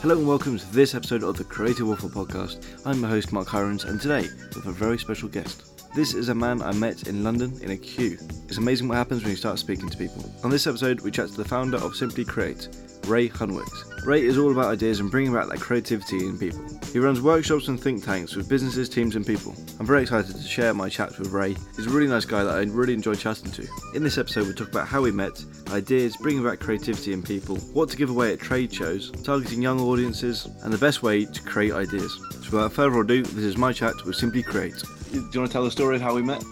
Hello 0.00 0.16
and 0.16 0.26
welcome 0.26 0.58
to 0.58 0.72
this 0.72 0.94
episode 0.94 1.22
of 1.22 1.36
the 1.36 1.44
Creative 1.44 1.86
Waffle 1.86 2.08
Podcast. 2.08 2.64
I'm 2.86 3.00
your 3.00 3.10
host 3.10 3.34
Mark 3.34 3.48
Hirons, 3.48 3.84
and 3.84 4.00
today 4.00 4.22
have 4.54 4.66
a 4.66 4.72
very 4.72 4.98
special 4.98 5.28
guest. 5.28 5.79
This 5.92 6.14
is 6.14 6.28
a 6.28 6.34
man 6.36 6.62
I 6.62 6.70
met 6.70 7.08
in 7.08 7.24
London 7.24 7.52
in 7.62 7.72
a 7.72 7.76
queue. 7.76 8.16
It's 8.46 8.58
amazing 8.58 8.86
what 8.86 8.94
happens 8.94 9.22
when 9.22 9.32
you 9.32 9.36
start 9.36 9.58
speaking 9.58 9.88
to 9.88 9.98
people. 9.98 10.24
On 10.44 10.50
this 10.50 10.68
episode, 10.68 11.00
we 11.00 11.10
chat 11.10 11.30
to 11.30 11.36
the 11.36 11.44
founder 11.44 11.78
of 11.78 11.96
Simply 11.96 12.24
Create, 12.24 12.68
Ray 13.08 13.28
Hunwicks. 13.28 14.06
Ray 14.06 14.22
is 14.22 14.38
all 14.38 14.52
about 14.52 14.70
ideas 14.70 15.00
and 15.00 15.10
bringing 15.10 15.34
back 15.34 15.48
that 15.48 15.58
creativity 15.58 16.28
in 16.28 16.38
people. 16.38 16.64
He 16.92 17.00
runs 17.00 17.20
workshops 17.20 17.66
and 17.66 17.78
think 17.78 18.04
tanks 18.04 18.36
with 18.36 18.48
businesses, 18.48 18.88
teams, 18.88 19.16
and 19.16 19.26
people. 19.26 19.52
I'm 19.80 19.86
very 19.86 20.02
excited 20.02 20.36
to 20.36 20.42
share 20.42 20.72
my 20.74 20.88
chats 20.88 21.18
with 21.18 21.32
Ray. 21.32 21.56
He's 21.74 21.88
a 21.88 21.90
really 21.90 22.06
nice 22.06 22.24
guy 22.24 22.44
that 22.44 22.54
I 22.54 22.62
really 22.62 22.94
enjoy 22.94 23.14
chatting 23.14 23.50
to. 23.50 23.66
In 23.92 24.04
this 24.04 24.16
episode, 24.16 24.46
we 24.46 24.54
talk 24.54 24.68
about 24.68 24.86
how 24.86 25.02
we 25.02 25.10
met, 25.10 25.44
ideas, 25.72 26.16
bringing 26.16 26.44
back 26.44 26.60
creativity 26.60 27.12
in 27.12 27.20
people, 27.20 27.56
what 27.72 27.88
to 27.88 27.96
give 27.96 28.10
away 28.10 28.32
at 28.32 28.38
trade 28.38 28.72
shows, 28.72 29.10
targeting 29.24 29.60
young 29.60 29.80
audiences, 29.80 30.46
and 30.62 30.72
the 30.72 30.78
best 30.78 31.02
way 31.02 31.24
to 31.24 31.42
create 31.42 31.72
ideas. 31.72 32.14
So 32.44 32.58
without 32.58 32.72
further 32.72 33.00
ado, 33.00 33.24
this 33.24 33.44
is 33.44 33.56
my 33.56 33.72
chat 33.72 34.04
with 34.04 34.14
Simply 34.14 34.44
Create. 34.44 34.80
Do 35.10 35.16
you 35.16 35.40
want 35.40 35.50
to 35.50 35.52
tell 35.52 35.64
the 35.64 35.72
story 35.72 35.96
of 35.96 36.02
how 36.02 36.14
we 36.14 36.22
met? 36.22 36.44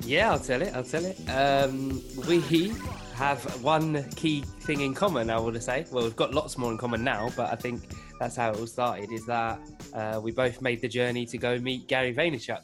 Yeah, 0.00 0.30
I'll 0.30 0.38
tell 0.38 0.62
it. 0.62 0.72
I'll 0.74 0.82
tell 0.82 1.04
it. 1.04 1.18
Um, 1.28 2.02
we 2.26 2.72
have 3.14 3.62
one 3.62 4.08
key 4.12 4.42
thing 4.60 4.80
in 4.80 4.94
common. 4.94 5.28
I 5.28 5.38
want 5.38 5.56
to 5.56 5.60
say. 5.60 5.84
Well, 5.90 6.04
we've 6.04 6.16
got 6.16 6.32
lots 6.32 6.56
more 6.56 6.72
in 6.72 6.78
common 6.78 7.04
now, 7.04 7.30
but 7.36 7.52
I 7.52 7.56
think 7.56 7.82
that's 8.18 8.34
how 8.34 8.52
it 8.52 8.58
all 8.58 8.66
started. 8.66 9.12
Is 9.12 9.26
that 9.26 9.60
uh, 9.92 10.20
we 10.22 10.32
both 10.32 10.62
made 10.62 10.80
the 10.80 10.88
journey 10.88 11.26
to 11.26 11.36
go 11.36 11.58
meet 11.58 11.86
Gary 11.86 12.14
Vaynerchuk. 12.14 12.62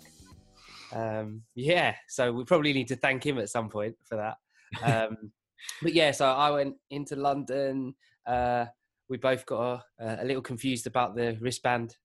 Um, 0.95 1.43
yeah, 1.55 1.95
so 2.09 2.33
we 2.33 2.45
probably 2.45 2.73
need 2.73 2.89
to 2.89 2.97
thank 2.97 3.27
him 3.27 3.39
at 3.39 3.51
some 3.51 3.69
point 3.69 3.97
for 4.05 4.17
that. 4.17 4.37
Um, 4.83 5.33
but 5.83 5.93
yeah, 5.93 6.13
so 6.13 6.25
I 6.25 6.51
went 6.53 6.77
into 6.89 7.17
London. 7.17 7.95
Uh, 8.27 8.65
we 9.11 9.19
both 9.19 9.45
got 9.45 9.83
a, 10.01 10.23
a, 10.23 10.25
little 10.25 10.43
confused 10.43 10.87
about 10.87 11.17
the 11.17 11.37
wristband 11.39 11.97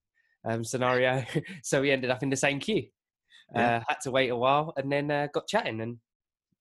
um, 0.44 0.66
scenario, 0.66 1.24
so 1.64 1.80
we 1.80 1.92
ended 1.92 2.10
up 2.10 2.22
in 2.22 2.30
the 2.30 2.36
same 2.36 2.60
queue. 2.60 2.88
Yeah. 3.56 3.78
Uh, 3.78 3.84
had 3.88 4.02
to 4.04 4.12
wait 4.12 4.30
a 4.30 4.36
while, 4.36 4.74
and 4.78 4.92
then 4.92 5.10
uh, 5.10 5.28
got 5.34 5.48
chatting, 5.48 5.82
and 5.82 5.98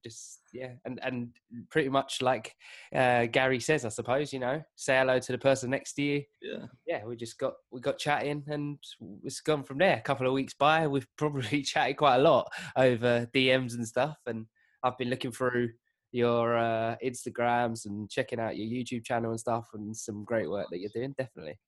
just 0.04 0.40
yeah, 0.52 0.72
and 0.84 1.00
and 1.02 1.28
pretty 1.70 1.88
much 1.88 2.22
like 2.22 2.54
uh, 2.94 3.26
Gary 3.26 3.60
says, 3.60 3.84
I 3.84 3.88
suppose 3.88 4.32
you 4.32 4.38
know, 4.38 4.62
say 4.76 4.98
hello 4.98 5.18
to 5.18 5.32
the 5.32 5.38
person 5.38 5.70
next 5.70 5.94
to 5.94 6.02
you. 6.02 6.22
Yeah, 6.40 6.66
yeah. 6.86 7.04
We 7.04 7.16
just 7.16 7.38
got 7.38 7.54
we 7.70 7.80
got 7.80 7.98
chatting, 7.98 8.44
and 8.46 8.78
it's 9.24 9.40
gone 9.40 9.64
from 9.64 9.78
there. 9.78 9.96
A 9.96 10.02
couple 10.02 10.26
of 10.26 10.32
weeks 10.32 10.54
by, 10.54 10.86
we've 10.86 11.08
probably 11.18 11.62
chatted 11.62 11.96
quite 11.96 12.16
a 12.16 12.22
lot 12.22 12.48
over 12.76 13.28
DMs 13.34 13.74
and 13.74 13.86
stuff, 13.86 14.18
and 14.26 14.46
I've 14.82 14.98
been 14.98 15.10
looking 15.10 15.32
through 15.32 15.70
your 16.12 16.56
uh, 16.56 16.96
Instagrams 17.04 17.84
and 17.86 18.08
checking 18.08 18.40
out 18.40 18.56
your 18.56 18.66
YouTube 18.66 19.04
channel 19.04 19.30
and 19.30 19.40
stuff, 19.40 19.68
and 19.74 19.96
some 19.96 20.24
great 20.24 20.48
work 20.48 20.68
that 20.70 20.78
you're 20.78 20.90
doing. 20.94 21.14
Definitely. 21.18 21.58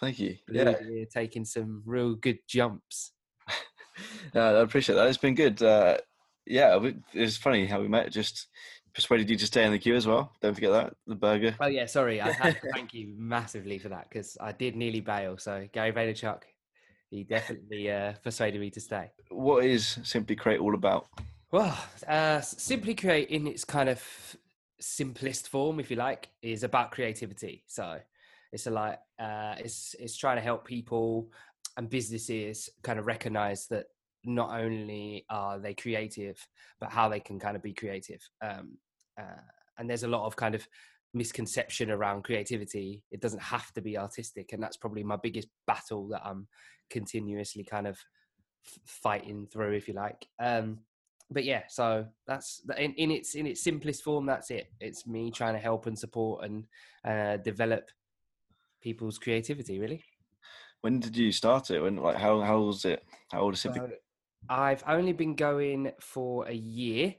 Thank 0.00 0.20
you. 0.20 0.36
Yeah, 0.48 0.76
you're 0.88 1.06
taking 1.06 1.44
some 1.44 1.82
real 1.84 2.14
good 2.14 2.38
jumps. 2.48 3.12
I 4.34 4.60
appreciate 4.60 4.96
that. 4.96 5.08
It's 5.08 5.18
been 5.18 5.34
good. 5.34 5.62
Uh, 5.62 5.98
yeah, 6.46 6.78
it's 7.12 7.36
funny 7.36 7.66
how 7.66 7.80
we 7.80 7.88
met. 7.88 8.10
Just 8.10 8.48
persuaded 8.94 9.30
you 9.30 9.36
to 9.36 9.46
stay 9.46 9.64
in 9.64 9.72
the 9.72 9.78
queue 9.78 9.94
as 9.94 10.06
well. 10.06 10.32
Don't 10.40 10.54
forget 10.54 10.72
that 10.72 10.94
the 11.06 11.14
burger. 11.14 11.54
Oh 11.60 11.66
yeah, 11.66 11.86
sorry. 11.86 12.20
I 12.20 12.32
have 12.32 12.60
to 12.60 12.68
thank 12.74 12.92
you 12.94 13.14
massively 13.16 13.78
for 13.78 13.88
that 13.88 14.08
because 14.08 14.36
I 14.40 14.52
did 14.52 14.76
nearly 14.76 15.00
bail. 15.00 15.38
So 15.38 15.68
Gary 15.72 15.92
Vaynerchuk, 15.92 16.42
he 17.10 17.24
definitely 17.24 17.90
uh, 17.90 18.14
persuaded 18.22 18.60
me 18.60 18.70
to 18.70 18.80
stay. 18.80 19.10
What 19.30 19.64
is 19.64 19.98
Simply 20.02 20.36
Create 20.36 20.60
all 20.60 20.74
about? 20.74 21.06
Well, 21.52 21.76
uh, 22.06 22.40
Simply 22.40 22.94
Create 22.94 23.28
in 23.28 23.46
its 23.46 23.64
kind 23.64 23.88
of 23.88 24.02
simplest 24.80 25.48
form, 25.48 25.78
if 25.80 25.90
you 25.90 25.96
like, 25.96 26.28
is 26.42 26.62
about 26.62 26.90
creativity. 26.90 27.64
So 27.66 27.98
it's 28.52 28.66
a 28.66 28.70
like 28.70 28.98
uh, 29.18 29.54
it's 29.58 29.94
it's 29.98 30.16
trying 30.16 30.36
to 30.36 30.42
help 30.42 30.64
people 30.64 31.30
and 31.76 31.88
businesses 31.88 32.68
kind 32.82 32.98
of 32.98 33.06
recognize 33.06 33.66
that 33.68 33.86
not 34.24 34.60
only 34.60 35.24
are 35.30 35.58
they 35.58 35.74
creative, 35.74 36.36
but 36.80 36.90
how 36.90 37.08
they 37.08 37.20
can 37.20 37.38
kind 37.38 37.56
of 37.56 37.62
be 37.62 37.72
creative. 37.72 38.20
Um, 38.42 38.78
uh, 39.18 39.40
and 39.78 39.88
there's 39.88 40.02
a 40.02 40.08
lot 40.08 40.26
of 40.26 40.36
kind 40.36 40.54
of 40.54 40.66
misconception 41.14 41.90
around 41.90 42.24
creativity. 42.24 43.02
It 43.10 43.20
doesn't 43.20 43.42
have 43.42 43.72
to 43.72 43.80
be 43.80 43.96
artistic, 43.96 44.52
and 44.52 44.62
that's 44.62 44.76
probably 44.76 45.02
my 45.02 45.16
biggest 45.16 45.48
battle 45.66 46.08
that 46.08 46.22
I'm 46.24 46.48
continuously 46.90 47.64
kind 47.64 47.86
of 47.86 47.98
fighting 48.84 49.46
through, 49.46 49.72
if 49.72 49.88
you 49.88 49.94
like. 49.94 50.26
Um, 50.38 50.80
but 51.30 51.44
yeah, 51.44 51.62
so 51.68 52.06
that's 52.26 52.62
in, 52.76 52.92
in 52.94 53.10
its 53.10 53.34
in 53.34 53.46
its 53.46 53.62
simplest 53.62 54.02
form. 54.02 54.26
That's 54.26 54.50
it. 54.50 54.66
It's 54.80 55.06
me 55.06 55.30
trying 55.30 55.54
to 55.54 55.60
help 55.60 55.86
and 55.86 55.98
support 55.98 56.44
and 56.44 56.64
uh, 57.04 57.36
develop 57.38 57.90
people's 58.82 59.18
creativity. 59.18 59.78
Really. 59.78 60.04
When 60.82 61.00
did 61.00 61.16
you 61.16 61.32
start 61.32 61.70
it? 61.70 61.80
When 61.80 61.96
like 61.96 62.16
how 62.16 62.40
how 62.40 62.60
was 62.60 62.84
it? 62.84 63.04
How 63.30 63.40
old 63.40 63.54
is 63.54 63.64
it? 63.64 63.74
So, 63.74 63.90
I've 64.48 64.82
only 64.86 65.12
been 65.12 65.34
going 65.34 65.92
for 66.00 66.46
a 66.48 66.54
year, 66.54 67.14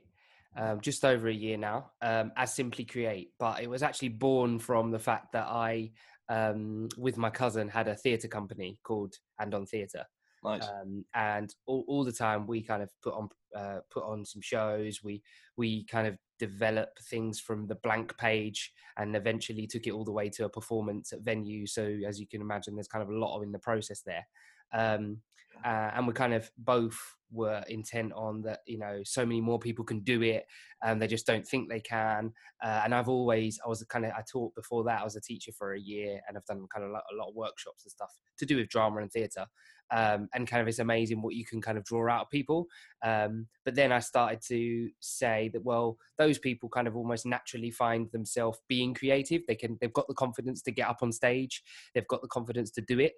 um, 0.58 0.82
just 0.82 1.06
over 1.06 1.28
a 1.28 1.34
year 1.34 1.58
now, 1.58 1.92
um, 2.02 2.32
as 2.36 2.54
Simply 2.54 2.84
Create. 2.86 3.32
But 3.40 3.62
it 3.62 3.70
was 3.70 3.84
actually 3.84 4.10
born 4.10 4.60
from 4.60 4.92
the 4.92 5.00
fact 5.00 5.32
that 5.34 5.48
I, 5.48 5.92
um, 6.30 6.90
with 6.98 7.18
my 7.18 7.30
cousin, 7.30 7.70
had 7.70 7.88
a 7.88 7.96
theatre 7.96 8.28
company 8.28 8.80
called 8.84 9.14
And 9.40 9.54
On 9.54 9.66
Theatre. 9.66 10.06
Nice. 10.44 10.64
Um, 10.64 11.06
and 11.14 11.54
all, 11.68 11.86
all 11.88 12.04
the 12.04 12.12
time 12.12 12.48
we 12.48 12.64
kind 12.64 12.82
of 12.82 12.90
put 13.04 13.14
on 13.14 13.30
uh, 13.56 13.80
put 13.92 14.04
on 14.04 14.26
some 14.26 14.42
shows. 14.42 15.02
We 15.04 15.22
we 15.58 15.86
kind 15.86 16.08
of 16.08 16.18
develop 16.40 16.90
things 17.10 17.40
from 17.40 17.68
the 17.68 17.76
blank 17.76 18.18
page 18.18 18.72
and 18.98 19.16
eventually 19.16 19.68
took 19.68 19.86
it 19.86 19.92
all 19.92 20.04
the 20.04 20.12
way 20.12 20.30
to 20.30 20.46
a 20.46 20.50
performance 20.50 21.14
at 21.14 21.22
venue. 21.22 21.68
So 21.68 21.84
as 22.08 22.20
you 22.20 22.28
can 22.28 22.42
imagine, 22.42 22.76
there's 22.76 22.88
kind 22.88 23.04
of 23.04 23.10
a 23.10 23.18
lot 23.18 23.42
in 23.42 23.52
the 23.52 23.60
process 23.60 24.02
there. 24.02 24.26
Um, 24.74 25.18
uh, 25.64 25.92
and 25.94 26.08
we 26.08 26.14
kind 26.14 26.34
of 26.34 26.50
both 26.58 26.98
were 27.32 27.64
intent 27.70 28.12
on 28.14 28.42
that 28.42 28.60
you 28.66 28.78
know 28.78 29.02
so 29.06 29.26
many 29.26 29.40
more 29.40 29.58
people 29.58 29.86
can 29.86 30.02
do 30.02 30.22
it 30.22 30.46
and 30.84 31.02
they 31.02 31.08
just 31.08 31.26
don't 31.26 31.48
think 31.48 31.70
they 31.70 31.80
can 31.80 32.32
uh, 32.64 32.82
and 32.84 32.94
i've 32.94 33.08
always 33.08 33.60
i 33.66 33.70
was 33.70 33.82
kind 33.84 34.06
of 34.06 34.12
i 34.12 34.24
taught 34.30 34.54
before 34.54 34.84
that 34.84 35.00
i 35.00 35.04
was 35.04 35.16
a 35.16 35.22
teacher 35.22 35.52
for 35.58 35.74
a 35.74 35.80
year 35.80 36.20
and 36.28 36.36
i've 36.36 36.46
done 36.46 36.66
kind 36.74 36.86
of 36.86 36.92
a 36.92 37.16
lot 37.16 37.30
of 37.30 37.36
workshops 37.36 37.86
and 37.86 37.92
stuff 37.92 38.12
to 38.38 38.46
do 38.46 38.58
with 38.58 38.68
drama 38.68 39.02
and 39.02 39.12
theatre 39.12 39.46
um, 39.94 40.30
and 40.34 40.48
kind 40.48 40.62
of 40.62 40.68
it's 40.68 40.80
amazing 40.80 41.22
what 41.22 41.36
you 41.36 41.46
can 41.46 41.62
kind 41.62 41.78
of 41.78 41.84
draw 41.84 42.10
out 42.10 42.24
of 42.24 42.30
people 42.30 42.68
um, 43.04 43.48
but 43.64 43.76
then 43.76 43.94
i 43.94 44.00
started 44.00 44.42
to 44.42 44.90
say 45.00 45.50
that 45.54 45.64
well 45.64 45.98
those 46.18 46.38
people 46.38 46.68
kind 46.68 46.88
of 46.88 46.98
almost 46.98 47.26
naturally 47.26 47.72
find 47.72 48.12
themselves 48.12 48.60
being 48.68 48.94
creative 48.94 49.42
they 49.48 49.56
can 49.56 49.78
they've 49.80 49.94
got 49.94 50.08
the 50.08 50.14
confidence 50.14 50.62
to 50.62 50.72
get 50.72 50.88
up 50.88 51.00
on 51.02 51.14
stage 51.14 51.64
they've 51.94 52.08
got 52.08 52.22
the 52.22 52.28
confidence 52.28 52.72
to 52.72 52.82
do 52.82 53.00
it 53.00 53.14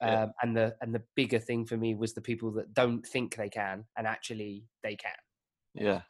yeah. 0.00 0.22
Um, 0.24 0.32
and 0.42 0.56
the 0.56 0.74
and 0.80 0.94
the 0.94 1.02
bigger 1.14 1.38
thing 1.38 1.66
for 1.66 1.76
me 1.76 1.94
was 1.94 2.14
the 2.14 2.20
people 2.20 2.50
that 2.52 2.74
don't 2.74 3.06
think 3.06 3.36
they 3.36 3.48
can 3.48 3.84
and 3.96 4.06
actually 4.06 4.64
they 4.82 4.96
can. 4.96 5.12
Yeah. 5.74 6.02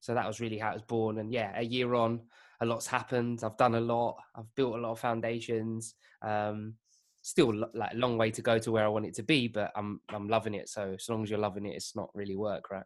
So 0.00 0.12
that 0.12 0.26
was 0.26 0.38
really 0.38 0.58
how 0.58 0.70
it 0.70 0.74
was 0.74 0.82
born. 0.82 1.18
And 1.18 1.32
yeah, 1.32 1.52
a 1.56 1.62
year 1.62 1.94
on, 1.94 2.20
a 2.60 2.66
lot's 2.66 2.86
happened. 2.86 3.40
I've 3.42 3.56
done 3.56 3.74
a 3.74 3.80
lot. 3.80 4.18
I've 4.36 4.54
built 4.54 4.74
a 4.74 4.78
lot 4.78 4.92
of 4.92 5.00
foundations. 5.00 5.94
Um, 6.20 6.74
still 7.22 7.54
like 7.72 7.94
a 7.94 7.96
long 7.96 8.18
way 8.18 8.30
to 8.30 8.42
go 8.42 8.58
to 8.58 8.70
where 8.70 8.84
I 8.84 8.88
want 8.88 9.06
it 9.06 9.14
to 9.14 9.22
be, 9.22 9.48
but 9.48 9.72
I'm 9.74 10.02
I'm 10.10 10.28
loving 10.28 10.52
it. 10.52 10.68
So 10.68 10.94
as 10.98 11.08
long 11.08 11.22
as 11.22 11.30
you're 11.30 11.38
loving 11.38 11.64
it, 11.64 11.74
it's 11.74 11.96
not 11.96 12.10
really 12.14 12.36
work, 12.36 12.70
right? 12.70 12.84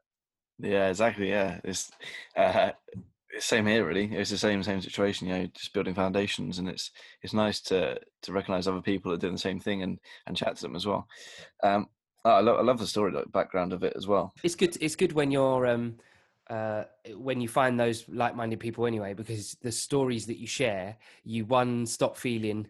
Yeah, 0.61 0.89
exactly. 0.89 1.29
Yeah, 1.29 1.59
it's 1.65 1.91
uh, 2.37 2.71
same 3.39 3.67
here 3.67 3.87
really. 3.87 4.15
It's 4.15 4.31
the 4.31 4.39
same 4.39 4.63
same 4.63 4.81
situation 4.81 5.29
you 5.29 5.35
know 5.35 5.47
just 5.55 5.73
building 5.73 5.95
foundations 5.95 6.59
and 6.59 6.69
it's 6.69 6.91
it's 7.23 7.35
nice 7.35 7.61
to 7.63 7.99
to 8.23 8.33
recognize 8.33 8.67
other 8.67 8.81
people 8.81 9.11
that 9.11 9.17
are 9.17 9.21
doing 9.21 9.35
the 9.35 9.39
same 9.41 9.61
thing 9.61 9.83
and 9.83 9.99
and 10.27 10.37
chat 10.37 10.57
to 10.57 10.63
them 10.63 10.77
as 10.77 10.87
well. 10.87 11.07
Um 11.63 11.89
i 12.25 12.41
love, 12.41 12.59
I 12.59 12.63
love 12.63 12.79
the 12.79 12.87
story 12.87 13.13
like, 13.13 13.31
background 13.33 13.73
of 13.73 13.85
it 13.85 13.95
as 13.97 14.07
well. 14.07 14.33
It's 14.43 14.55
good 14.55 14.77
it's 14.81 14.97
good 14.97 15.13
when 15.13 15.31
you're 15.31 15.67
um 15.67 15.97
uh, 16.51 16.85
when 17.15 17.43
you 17.43 17.49
find 17.49 17.79
those 17.79 18.09
like-minded 18.09 18.59
people 18.59 18.87
anyway 18.87 19.13
because 19.13 19.55
the 19.61 19.71
stories 19.71 20.25
that 20.25 20.39
you 20.39 20.47
share 20.47 20.97
you 21.23 21.45
one 21.45 21.85
stop 21.85 22.17
feeling 22.17 22.67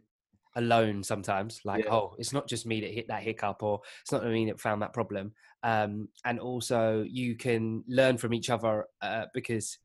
alone 0.56 1.04
sometimes 1.04 1.60
like 1.64 1.84
yeah. 1.84 1.92
oh 1.92 2.12
it's 2.18 2.32
not 2.32 2.48
just 2.48 2.66
me 2.66 2.80
that 2.80 2.90
hit 2.90 3.06
that 3.06 3.22
hiccup 3.22 3.62
or 3.62 3.80
it's 4.02 4.10
not 4.10 4.26
me 4.26 4.46
that 4.46 4.60
found 4.60 4.82
that 4.82 4.92
problem. 4.92 5.32
Um, 5.62 6.08
and 6.24 6.38
also 6.38 7.04
you 7.08 7.36
can 7.36 7.84
learn 7.88 8.16
from 8.16 8.34
each 8.34 8.50
other 8.50 8.86
uh, 9.02 9.26
because 9.34 9.78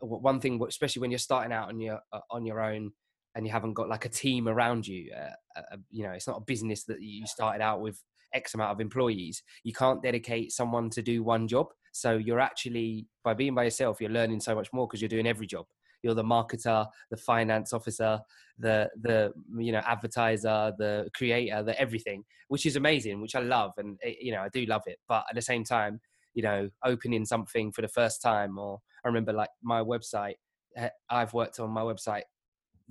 one 0.00 0.40
thing, 0.40 0.60
especially 0.66 1.00
when 1.00 1.10
you're 1.10 1.18
starting 1.18 1.52
out 1.52 1.68
on 1.68 1.80
your 1.80 2.00
uh, 2.12 2.20
on 2.30 2.44
your 2.44 2.60
own 2.60 2.92
and 3.34 3.46
you 3.46 3.52
haven't 3.52 3.74
got 3.74 3.88
like 3.88 4.04
a 4.04 4.08
team 4.08 4.48
around 4.48 4.86
you, 4.86 5.12
uh, 5.16 5.58
uh, 5.58 5.76
you 5.90 6.04
know, 6.04 6.10
it's 6.10 6.26
not 6.26 6.38
a 6.38 6.44
business 6.44 6.84
that 6.84 7.00
you 7.00 7.26
started 7.26 7.62
out 7.62 7.80
with 7.80 8.02
X 8.34 8.54
amount 8.54 8.72
of 8.72 8.80
employees. 8.80 9.42
You 9.64 9.72
can't 9.72 10.02
dedicate 10.02 10.52
someone 10.52 10.90
to 10.90 11.02
do 11.02 11.22
one 11.22 11.48
job. 11.48 11.68
So 11.92 12.16
you're 12.16 12.40
actually 12.40 13.06
by 13.24 13.34
being 13.34 13.54
by 13.54 13.64
yourself, 13.64 14.00
you're 14.00 14.10
learning 14.10 14.40
so 14.40 14.54
much 14.54 14.72
more 14.72 14.86
because 14.86 15.00
you're 15.00 15.08
doing 15.08 15.26
every 15.26 15.46
job. 15.46 15.66
You're 16.02 16.14
the 16.14 16.24
marketer, 16.24 16.86
the 17.10 17.16
finance 17.16 17.72
officer, 17.72 18.20
the 18.58 18.88
the 19.02 19.32
you 19.58 19.72
know 19.72 19.82
advertiser, 19.84 20.72
the 20.78 21.08
creator, 21.14 21.62
the 21.62 21.78
everything, 21.78 22.24
which 22.48 22.64
is 22.64 22.76
amazing, 22.76 23.20
which 23.20 23.34
I 23.34 23.40
love, 23.40 23.72
and 23.76 23.98
it, 24.02 24.18
you 24.20 24.32
know 24.32 24.40
I 24.40 24.48
do 24.48 24.64
love 24.64 24.82
it. 24.86 24.98
But 25.08 25.24
at 25.28 25.34
the 25.34 25.42
same 25.42 25.62
time, 25.62 26.00
you 26.34 26.42
know 26.42 26.68
opening 26.84 27.24
something 27.24 27.72
for 27.72 27.82
the 27.82 27.88
first 27.88 28.22
time 28.22 28.58
or 28.58 28.78
i 29.04 29.08
remember 29.08 29.32
like 29.32 29.50
my 29.62 29.80
website 29.80 30.34
eh, 30.76 30.88
i've 31.10 31.32
worked 31.32 31.58
on 31.58 31.70
my 31.70 31.82
website 31.82 32.22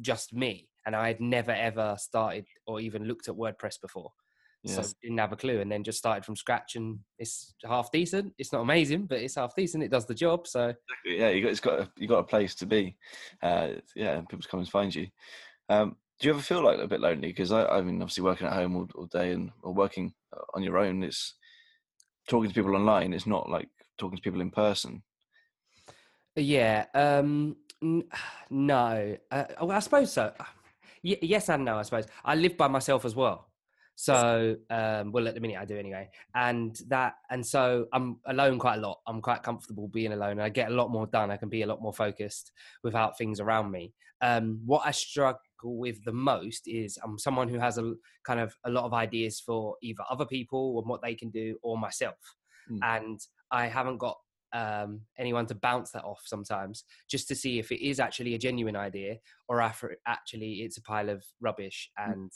just 0.01 0.33
me 0.33 0.69
and 0.85 0.95
I 0.95 1.07
had 1.07 1.21
never 1.21 1.51
ever 1.51 1.95
started 1.99 2.45
or 2.65 2.79
even 2.79 3.03
looked 3.03 3.27
at 3.27 3.35
WordPress 3.35 3.79
before. 3.79 4.11
So 4.65 4.83
didn't 5.01 5.19
have 5.19 5.31
a 5.31 5.37
clue, 5.37 5.61
and 5.61 5.71
then 5.71 5.85
just 5.85 5.99
started 5.99 6.25
from 6.25 6.35
scratch, 6.35 6.75
and 6.75 6.99
it's 7.17 7.53
half 7.63 7.91
decent. 7.93 8.33
It's 8.37 8.51
not 8.51 8.59
amazing, 8.59 9.05
but 9.05 9.19
it's 9.19 9.35
half 9.35 9.55
decent. 9.55 9.83
It 9.83 9.91
does 9.91 10.05
the 10.05 10.13
job. 10.13 10.47
So 10.47 10.73
yeah, 11.05 11.29
you 11.29 11.41
got 11.41 11.51
it's 11.51 11.61
got 11.61 11.79
a, 11.79 11.89
you 11.95 12.09
got 12.09 12.19
a 12.19 12.23
place 12.23 12.55
to 12.55 12.65
be. 12.65 12.97
Uh, 13.41 13.69
yeah, 13.95 14.17
and 14.17 14.27
people 14.27 14.45
come 14.51 14.59
and 14.59 14.67
find 14.67 14.93
you. 14.93 15.07
Um, 15.69 15.95
do 16.19 16.27
you 16.27 16.33
ever 16.33 16.41
feel 16.41 16.61
like 16.61 16.77
a 16.77 16.87
bit 16.87 16.99
lonely? 16.99 17.29
Because 17.29 17.53
I, 17.53 17.67
I 17.67 17.81
mean, 17.81 18.01
obviously 18.01 18.23
working 18.23 18.47
at 18.47 18.53
home 18.53 18.75
all, 18.75 18.89
all 18.95 19.05
day 19.05 19.31
and 19.31 19.51
or 19.61 19.73
working 19.73 20.13
uh, 20.35 20.41
on 20.53 20.61
your 20.61 20.77
own, 20.77 21.03
it's 21.03 21.35
talking 22.29 22.47
to 22.49 22.53
people 22.55 22.75
online. 22.75 23.11
It's 23.11 23.27
not 23.27 23.49
like 23.49 23.67
talking 23.97 24.15
to 24.17 24.21
people 24.21 24.39
in 24.39 24.51
person. 24.51 25.03
Yeah. 26.37 26.85
Um. 26.93 27.57
n- 27.83 28.05
No. 28.51 29.17
Uh, 29.29 29.43
well, 29.61 29.71
I 29.71 29.79
suppose 29.79 30.13
so. 30.13 30.31
Y- 31.03 31.17
yes 31.21 31.49
and 31.49 31.63
no. 31.65 31.77
I 31.77 31.81
suppose 31.83 32.07
I 32.25 32.35
live 32.35 32.55
by 32.57 32.67
myself 32.67 33.03
as 33.05 33.15
well. 33.15 33.48
So, 34.01 34.55
um, 34.69 35.11
well, 35.11 35.27
at 35.27 35.33
the 35.35 35.41
minute 35.41 35.57
I 35.59 35.65
do 35.65 35.77
anyway, 35.77 36.09
and 36.33 36.73
that, 36.87 37.15
and 37.29 37.45
so 37.45 37.87
I'm 37.91 38.21
alone 38.27 38.57
quite 38.57 38.77
a 38.77 38.79
lot. 38.79 39.01
I'm 39.05 39.21
quite 39.21 39.43
comfortable 39.43 39.89
being 39.89 40.13
alone, 40.13 40.31
and 40.31 40.41
I 40.41 40.47
get 40.47 40.71
a 40.71 40.73
lot 40.73 40.89
more 40.89 41.05
done. 41.05 41.31
I 41.31 41.35
can 41.35 41.49
be 41.49 41.63
a 41.63 41.67
lot 41.67 41.81
more 41.81 41.91
focused 41.93 42.53
without 42.81 43.17
things 43.17 43.41
around 43.41 43.71
me. 43.71 43.93
Um, 44.21 44.61
what 44.65 44.83
I 44.85 44.91
struggle 44.91 45.41
with 45.63 46.01
the 46.05 46.13
most 46.13 46.65
is 46.65 46.97
I'm 47.03 47.19
someone 47.19 47.49
who 47.49 47.59
has 47.59 47.77
a 47.77 47.93
kind 48.25 48.39
of 48.39 48.55
a 48.63 48.69
lot 48.69 48.85
of 48.85 48.93
ideas 48.93 49.41
for 49.41 49.75
either 49.81 50.03
other 50.09 50.25
people 50.25 50.79
and 50.79 50.87
what 50.87 51.01
they 51.01 51.13
can 51.13 51.29
do, 51.29 51.57
or 51.61 51.77
myself, 51.77 52.15
Mm. 52.71 52.79
and 52.83 53.19
I 53.51 53.67
haven't 53.67 53.97
got 53.97 54.17
um, 54.53 55.01
anyone 55.17 55.45
to 55.47 55.55
bounce 55.55 55.91
that 55.91 56.03
off 56.05 56.21
sometimes 56.23 56.83
just 57.09 57.27
to 57.27 57.35
see 57.35 57.59
if 57.59 57.71
it 57.71 57.85
is 57.85 57.99
actually 57.99 58.33
a 58.33 58.37
genuine 58.39 58.75
idea 58.75 59.17
or 59.47 59.61
if 59.61 59.83
actually 60.07 60.61
it's 60.61 60.77
a 60.77 60.81
pile 60.81 61.09
of 61.09 61.23
rubbish 61.41 61.91
and 61.97 62.31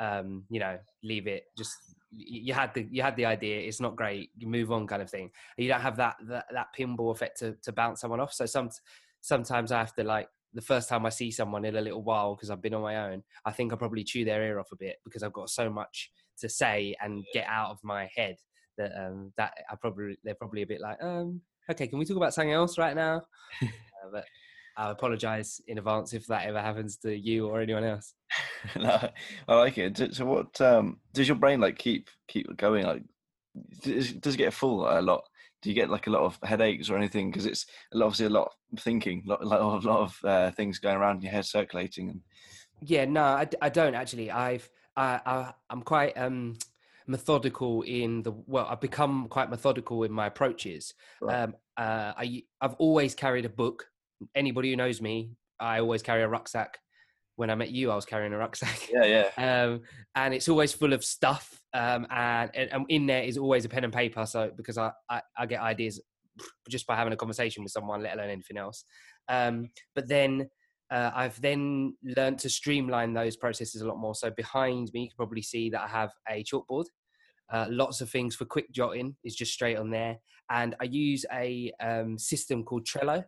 um, 0.00 0.44
you 0.50 0.58
know 0.58 0.78
leave 1.02 1.26
it 1.26 1.44
just 1.56 1.76
you 2.12 2.52
had 2.52 2.74
the 2.74 2.88
you 2.90 3.02
had 3.02 3.14
the 3.14 3.24
idea 3.24 3.60
it's 3.60 3.80
not 3.80 3.94
great 3.94 4.30
you 4.36 4.48
move 4.48 4.72
on 4.72 4.86
kind 4.86 5.00
of 5.00 5.08
thing. 5.08 5.30
And 5.56 5.64
you 5.64 5.68
don't 5.68 5.80
have 5.80 5.96
that 5.96 6.16
that, 6.28 6.46
that 6.52 6.66
pinball 6.76 7.12
effect 7.12 7.38
to, 7.38 7.54
to 7.62 7.72
bounce 7.72 8.00
someone 8.00 8.18
off. 8.18 8.32
So 8.32 8.46
some 8.46 8.70
sometimes 9.20 9.70
i 9.70 9.78
have 9.78 9.94
to 9.94 10.02
like 10.02 10.28
the 10.54 10.62
first 10.62 10.88
time 10.88 11.04
i 11.04 11.10
see 11.10 11.30
someone 11.30 11.64
in 11.64 11.76
a 11.76 11.80
little 11.80 12.02
while 12.02 12.34
because 12.34 12.50
i've 12.50 12.62
been 12.62 12.74
on 12.74 12.82
my 12.82 13.10
own 13.10 13.22
i 13.44 13.50
think 13.50 13.72
i 13.72 13.76
probably 13.76 14.02
chew 14.02 14.24
their 14.24 14.42
ear 14.42 14.58
off 14.58 14.72
a 14.72 14.76
bit 14.76 14.96
because 15.04 15.22
i've 15.22 15.32
got 15.32 15.50
so 15.50 15.68
much 15.70 16.10
to 16.38 16.48
say 16.48 16.96
and 17.02 17.22
get 17.34 17.46
out 17.46 17.70
of 17.70 17.78
my 17.82 18.08
head 18.16 18.36
that 18.78 18.92
um 18.98 19.30
that 19.36 19.52
i 19.70 19.74
probably 19.76 20.16
they're 20.24 20.34
probably 20.34 20.62
a 20.62 20.66
bit 20.66 20.80
like 20.80 20.96
um 21.02 21.40
okay 21.70 21.86
can 21.86 21.98
we 21.98 22.04
talk 22.04 22.16
about 22.16 22.34
something 22.34 22.52
else 22.52 22.78
right 22.78 22.96
now? 22.96 23.22
Uh, 24.02 24.08
but 24.10 24.24
i 24.76 24.90
apologize 24.90 25.60
in 25.66 25.78
advance 25.78 26.12
if 26.12 26.26
that 26.26 26.46
ever 26.46 26.60
happens 26.60 26.96
to 26.96 27.16
you 27.16 27.46
or 27.46 27.60
anyone 27.60 27.84
else 27.84 28.14
no, 28.76 29.08
I 29.48 29.54
like 29.54 29.78
it. 29.78 30.14
So, 30.14 30.24
what 30.24 30.60
um, 30.60 30.98
does 31.12 31.28
your 31.28 31.36
brain 31.36 31.60
like 31.60 31.78
keep 31.78 32.08
keep 32.28 32.56
going? 32.56 32.84
Like, 32.84 33.02
does, 33.82 34.12
does 34.12 34.34
it 34.34 34.38
get 34.38 34.52
full 34.52 34.86
a 34.86 35.00
lot? 35.00 35.24
Do 35.62 35.68
you 35.68 35.74
get 35.74 35.90
like 35.90 36.06
a 36.06 36.10
lot 36.10 36.22
of 36.22 36.38
headaches 36.42 36.88
or 36.88 36.96
anything? 36.96 37.30
Because 37.30 37.46
it's 37.46 37.66
obviously 37.94 38.26
a 38.26 38.30
lot 38.30 38.52
of 38.72 38.80
thinking, 38.80 39.22
lot, 39.26 39.44
lot 39.46 39.60
of 39.60 39.84
lot 39.84 40.00
of 40.00 40.18
uh, 40.24 40.50
things 40.52 40.78
going 40.78 40.96
around 40.96 41.16
in 41.16 41.22
your 41.22 41.32
head 41.32 41.44
circulating. 41.44 42.10
And 42.10 42.20
Yeah, 42.80 43.04
no, 43.04 43.22
I, 43.22 43.48
I 43.60 43.68
don't 43.68 43.94
actually. 43.94 44.30
I've 44.30 44.68
I, 44.96 45.20
I 45.26 45.52
I'm 45.68 45.82
quite 45.82 46.16
um 46.16 46.56
methodical 47.06 47.82
in 47.82 48.22
the 48.22 48.32
well. 48.46 48.66
I've 48.66 48.80
become 48.80 49.26
quite 49.28 49.50
methodical 49.50 50.04
in 50.04 50.12
my 50.12 50.26
approaches. 50.26 50.94
Right. 51.20 51.42
Um, 51.42 51.56
uh, 51.76 52.12
I 52.16 52.44
I've 52.60 52.74
always 52.74 53.14
carried 53.14 53.44
a 53.44 53.50
book. 53.50 53.86
Anybody 54.34 54.70
who 54.70 54.76
knows 54.76 55.00
me, 55.00 55.30
I 55.58 55.80
always 55.80 56.02
carry 56.02 56.22
a 56.22 56.28
rucksack. 56.28 56.78
When 57.36 57.50
I 57.50 57.54
met 57.54 57.70
you, 57.70 57.90
I 57.90 57.94
was 57.94 58.04
carrying 58.04 58.32
a 58.32 58.38
rucksack. 58.38 58.88
yeah, 58.92 59.28
yeah, 59.36 59.64
um, 59.64 59.82
and 60.14 60.34
it's 60.34 60.48
always 60.48 60.72
full 60.72 60.92
of 60.92 61.04
stuff. 61.04 61.60
Um, 61.72 62.06
and, 62.10 62.50
and 62.54 62.84
in 62.88 63.06
there 63.06 63.22
is 63.22 63.38
always 63.38 63.64
a 63.64 63.68
pen 63.68 63.84
and 63.84 63.92
paper. 63.92 64.26
So 64.26 64.50
because 64.56 64.76
I, 64.76 64.90
I, 65.08 65.22
I 65.38 65.46
get 65.46 65.60
ideas 65.60 66.00
just 66.68 66.86
by 66.86 66.96
having 66.96 67.12
a 67.12 67.16
conversation 67.16 67.62
with 67.62 67.72
someone, 67.72 68.02
let 68.02 68.14
alone 68.14 68.30
anything 68.30 68.56
else. 68.56 68.84
Um, 69.28 69.68
but 69.94 70.08
then 70.08 70.48
uh, 70.90 71.10
I've 71.14 71.40
then 71.40 71.96
learned 72.16 72.38
to 72.40 72.48
streamline 72.48 73.14
those 73.14 73.36
processes 73.36 73.80
a 73.80 73.86
lot 73.86 73.98
more. 73.98 74.14
So 74.14 74.30
behind 74.30 74.90
me, 74.92 75.02
you 75.02 75.08
can 75.08 75.16
probably 75.16 75.42
see 75.42 75.70
that 75.70 75.80
I 75.80 75.88
have 75.88 76.10
a 76.28 76.42
chalkboard. 76.42 76.86
Uh, 77.52 77.66
lots 77.68 78.00
of 78.00 78.10
things 78.10 78.34
for 78.34 78.44
quick 78.44 78.70
jotting 78.72 79.16
is 79.24 79.34
just 79.34 79.52
straight 79.52 79.76
on 79.76 79.90
there, 79.90 80.18
and 80.50 80.76
I 80.80 80.84
use 80.84 81.24
a 81.32 81.72
um, 81.80 82.16
system 82.16 82.62
called 82.62 82.86
Trello. 82.86 83.24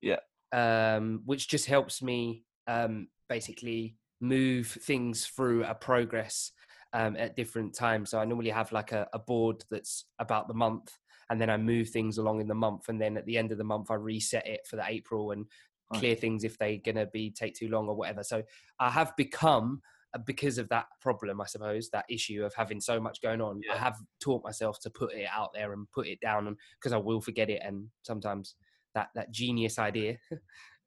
Yeah. 0.00 0.20
Um, 0.52 1.22
which 1.24 1.48
just 1.48 1.66
helps 1.66 2.02
me 2.02 2.44
um, 2.66 3.08
basically 3.28 3.96
move 4.20 4.66
things 4.68 5.26
through 5.26 5.64
a 5.64 5.74
progress 5.74 6.52
um, 6.92 7.16
at 7.16 7.36
different 7.36 7.74
times. 7.74 8.10
So 8.10 8.18
I 8.18 8.24
normally 8.24 8.50
have 8.50 8.72
like 8.72 8.92
a, 8.92 9.08
a 9.12 9.18
board 9.18 9.64
that's 9.70 10.04
about 10.18 10.48
the 10.48 10.54
month, 10.54 10.96
and 11.28 11.40
then 11.40 11.50
I 11.50 11.56
move 11.56 11.90
things 11.90 12.18
along 12.18 12.40
in 12.40 12.48
the 12.48 12.54
month, 12.54 12.88
and 12.88 13.00
then 13.00 13.16
at 13.16 13.26
the 13.26 13.36
end 13.36 13.52
of 13.52 13.58
the 13.58 13.64
month 13.64 13.90
I 13.90 13.94
reset 13.94 14.46
it 14.46 14.66
for 14.66 14.76
the 14.76 14.84
April 14.86 15.32
and 15.32 15.46
Nice. 15.92 16.00
clear 16.00 16.14
things 16.16 16.42
if 16.42 16.58
they're 16.58 16.78
gonna 16.78 17.06
be 17.06 17.30
take 17.30 17.54
too 17.54 17.68
long 17.68 17.88
or 17.88 17.94
whatever. 17.94 18.24
So 18.24 18.42
I 18.80 18.90
have 18.90 19.16
become 19.16 19.82
uh, 20.14 20.18
because 20.18 20.58
of 20.58 20.68
that 20.70 20.86
problem, 21.00 21.40
I 21.40 21.46
suppose, 21.46 21.90
that 21.90 22.06
issue 22.08 22.44
of 22.44 22.54
having 22.54 22.80
so 22.80 23.00
much 23.00 23.20
going 23.20 23.40
on. 23.40 23.60
I 23.72 23.76
have 23.76 23.96
taught 24.20 24.42
myself 24.42 24.80
to 24.80 24.90
put 24.90 25.12
it 25.12 25.28
out 25.30 25.52
there 25.52 25.72
and 25.72 25.90
put 25.92 26.08
it 26.08 26.20
down, 26.20 26.48
and 26.48 26.56
because 26.80 26.92
I 26.92 26.96
will 26.98 27.20
forget 27.20 27.50
it, 27.50 27.62
and 27.64 27.88
sometimes 28.02 28.56
that 28.96 29.10
that 29.14 29.30
genius 29.30 29.78
idea. 29.78 30.18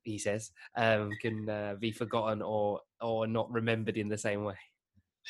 He 0.03 0.17
says 0.17 0.51
um, 0.77 1.11
can 1.21 1.47
uh, 1.49 1.75
be 1.79 1.91
forgotten 1.91 2.41
or 2.41 2.79
or 3.01 3.27
not 3.27 3.51
remembered 3.51 3.97
in 3.97 4.07
the 4.07 4.17
same 4.17 4.43
way. 4.43 4.55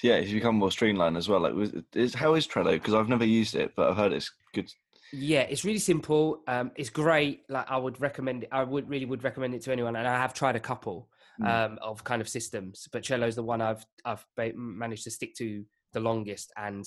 yeah. 0.04 0.14
It's 0.22 0.31
become 0.31 0.56
more 0.56 0.72
streamlined 0.72 1.18
as 1.18 1.28
well. 1.28 1.42
Like, 1.42 1.54
was, 1.56 1.74
is 1.94 2.14
how 2.14 2.36
is 2.36 2.48
Trello? 2.48 2.74
Because 2.74 2.94
I've 2.94 3.10
never 3.10 3.26
used 3.26 3.56
it, 3.56 3.74
but 3.76 3.90
I've 3.90 3.98
heard 3.98 4.14
it's 4.14 4.31
good. 4.54 4.72
Yeah, 5.12 5.42
it's 5.42 5.66
really 5.66 5.80
simple. 5.80 6.44
Um, 6.48 6.72
it's 6.76 6.92
great. 6.92 7.42
Like 7.50 7.66
I 7.70 7.78
would 7.78 8.00
recommend 8.00 8.44
it. 8.44 8.50
I 8.52 8.64
would 8.64 8.88
really 8.88 9.06
would 9.06 9.24
recommend 9.24 9.56
it 9.56 9.64
to 9.64 9.72
anyone. 9.72 9.96
And 9.96 10.08
I 10.08 10.18
have 10.22 10.34
tried 10.34 10.56
a 10.56 10.60
couple 10.72 11.10
Mm. 11.42 11.48
um, 11.72 11.80
of 11.81 12.04
kind 12.04 12.22
of 12.22 12.28
systems, 12.28 12.88
but 12.92 13.02
Trello's 13.02 13.36
the 13.36 13.44
one 13.54 13.62
I've 13.62 13.86
I've 14.06 14.26
managed 14.56 15.06
to 15.06 15.12
stick 15.12 15.34
to 15.36 15.64
the 15.94 16.00
longest 16.02 16.52
and 16.58 16.84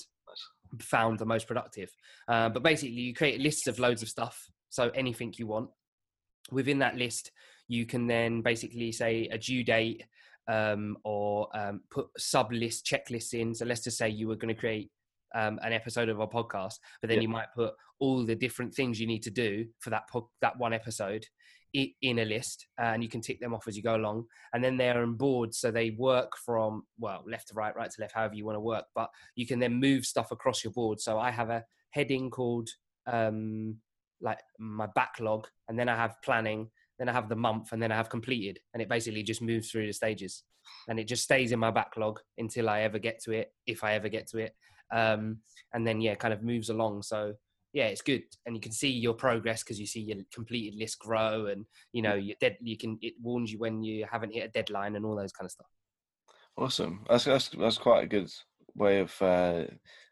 found 0.80 1.18
the 1.18 1.24
most 1.26 1.46
productive. 1.46 1.90
Uh, 2.28 2.48
but 2.50 2.62
basically, 2.62 2.94
you 2.94 3.14
create 3.14 3.40
lists 3.40 3.66
of 3.66 3.78
loads 3.78 4.02
of 4.02 4.08
stuff. 4.08 4.50
So 4.68 4.90
anything 4.94 5.34
you 5.38 5.46
want 5.46 5.70
within 6.50 6.78
that 6.80 6.96
list, 6.96 7.30
you 7.68 7.86
can 7.86 8.06
then 8.06 8.42
basically 8.42 8.92
say 8.92 9.28
a 9.30 9.38
due 9.38 9.64
date 9.64 10.04
um, 10.48 10.96
or 11.04 11.48
um, 11.56 11.80
put 11.90 12.08
sub 12.18 12.52
list 12.52 12.84
checklists 12.84 13.32
in. 13.34 13.54
So 13.54 13.64
let's 13.64 13.84
just 13.84 13.98
say 13.98 14.08
you 14.08 14.28
were 14.28 14.36
going 14.36 14.54
to 14.54 14.60
create 14.60 14.90
um, 15.34 15.58
an 15.62 15.72
episode 15.72 16.08
of 16.08 16.20
a 16.20 16.26
podcast, 16.26 16.74
but 17.00 17.08
then 17.08 17.18
Yeah. 17.18 17.22
you 17.22 17.28
might 17.28 17.52
put 17.54 17.74
all 18.00 18.24
the 18.26 18.34
different 18.34 18.74
things 18.74 19.00
you 19.00 19.06
need 19.06 19.22
to 19.22 19.30
do 19.30 19.66
for 19.78 19.90
that 19.90 20.08
po- 20.10 20.30
that 20.40 20.58
one 20.58 20.72
episode 20.72 21.24
in 21.74 22.18
a 22.18 22.24
list, 22.26 22.66
and 22.76 23.02
you 23.02 23.08
can 23.08 23.22
tick 23.22 23.40
them 23.40 23.54
off 23.54 23.66
as 23.66 23.76
you 23.76 23.82
go 23.82 23.96
along. 23.96 24.26
And 24.52 24.62
then 24.62 24.76
they're 24.76 25.02
on 25.02 25.14
boards, 25.14 25.58
so 25.58 25.70
they 25.70 25.90
work 25.90 26.36
from 26.36 26.82
well 26.98 27.24
left 27.26 27.48
to 27.48 27.54
right, 27.54 27.74
right 27.74 27.90
to 27.90 28.00
left, 28.00 28.14
however 28.14 28.34
you 28.34 28.44
want 28.44 28.56
to 28.56 28.60
work. 28.60 28.84
But 28.94 29.08
you 29.36 29.46
can 29.46 29.58
then 29.58 29.74
move 29.80 30.04
stuff 30.04 30.32
across 30.32 30.62
your 30.62 30.72
board. 30.74 31.00
So 31.00 31.18
I 31.18 31.30
have 31.30 31.48
a 31.48 31.64
heading 31.90 32.30
called 32.30 32.68
um, 33.06 33.76
like 34.22 34.38
my 34.58 34.86
backlog, 34.94 35.46
and 35.68 35.78
then 35.78 35.88
I 35.88 35.96
have 35.96 36.16
planning, 36.24 36.70
then 36.98 37.08
I 37.08 37.12
have 37.12 37.28
the 37.28 37.36
month, 37.36 37.72
and 37.72 37.82
then 37.82 37.92
I 37.92 37.96
have 37.96 38.08
completed, 38.08 38.58
and 38.72 38.82
it 38.82 38.88
basically 38.88 39.22
just 39.22 39.42
moves 39.42 39.70
through 39.70 39.86
the 39.86 39.92
stages, 39.92 40.44
and 40.88 40.98
it 40.98 41.08
just 41.08 41.24
stays 41.24 41.52
in 41.52 41.58
my 41.58 41.70
backlog 41.70 42.20
until 42.38 42.68
I 42.68 42.82
ever 42.82 42.98
get 42.98 43.22
to 43.24 43.32
it, 43.32 43.52
if 43.66 43.84
I 43.84 43.94
ever 43.94 44.08
get 44.08 44.28
to 44.28 44.38
it, 44.38 44.54
um, 44.92 45.38
and 45.74 45.86
then 45.86 46.00
yeah, 46.00 46.14
kind 46.14 46.32
of 46.32 46.42
moves 46.42 46.70
along. 46.70 47.02
So 47.02 47.34
yeah, 47.72 47.86
it's 47.86 48.02
good, 48.02 48.22
and 48.46 48.54
you 48.54 48.60
can 48.60 48.72
see 48.72 48.90
your 48.90 49.14
progress 49.14 49.62
because 49.62 49.80
you 49.80 49.86
see 49.86 50.00
your 50.00 50.18
completed 50.32 50.78
list 50.78 50.98
grow, 50.98 51.46
and 51.46 51.66
you 51.92 52.02
know 52.02 52.14
you 52.14 52.34
dead. 52.40 52.56
You 52.60 52.76
can 52.76 52.98
it 53.02 53.14
warns 53.20 53.52
you 53.52 53.58
when 53.58 53.82
you 53.82 54.06
haven't 54.10 54.34
hit 54.34 54.44
a 54.44 54.48
deadline 54.48 54.96
and 54.96 55.04
all 55.04 55.16
those 55.16 55.32
kind 55.32 55.46
of 55.46 55.52
stuff. 55.52 55.66
Awesome. 56.56 57.04
That's 57.08 57.24
that's, 57.24 57.48
that's 57.48 57.78
quite 57.78 58.04
a 58.04 58.08
good 58.08 58.30
way 58.74 59.00
of 59.00 59.22
uh, 59.22 59.64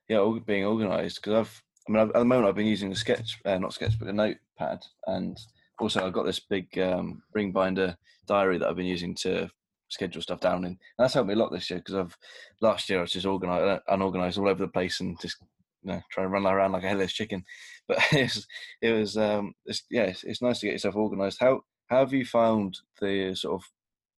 yeah 0.08 0.26
being 0.46 0.64
organised 0.64 1.16
because 1.22 1.34
I've 1.34 1.62
I 1.88 1.92
mean 1.92 2.02
at 2.02 2.12
the 2.12 2.24
moment 2.24 2.48
I've 2.48 2.54
been 2.54 2.66
using 2.66 2.92
a 2.92 2.96
sketch 2.96 3.38
uh, 3.44 3.58
not 3.58 3.72
sketchbook 3.72 4.08
a 4.08 4.12
notepad 4.12 4.84
and 5.06 5.38
also 5.78 6.04
I've 6.04 6.12
got 6.12 6.26
this 6.26 6.40
big 6.40 6.78
um, 6.78 7.22
ring 7.34 7.52
binder 7.52 7.96
diary 8.26 8.58
that 8.58 8.68
I've 8.68 8.76
been 8.76 8.86
using 8.86 9.14
to 9.16 9.50
schedule 9.88 10.22
stuff 10.22 10.40
down 10.40 10.64
in. 10.64 10.70
And 10.70 10.78
that's 10.98 11.14
helped 11.14 11.28
me 11.28 11.34
a 11.34 11.38
lot 11.38 11.50
this 11.50 11.70
year 11.70 11.78
because 11.80 11.94
I've 11.94 12.16
last 12.60 12.88
year 12.88 12.98
I 12.98 13.02
was 13.02 13.12
just 13.12 13.26
organised 13.26 13.82
unorganised 13.88 14.38
all 14.38 14.48
over 14.48 14.60
the 14.60 14.68
place 14.68 15.00
and 15.00 15.20
just 15.20 15.38
you 15.82 15.92
know 15.92 16.00
trying 16.10 16.26
to 16.26 16.30
run 16.30 16.46
around 16.46 16.72
like 16.72 16.84
a 16.84 16.88
headless 16.88 17.12
chicken. 17.12 17.44
But 17.88 17.98
it 18.12 18.22
was 18.22 18.46
it 18.82 18.92
was 18.92 19.16
um 19.16 19.54
it's, 19.66 19.82
yeah 19.90 20.04
it's, 20.04 20.22
it's 20.22 20.42
nice 20.42 20.60
to 20.60 20.66
get 20.66 20.72
yourself 20.74 20.94
organised 20.94 21.40
how 21.40 21.62
how 21.88 21.98
have 21.98 22.12
you 22.12 22.24
found 22.24 22.78
the 23.00 23.34
sort 23.34 23.60
of 23.60 23.68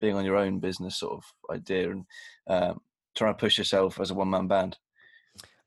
being 0.02 0.16
on 0.16 0.26
your 0.26 0.36
own 0.36 0.60
business 0.60 0.98
sort 0.98 1.14
of 1.14 1.56
idea 1.56 1.92
and 1.92 2.06
um, 2.48 2.82
trying 3.16 3.34
to 3.34 3.40
push 3.40 3.58
yourself 3.58 4.00
as 4.02 4.12
a 4.12 4.14
one 4.14 4.30
man 4.30 4.48
band. 4.48 4.78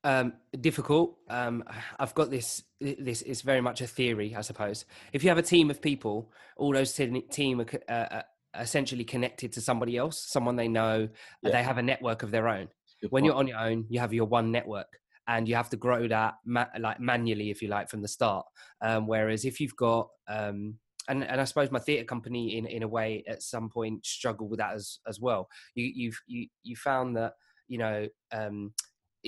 Um, 0.05 0.35
difficult. 0.61 1.17
Um, 1.31 1.65
I've 1.99 2.15
got 2.15 2.31
this. 2.31 2.63
This 2.81 3.23
is 3.23 3.41
very 3.41 3.63
much 3.63 3.81
a 3.81 3.87
theory, 3.87 4.35
I 4.37 4.43
suppose. 4.43 4.85
If 5.15 5.25
you 5.25 5.31
have 5.31 5.39
a 5.39 5.43
team 5.43 5.71
of 5.71 5.81
people, 5.81 6.31
all 6.59 6.73
those 6.73 6.93
team 6.93 7.61
are, 7.61 7.67
uh, 7.89 7.93
uh, 7.93 8.23
essentially 8.61 9.05
connected 9.05 9.53
to 9.53 9.63
somebody 9.63 9.97
else, 9.97 10.19
someone 10.19 10.57
they 10.57 10.69
know. 10.69 11.09
Yeah. 11.43 11.51
They 11.51 11.63
have 11.63 11.79
a 11.79 11.83
network 11.83 12.23
of 12.23 12.31
their 12.31 12.49
own. 12.49 12.69
When 13.09 13.23
point. 13.23 13.25
you're 13.25 13.35
on 13.35 13.47
your 13.49 13.59
own, 13.59 13.87
you 13.89 13.99
have 14.01 14.13
your 14.13 14.27
one 14.27 14.53
network, 14.53 14.99
and 15.27 15.49
you 15.49 15.55
have 15.55 15.71
to 15.71 15.77
grow 15.77 16.07
that 16.09 16.35
ma- 16.45 16.67
like 16.79 17.01
manually, 17.01 17.51
if 17.51 17.63
you 17.63 17.69
like, 17.69 17.89
from 17.89 18.03
the 18.03 18.09
start. 18.09 18.45
Um, 18.83 19.07
whereas 19.07 19.47
if 19.47 19.59
you've 19.59 19.77
got 19.77 20.11
um, 20.29 20.79
and, 21.09 21.25
and 21.25 21.41
I 21.41 21.45
suppose 21.45 21.71
my 21.71 21.79
theatre 21.79 22.05
company, 22.05 22.57
in, 22.59 22.67
in 22.67 22.83
a 22.83 22.89
way, 22.89 23.25
at 23.29 23.43
some 23.43 23.69
point 23.69 24.05
struggled 24.05 24.51
with 24.51 24.59
that 24.59 24.75
as 24.75 24.99
as 25.07 25.21
well. 25.21 25.49
You 25.75 25.91
you've 25.95 26.21
you 26.27 26.49
you 26.63 26.77
found 26.77 27.17
that 27.17 27.35
you 27.69 27.79
know 27.79 28.09
um, 28.33 28.73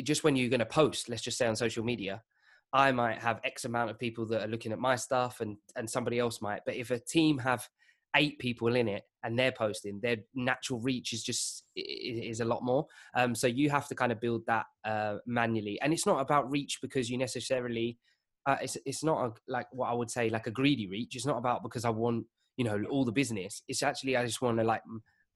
just 0.03 0.25
when 0.25 0.37
you're 0.37 0.51
going 0.51 0.61
to 0.61 0.67
post, 0.67 1.09
let's 1.09 1.23
just 1.23 1.39
say 1.39 1.47
on 1.47 1.57
social 1.57 1.85
media, 1.85 2.23
I 2.73 2.93
might 2.93 3.19
have 3.19 3.41
X 3.45 3.65
amount 3.65 3.91
of 3.91 3.99
people 3.99 4.27
that 4.27 4.43
are 4.43 4.49
looking 4.49 4.73
at 4.73 4.79
my 4.79 4.97
stuff, 4.97 5.41
and 5.41 5.57
and 5.77 5.89
somebody 5.89 6.19
else 6.19 6.43
might. 6.43 6.63
But 6.67 6.77
if 6.77 6.91
a 6.91 6.99
team 6.99 7.39
have 7.39 7.69
eight 8.17 8.39
people 8.39 8.75
in 8.75 8.89
it 8.89 9.05
and 9.23 9.39
they're 9.39 9.53
posting, 9.53 10.01
their 10.01 10.17
natural 10.35 10.81
reach 10.81 11.13
is 11.13 11.23
just 11.23 11.65
is 11.75 12.41
a 12.41 12.45
lot 12.45 12.65
more. 12.65 12.87
Um, 13.15 13.35
so 13.35 13.47
you 13.47 13.71
have 13.71 13.89
to 13.89 13.95
kind 13.95 14.13
of 14.13 14.21
build 14.21 14.43
that 14.47 14.67
uh, 14.85 15.17
manually, 15.27 15.81
and 15.81 15.93
it's 15.93 16.07
not 16.07 16.21
about 16.21 16.51
reach 16.51 16.81
because 16.83 17.11
you 17.11 17.19
necessarily. 17.19 17.99
Uh, 18.47 18.57
it's 18.61 18.77
it's 18.87 19.03
not 19.03 19.27
a, 19.27 19.33
like 19.49 19.67
what 19.73 19.89
I 19.89 19.93
would 19.93 20.11
say 20.11 20.31
like 20.31 20.47
a 20.47 20.53
greedy 20.53 20.87
reach. 20.87 21.17
It's 21.17 21.27
not 21.27 21.39
about 21.39 21.63
because 21.65 21.85
I 21.85 21.91
want 21.91 22.27
you 22.57 22.65
know 22.65 22.85
all 22.91 23.05
the 23.05 23.13
business. 23.13 23.63
It's 23.69 23.83
actually 23.83 24.17
I 24.17 24.25
just 24.25 24.43
want 24.43 24.59
to 24.59 24.65
like 24.65 24.83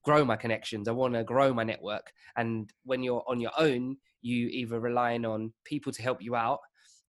grow 0.03 0.25
my 0.25 0.35
connections. 0.35 0.87
I 0.87 0.91
want 0.91 1.13
to 1.13 1.23
grow 1.23 1.53
my 1.53 1.63
network. 1.63 2.11
And 2.35 2.71
when 2.83 3.03
you're 3.03 3.23
on 3.27 3.39
your 3.39 3.51
own, 3.57 3.97
you 4.21 4.47
either 4.47 4.79
relying 4.79 5.25
on 5.25 5.53
people 5.65 5.91
to 5.93 6.01
help 6.01 6.21
you 6.21 6.35
out, 6.35 6.59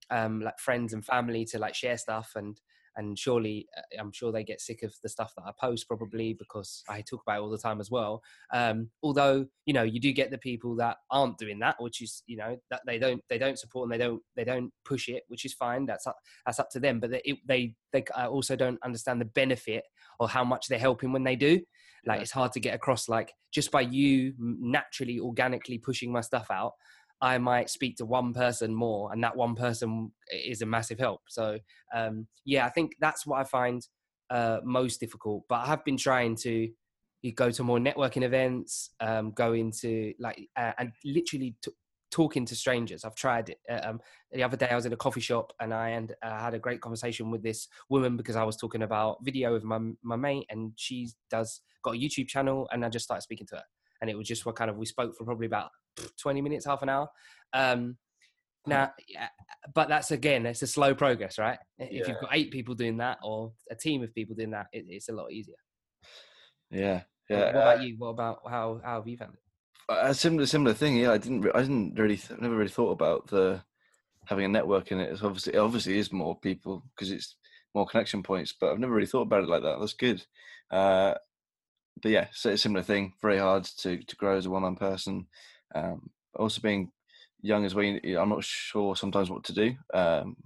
um, 0.09 0.41
like 0.41 0.59
friends 0.59 0.93
and 0.93 1.05
family 1.05 1.45
to 1.45 1.59
like 1.59 1.75
share 1.75 1.97
stuff 1.97 2.31
and 2.35 2.59
and 2.95 3.17
surely 3.17 3.67
uh, 3.77 3.81
I'm 3.99 4.11
sure 4.11 4.31
they 4.31 4.43
get 4.43 4.61
sick 4.61 4.83
of 4.83 4.93
the 5.01 5.09
stuff 5.09 5.33
that 5.35 5.43
I 5.45 5.51
post 5.59 5.87
probably 5.87 6.33
because 6.33 6.83
I 6.87 7.01
talk 7.01 7.21
about 7.25 7.37
it 7.37 7.41
all 7.41 7.49
the 7.49 7.57
time 7.57 7.79
as 7.79 7.89
well. 7.89 8.21
Um, 8.51 8.89
although 9.01 9.45
you 9.65 9.73
know 9.73 9.83
you 9.83 9.99
do 9.99 10.11
get 10.11 10.31
the 10.31 10.37
people 10.37 10.75
that 10.77 10.97
aren't 11.09 11.37
doing 11.37 11.59
that, 11.59 11.81
which 11.81 12.01
is 12.01 12.23
you 12.27 12.37
know 12.37 12.57
that 12.69 12.81
they 12.85 12.99
don't 12.99 13.23
they 13.29 13.37
don't 13.37 13.59
support 13.59 13.85
and 13.85 13.93
they 13.93 14.03
don't 14.03 14.21
they 14.35 14.43
don't 14.43 14.71
push 14.85 15.09
it, 15.09 15.23
which 15.27 15.45
is 15.45 15.53
fine. 15.53 15.85
That's 15.85 16.07
up 16.07 16.17
that's 16.45 16.59
up 16.59 16.69
to 16.71 16.79
them. 16.79 16.99
But 16.99 17.11
they 17.11 17.21
it, 17.25 17.37
they, 17.47 17.75
they 17.91 18.03
also 18.27 18.55
don't 18.55 18.79
understand 18.83 19.21
the 19.21 19.25
benefit 19.25 19.85
or 20.19 20.29
how 20.29 20.43
much 20.43 20.67
they're 20.67 20.79
helping 20.79 21.11
when 21.11 21.23
they 21.23 21.35
do. 21.35 21.61
Like 22.05 22.17
Yeah. 22.17 22.21
it's 22.23 22.31
hard 22.31 22.51
to 22.53 22.59
get 22.59 22.75
across. 22.75 23.09
Like 23.09 23.33
just 23.51 23.71
by 23.71 23.81
you 23.81 24.33
naturally 24.39 25.19
organically 25.19 25.77
pushing 25.77 26.11
my 26.11 26.21
stuff 26.21 26.47
out, 26.51 26.73
I 27.21 27.37
might 27.37 27.69
speak 27.69 27.97
to 27.97 28.05
one 28.05 28.33
person 28.33 28.75
more, 28.75 29.11
and 29.13 29.23
that 29.23 29.35
one 29.37 29.55
person 29.55 30.11
is 30.31 30.61
a 30.61 30.65
massive 30.65 30.99
help. 30.99 31.21
So 31.29 31.59
um, 31.93 32.27
yeah, 32.45 32.65
I 32.65 32.69
think 32.69 32.93
that's 32.99 33.25
what 33.25 33.39
I 33.39 33.43
find 33.45 33.87
uh, 34.29 34.59
most 34.63 34.99
difficult. 34.99 35.43
But 35.47 35.61
I 35.61 35.67
have 35.67 35.85
been 35.85 35.97
trying 35.97 36.35
to 36.37 36.69
you 37.21 37.31
go 37.31 37.49
to 37.51 37.63
more 37.63 37.79
networking 37.79 38.23
events, 38.23 38.89
um, 38.99 39.31
go 39.31 39.53
into 39.53 40.13
like 40.19 40.49
uh, 40.57 40.73
and 40.77 40.91
literally 41.05 41.55
t- 41.63 41.71
talking 42.13 42.45
to 42.45 42.55
strangers. 42.55 43.03
I've 43.03 43.15
tried 43.15 43.49
it. 43.49 43.59
Uh, 43.69 43.81
Um, 43.83 43.99
the 44.31 44.43
other 44.43 44.55
day 44.57 44.67
I 44.69 44.75
was 44.75 44.85
in 44.85 44.93
a 44.93 44.97
coffee 45.05 45.19
shop 45.29 45.51
and 45.59 45.73
I 45.73 45.89
and 45.89 46.13
uh, 46.21 46.39
had 46.39 46.53
a 46.53 46.59
great 46.59 46.79
conversation 46.79 47.31
with 47.31 47.41
this 47.43 47.67
woman 47.89 48.17
because 48.17 48.35
I 48.35 48.43
was 48.43 48.55
talking 48.55 48.83
about 48.83 49.17
video 49.23 49.53
with 49.53 49.63
my 49.63 49.79
my 50.03 50.15
mate 50.15 50.45
and 50.49 50.73
she 50.75 51.09
does 51.29 51.61
got 51.83 51.95
a 51.95 51.97
YouTube 51.97 52.27
channel 52.27 52.69
and 52.71 52.85
I 52.85 52.89
just 52.89 53.05
started 53.05 53.23
speaking 53.23 53.47
to 53.47 53.55
her 53.55 53.63
and 53.99 54.09
it 54.11 54.17
was 54.17 54.27
just 54.27 54.45
what 54.45 54.55
kind 54.55 54.69
of 54.69 54.77
we 54.77 54.85
spoke 54.85 55.15
for 55.15 55.25
probably 55.25 55.47
about 55.47 55.71
20 56.21 56.41
minutes, 56.41 56.65
half 56.65 56.81
an 56.83 56.89
hour. 56.89 57.07
Um, 57.53 57.97
now, 58.65 58.93
yeah, 59.09 59.29
but 59.73 59.89
that's 59.89 60.11
again, 60.11 60.45
it's 60.45 60.61
a 60.61 60.67
slow 60.67 60.93
progress, 60.95 61.37
right? 61.39 61.59
If 61.77 61.91
Yeah. 61.91 62.07
you've 62.09 62.21
got 62.21 62.29
eight 62.37 62.51
people 62.51 62.75
doing 62.75 62.97
that 62.97 63.17
or 63.23 63.53
a 63.71 63.75
team 63.75 64.03
of 64.03 64.13
people 64.13 64.35
doing 64.35 64.51
that, 64.51 64.67
it, 64.71 64.85
it's 64.87 65.09
a 65.09 65.13
lot 65.13 65.31
easier. 65.31 65.61
Yeah, 66.69 67.01
yeah. 67.29 67.37
What 67.39 67.49
about 67.49 67.81
you? 67.81 67.95
What 67.97 68.09
about 68.17 68.39
how 68.47 68.79
how 68.83 68.95
have 68.99 69.07
you 69.07 69.17
found 69.17 69.33
it? 69.33 69.42
A 69.89 70.13
similar 70.13 70.45
similar 70.45 70.73
thing. 70.73 70.97
Yeah, 70.97 71.11
I 71.11 71.17
didn't 71.17 71.45
I 71.53 71.61
didn't 71.61 71.95
really 71.95 72.17
th- 72.17 72.39
never 72.39 72.55
really 72.55 72.69
thought 72.69 72.91
about 72.91 73.27
the 73.27 73.61
having 74.25 74.45
a 74.45 74.49
network 74.49 74.91
in 74.91 74.99
it. 74.99 75.11
It's 75.11 75.23
obviously 75.23 75.53
it 75.53 75.59
obviously 75.59 75.97
is 75.97 76.11
more 76.11 76.37
people 76.39 76.83
because 76.95 77.11
it's 77.11 77.35
more 77.75 77.85
connection 77.85 78.23
points. 78.23 78.53
But 78.59 78.71
I've 78.71 78.79
never 78.79 78.93
really 78.93 79.07
thought 79.07 79.21
about 79.23 79.43
it 79.43 79.49
like 79.49 79.63
that. 79.63 79.79
That's 79.79 79.93
good. 79.93 80.25
Uh, 80.71 81.15
but 82.01 82.11
yeah, 82.11 82.27
so 82.31 82.49
it's 82.49 82.61
a 82.61 82.63
similar 82.63 82.83
thing. 82.83 83.13
Very 83.21 83.37
hard 83.37 83.65
to 83.65 83.97
to 83.97 84.15
grow 84.15 84.37
as 84.37 84.45
a 84.45 84.49
one 84.49 84.63
man 84.63 84.75
person. 84.75 85.27
Um, 85.75 86.09
also 86.35 86.61
being 86.61 86.91
young 87.41 87.65
as 87.65 87.75
well, 87.75 87.85
I'm 87.85 88.29
not 88.29 88.43
sure 88.43 88.95
sometimes 88.95 89.29
what 89.29 89.43
to 89.45 89.53
do. 89.53 89.75
Um, 89.93 90.37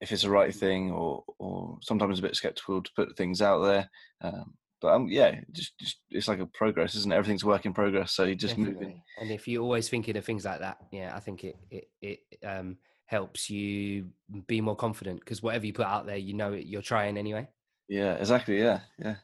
if 0.00 0.12
it's 0.12 0.22
the 0.22 0.30
right 0.30 0.54
thing, 0.54 0.90
or 0.90 1.24
or 1.38 1.78
sometimes 1.82 2.18
a 2.18 2.22
bit 2.22 2.36
skeptical 2.36 2.82
to 2.82 2.90
put 2.96 3.16
things 3.16 3.40
out 3.42 3.60
there. 3.60 3.90
Um, 4.20 4.54
but 4.84 4.92
um, 4.92 5.08
yeah, 5.08 5.40
just, 5.50 5.78
just 5.78 5.96
it's 6.10 6.28
like 6.28 6.40
a 6.40 6.46
progress, 6.46 6.94
isn't 6.94 7.10
it? 7.10 7.16
Everything's 7.16 7.42
a 7.42 7.46
work 7.46 7.64
in 7.64 7.72
progress, 7.72 8.12
so 8.12 8.24
you 8.24 8.34
just 8.34 8.58
moving. 8.58 9.00
And 9.18 9.30
if 9.30 9.48
you're 9.48 9.62
always 9.62 9.88
thinking 9.88 10.14
of 10.18 10.26
things 10.26 10.44
like 10.44 10.60
that, 10.60 10.76
yeah, 10.92 11.16
I 11.16 11.20
think 11.20 11.42
it 11.42 11.56
it 11.70 11.88
it 12.02 12.18
um, 12.46 12.76
helps 13.06 13.48
you 13.48 14.10
be 14.46 14.60
more 14.60 14.76
confident 14.76 15.20
because 15.20 15.42
whatever 15.42 15.64
you 15.64 15.72
put 15.72 15.86
out 15.86 16.04
there, 16.04 16.18
you 16.18 16.34
know 16.34 16.52
it, 16.52 16.66
you're 16.66 16.82
trying 16.82 17.16
anyway. 17.16 17.48
Yeah, 17.88 18.12
exactly. 18.16 18.58
Yeah, 18.58 18.80
yeah. 18.98 19.16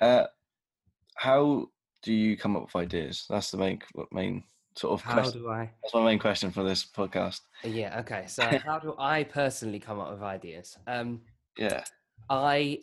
Uh, 0.00 0.26
how 1.16 1.70
do 2.04 2.12
you 2.12 2.36
come 2.36 2.54
up 2.54 2.62
with 2.66 2.76
ideas? 2.76 3.26
That's 3.28 3.50
the 3.50 3.56
main 3.56 3.80
main 4.12 4.44
sort 4.76 4.92
of 4.92 5.00
How 5.00 5.14
question. 5.14 5.42
do 5.42 5.50
I? 5.50 5.70
That's 5.82 5.92
my 5.92 6.04
main 6.04 6.20
question 6.20 6.52
for 6.52 6.62
this 6.62 6.86
podcast. 6.86 7.40
Yeah. 7.64 7.98
Okay. 7.98 8.26
So 8.28 8.44
how 8.64 8.78
do 8.78 8.94
I 8.96 9.24
personally 9.24 9.80
come 9.80 9.98
up 9.98 10.12
with 10.12 10.22
ideas? 10.22 10.78
Um, 10.86 11.22
Yeah, 11.58 11.82
I 12.28 12.82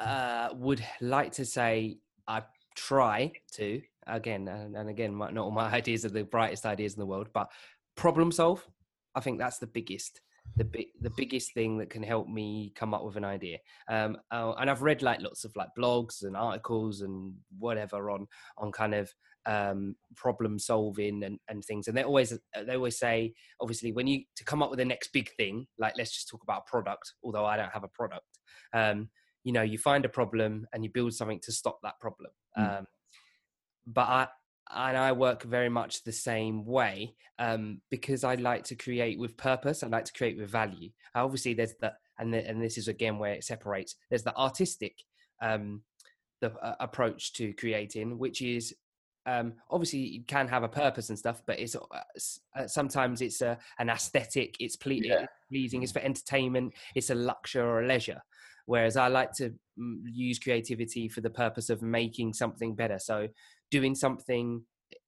uh, 0.00 0.48
would 0.54 0.84
like 1.00 1.32
to 1.32 1.44
say 1.44 1.98
I 2.26 2.42
try 2.74 3.32
to 3.52 3.80
again 4.06 4.48
and, 4.48 4.76
and 4.76 4.88
again 4.88 5.14
my, 5.14 5.30
not 5.30 5.44
all 5.44 5.50
my 5.50 5.70
ideas 5.72 6.04
are 6.04 6.10
the 6.10 6.24
brightest 6.24 6.66
ideas 6.66 6.94
in 6.94 7.00
the 7.00 7.06
world 7.06 7.28
but 7.34 7.50
problem 7.96 8.32
solve 8.32 8.66
i 9.14 9.20
think 9.20 9.38
that's 9.38 9.58
the 9.58 9.66
biggest 9.66 10.20
the 10.56 10.64
the 11.00 11.10
biggest 11.16 11.54
thing 11.54 11.78
that 11.78 11.90
can 11.90 12.02
help 12.02 12.28
me 12.28 12.72
come 12.74 12.92
up 12.94 13.04
with 13.04 13.16
an 13.16 13.24
idea. 13.24 13.58
Um 13.88 14.16
uh, 14.32 14.52
and 14.58 14.70
i've 14.70 14.82
read 14.82 15.02
like 15.02 15.20
lots 15.20 15.44
of 15.44 15.54
like 15.54 15.68
blogs 15.78 16.24
and 16.24 16.36
articles 16.36 17.02
and 17.02 17.34
whatever 17.58 18.10
on 18.10 18.26
on 18.58 18.72
kind 18.72 18.94
of 18.94 19.12
um 19.46 19.94
problem 20.16 20.58
solving 20.58 21.22
and, 21.24 21.38
and 21.48 21.64
things 21.64 21.88
and 21.88 21.96
they 21.96 22.02
always 22.02 22.36
they 22.66 22.74
always 22.74 22.98
say 22.98 23.32
obviously 23.60 23.92
when 23.92 24.06
you 24.06 24.22
to 24.36 24.44
come 24.44 24.62
up 24.62 24.70
with 24.70 24.78
the 24.78 24.84
next 24.84 25.12
big 25.12 25.30
thing 25.36 25.66
like 25.78 25.94
let's 25.96 26.12
just 26.12 26.28
talk 26.28 26.42
about 26.42 26.66
product 26.66 27.14
although 27.22 27.46
i 27.46 27.56
don't 27.56 27.72
have 27.72 27.84
a 27.84 27.88
product 27.88 28.26
um 28.74 29.08
you 29.44 29.52
know 29.52 29.62
you 29.62 29.78
find 29.78 30.04
a 30.04 30.08
problem 30.08 30.66
and 30.72 30.84
you 30.84 30.90
build 30.90 31.14
something 31.14 31.40
to 31.40 31.52
stop 31.52 31.78
that 31.82 31.98
problem 32.00 32.30
Mm. 32.58 32.78
um 32.78 32.86
but 33.86 34.08
i 34.08 34.28
and 34.88 34.96
i 34.96 35.12
work 35.12 35.42
very 35.44 35.68
much 35.68 36.02
the 36.02 36.12
same 36.12 36.64
way 36.64 37.14
um 37.38 37.80
because 37.90 38.24
i 38.24 38.34
like 38.34 38.64
to 38.64 38.74
create 38.74 39.18
with 39.18 39.36
purpose 39.36 39.82
i 39.82 39.86
like 39.86 40.04
to 40.04 40.12
create 40.12 40.36
with 40.38 40.50
value 40.50 40.90
obviously 41.14 41.54
there's 41.54 41.74
the 41.80 41.92
and 42.18 42.34
the, 42.34 42.46
and 42.46 42.60
this 42.60 42.76
is 42.76 42.88
again 42.88 43.18
where 43.18 43.32
it 43.32 43.44
separates 43.44 43.96
there's 44.08 44.24
the 44.24 44.36
artistic 44.36 44.94
um 45.42 45.82
the 46.40 46.52
uh, 46.54 46.74
approach 46.80 47.32
to 47.34 47.52
creating 47.54 48.18
which 48.18 48.42
is 48.42 48.74
um 49.26 49.52
obviously 49.70 50.00
you 50.00 50.22
can 50.24 50.48
have 50.48 50.62
a 50.62 50.68
purpose 50.68 51.08
and 51.08 51.18
stuff 51.18 51.42
but 51.46 51.58
it's 51.58 51.76
uh, 51.76 51.78
uh, 52.56 52.66
sometimes 52.66 53.20
it's 53.20 53.42
a 53.42 53.58
an 53.78 53.88
aesthetic 53.90 54.56
it's 54.60 54.76
ple- 54.76 54.92
Yeah. 54.92 55.22
it's 55.22 55.32
pleasing 55.48 55.82
it's 55.82 55.92
for 55.92 56.00
entertainment 56.00 56.72
it's 56.94 57.10
a 57.10 57.14
luxury 57.14 57.62
or 57.62 57.82
a 57.82 57.86
leisure 57.86 58.20
whereas 58.70 58.96
i 58.96 59.08
like 59.08 59.32
to 59.32 59.46
mm, 59.78 59.96
use 60.04 60.38
creativity 60.38 61.08
for 61.08 61.20
the 61.22 61.36
purpose 61.42 61.70
of 61.70 61.82
making 61.82 62.32
something 62.32 62.76
better. 62.76 62.98
So 63.00 63.28
doing 63.70 63.96
something 63.96 64.62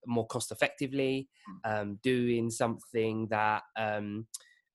more 0.04 0.26
cost 0.26 0.50
effectively 0.50 1.28
um, 1.64 1.99
doing 2.02 2.50
something 2.50 3.28
that 3.31 3.62
um, 3.76 4.26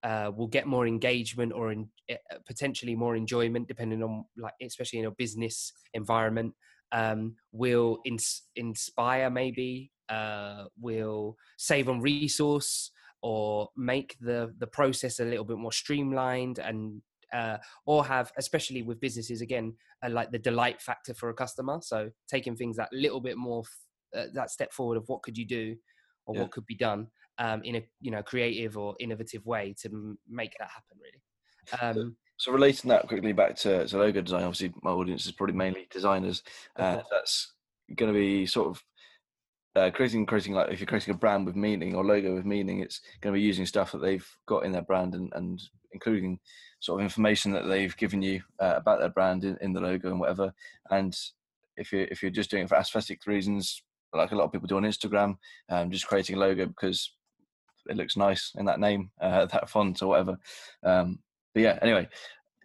uh, 0.04 0.32
will 0.36 0.48
get 0.48 0.68
more 0.68 0.88
engagement 0.88 1.52
or 1.54 1.72
in, 1.74 1.90
uh, 2.10 2.38
potentially 2.46 2.96
more 2.96 3.16
enjoyment 3.18 3.68
depending 3.68 4.02
on 4.04 4.24
like 4.38 4.54
especially 4.62 5.00
in 5.00 5.06
a 5.06 5.12
business 5.12 5.74
environment 5.94 6.54
um, 6.94 7.36
will 7.52 8.00
ins- 8.06 8.44
inspire 8.56 9.30
maybe 9.30 9.92
uh, 10.08 10.64
will 10.80 11.36
save 11.58 11.90
on 11.90 12.00
resource 12.00 12.92
or 13.22 13.68
make 13.76 14.16
the 14.22 14.54
the 14.60 14.68
process 14.80 15.20
a 15.20 15.26
little 15.26 15.44
bit 15.52 15.58
more 15.58 15.74
streamlined 15.74 16.60
and 16.60 17.02
uh, 17.34 17.58
or 17.86 18.06
have 18.06 18.32
especially 18.38 18.82
with 18.82 19.00
businesses 19.00 19.42
again 19.42 19.74
uh, 20.04 20.10
like 20.10 20.32
the 20.32 20.40
delight 20.40 20.82
factor 20.82 21.14
for 21.14 21.30
a 21.30 21.34
customer 21.34 21.80
so 21.82 22.10
taking 22.28 22.56
things 22.56 22.78
that 22.78 22.90
little 22.92 23.20
bit 23.22 23.38
more 23.38 23.64
f- 23.66 24.20
uh, 24.20 24.26
that 24.34 24.50
step 24.50 24.72
forward 24.74 24.98
of 24.98 25.04
what 25.08 25.22
could 25.24 25.38
you 25.38 25.46
do 25.46 25.76
or 26.26 26.36
Yeah. 26.36 26.42
what 26.42 26.52
could 26.52 26.66
be 26.66 26.76
done 26.76 27.08
um, 27.40 27.62
in 27.64 27.76
a 27.76 27.84
you 28.02 28.12
know 28.12 28.24
creative 28.24 28.78
or 28.78 28.96
innovative 29.00 29.46
way 29.46 29.76
to 29.82 29.90
m- 29.90 30.18
make 30.28 30.54
that 30.60 30.70
happen 30.70 30.98
really 31.02 31.22
um, 31.82 32.16
So 32.38 32.52
relating 32.52 32.90
that 32.90 33.08
quickly 33.08 33.34
back 33.34 33.56
to, 33.58 33.86
to 33.88 33.98
logo 33.98 34.22
design, 34.22 34.44
obviously 34.44 34.74
my 34.82 34.92
audience 34.92 35.26
is 35.26 35.32
probably 35.32 35.56
mainly 35.56 35.88
designers. 35.92 36.44
Uh, 36.76 37.02
that's 37.12 37.54
going 37.96 38.14
to 38.14 38.18
be 38.18 38.46
sort 38.46 38.68
of 38.70 38.84
uh, 39.76 39.92
creating 39.92 40.26
creating 40.26 40.54
like 40.54 40.72
if 40.72 40.80
you're 40.80 40.88
creating 40.88 41.14
a 41.14 41.18
brand 41.18 41.46
with 41.46 41.56
meaning 41.56 41.96
or 41.96 42.06
logo 42.06 42.34
with 42.36 42.46
meaning, 42.46 42.80
it's 42.80 43.02
going 43.22 43.34
to 43.34 43.38
be 43.38 43.46
using 43.46 43.66
stuff 43.66 43.92
that 43.92 44.00
they've 44.02 44.28
got 44.48 44.66
in 44.66 44.72
their 44.72 44.82
brand 44.82 45.14
and, 45.14 45.32
and 45.36 45.62
including 45.98 46.40
sort 46.80 47.00
of 47.00 47.04
information 47.04 47.52
that 47.52 47.68
they've 47.68 47.98
given 47.98 48.22
you 48.22 48.42
uh, 48.60 48.76
about 48.76 49.00
their 49.00 49.10
brand 49.10 49.44
in, 49.44 49.58
in 49.62 49.74
the 49.74 49.82
logo 49.82 50.10
and 50.10 50.20
whatever. 50.20 50.54
And 50.92 51.18
if 51.76 51.92
you're 51.92 52.04
if 52.04 52.22
you're 52.22 52.32
just 52.32 52.52
doing 52.52 52.64
it 52.64 52.70
for 52.70 52.78
aesthetic 52.78 53.26
reasons, 53.26 53.82
like 54.14 54.32
a 54.32 54.36
lot 54.36 54.46
of 54.46 54.52
people 54.52 54.68
do 54.68 54.78
on 54.78 54.84
Instagram, 54.84 55.38
um, 55.70 55.90
just 55.90 56.08
creating 56.08 56.36
a 56.36 56.40
logo 56.40 56.68
because 56.68 57.12
it 57.90 57.98
looks 57.98 58.16
nice 58.16 58.52
in 58.58 58.66
that 58.66 58.80
name, 58.80 59.10
uh, 59.22 59.46
that 59.48 59.70
font 59.70 60.02
or 60.02 60.10
whatever. 60.10 60.38
Um, 60.84 61.20
but 61.54 61.64
yeah, 61.64 61.80
anyway, 61.82 62.08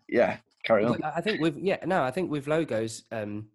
yeah, 0.08 0.36
carry 0.62 0.84
on. 0.84 1.02
I 1.02 1.22
think 1.22 1.40
with 1.40 1.56
yeah, 1.56 1.78
no, 1.86 2.02
I 2.02 2.10
think 2.10 2.30
with 2.30 2.46
logos 2.46 3.04
um, 3.12 3.46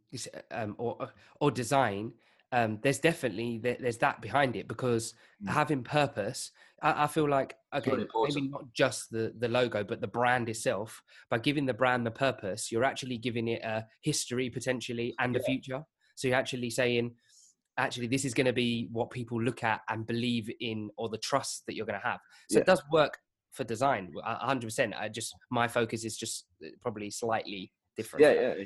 um 0.52 0.76
or 0.80 1.10
or 1.40 1.52
design, 1.52 2.14
um, 2.52 2.80
there's 2.82 3.00
definitely 3.00 3.60
there's 3.60 3.98
that 3.98 4.22
behind 4.22 4.56
it 4.56 4.68
because 4.68 5.14
mm. 5.44 5.50
having 5.50 5.84
purpose 5.84 6.52
I, 6.82 7.04
I, 7.04 7.08
feel 7.08 7.30
like 7.30 7.56
okay 7.74 7.92
maybe 7.92 8.50
not 8.50 8.72
just 8.74 9.10
the 9.12 9.34
the 9.38 9.48
logo 9.48 9.84
but 9.84 10.02
the 10.02 10.08
brand 10.08 10.50
itself. 10.50 11.02
By 11.30 11.40
giving 11.40 11.66
the 11.66 11.74
brand 11.74 12.06
the 12.06 12.12
purpose 12.12 12.72
you're 12.72 12.84
actually 12.84 13.18
giving 13.18 13.48
it 13.48 13.62
a 13.64 13.86
history 14.02 14.50
potentially 14.50 15.16
and 15.20 15.36
yeah. 15.36 15.42
a 15.42 15.44
future. 15.44 15.84
So 16.16 16.28
you're 16.28 16.38
actually 16.38 16.70
saying 16.70 17.16
actually 17.78 18.08
this 18.08 18.26
is 18.26 18.34
going 18.34 18.46
to 18.46 18.54
be 18.54 18.90
what 18.92 19.12
people 19.12 19.42
look 19.42 19.64
at 19.64 19.82
and 19.90 20.06
believe 20.08 20.50
in 20.60 20.90
or 20.98 21.10
the 21.10 21.18
trust 21.18 21.64
that 21.68 21.76
you're 21.76 21.86
going 21.86 22.00
to 22.00 22.08
have. 22.08 22.20
So 22.50 22.58
yeah. 22.58 22.62
it 22.62 22.68
does 22.68 22.82
work 22.92 23.18
for 23.52 23.64
design 23.64 24.14
100% 24.24 24.94
i 25.00 25.10
just 25.10 25.34
my 25.50 25.68
focus 25.68 26.06
is 26.06 26.16
just 26.16 26.46
uh, 26.64 26.68
probably 26.80 27.10
slightly 27.10 27.72
different. 27.96 28.24
Yeah 28.24 28.34
yeah. 28.34 28.64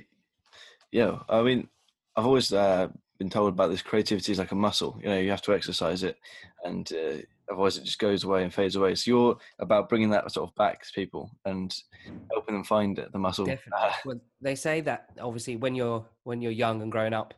Yeah 0.92 1.20
i 1.30 1.42
mean 1.42 1.70
i've 2.18 2.26
always 2.26 2.52
uh, 2.52 2.90
been 3.22 3.30
told 3.30 3.54
about 3.54 3.70
this 3.70 3.84
creativity 3.84 4.32
is 4.32 4.40
like 4.40 4.52
a 4.52 4.56
muscle. 4.56 4.98
You 5.00 5.10
know, 5.10 5.20
you 5.20 5.30
have 5.30 5.44
to 5.44 5.54
exercise 5.54 6.02
it, 6.02 6.18
and 6.66 6.92
uh, 6.92 7.18
otherwise 7.52 7.78
it 7.78 7.84
just 7.84 8.00
goes 8.00 8.24
away 8.24 8.44
and 8.44 8.54
fades 8.54 8.76
away. 8.76 8.96
So 8.96 9.12
you're 9.12 9.38
about 9.60 9.90
bringing 9.90 10.10
that 10.12 10.32
sort 10.32 10.50
of 10.50 10.56
back 10.56 10.84
to 10.86 10.92
people 10.94 11.32
and 11.46 11.76
helping 12.32 12.56
them 12.56 12.64
find 12.64 12.98
it, 12.98 13.12
the 13.12 13.20
muscle. 13.20 13.46
Definitely. 13.46 13.88
Uh, 13.88 13.94
well, 14.06 14.22
they 14.42 14.56
say 14.56 14.82
that 14.82 15.10
obviously 15.20 15.56
when 15.58 15.76
you're 15.76 16.06
when 16.24 16.42
you're 16.42 16.52
young 16.52 16.82
and 16.82 16.92
growing 16.92 17.14
up, 17.14 17.34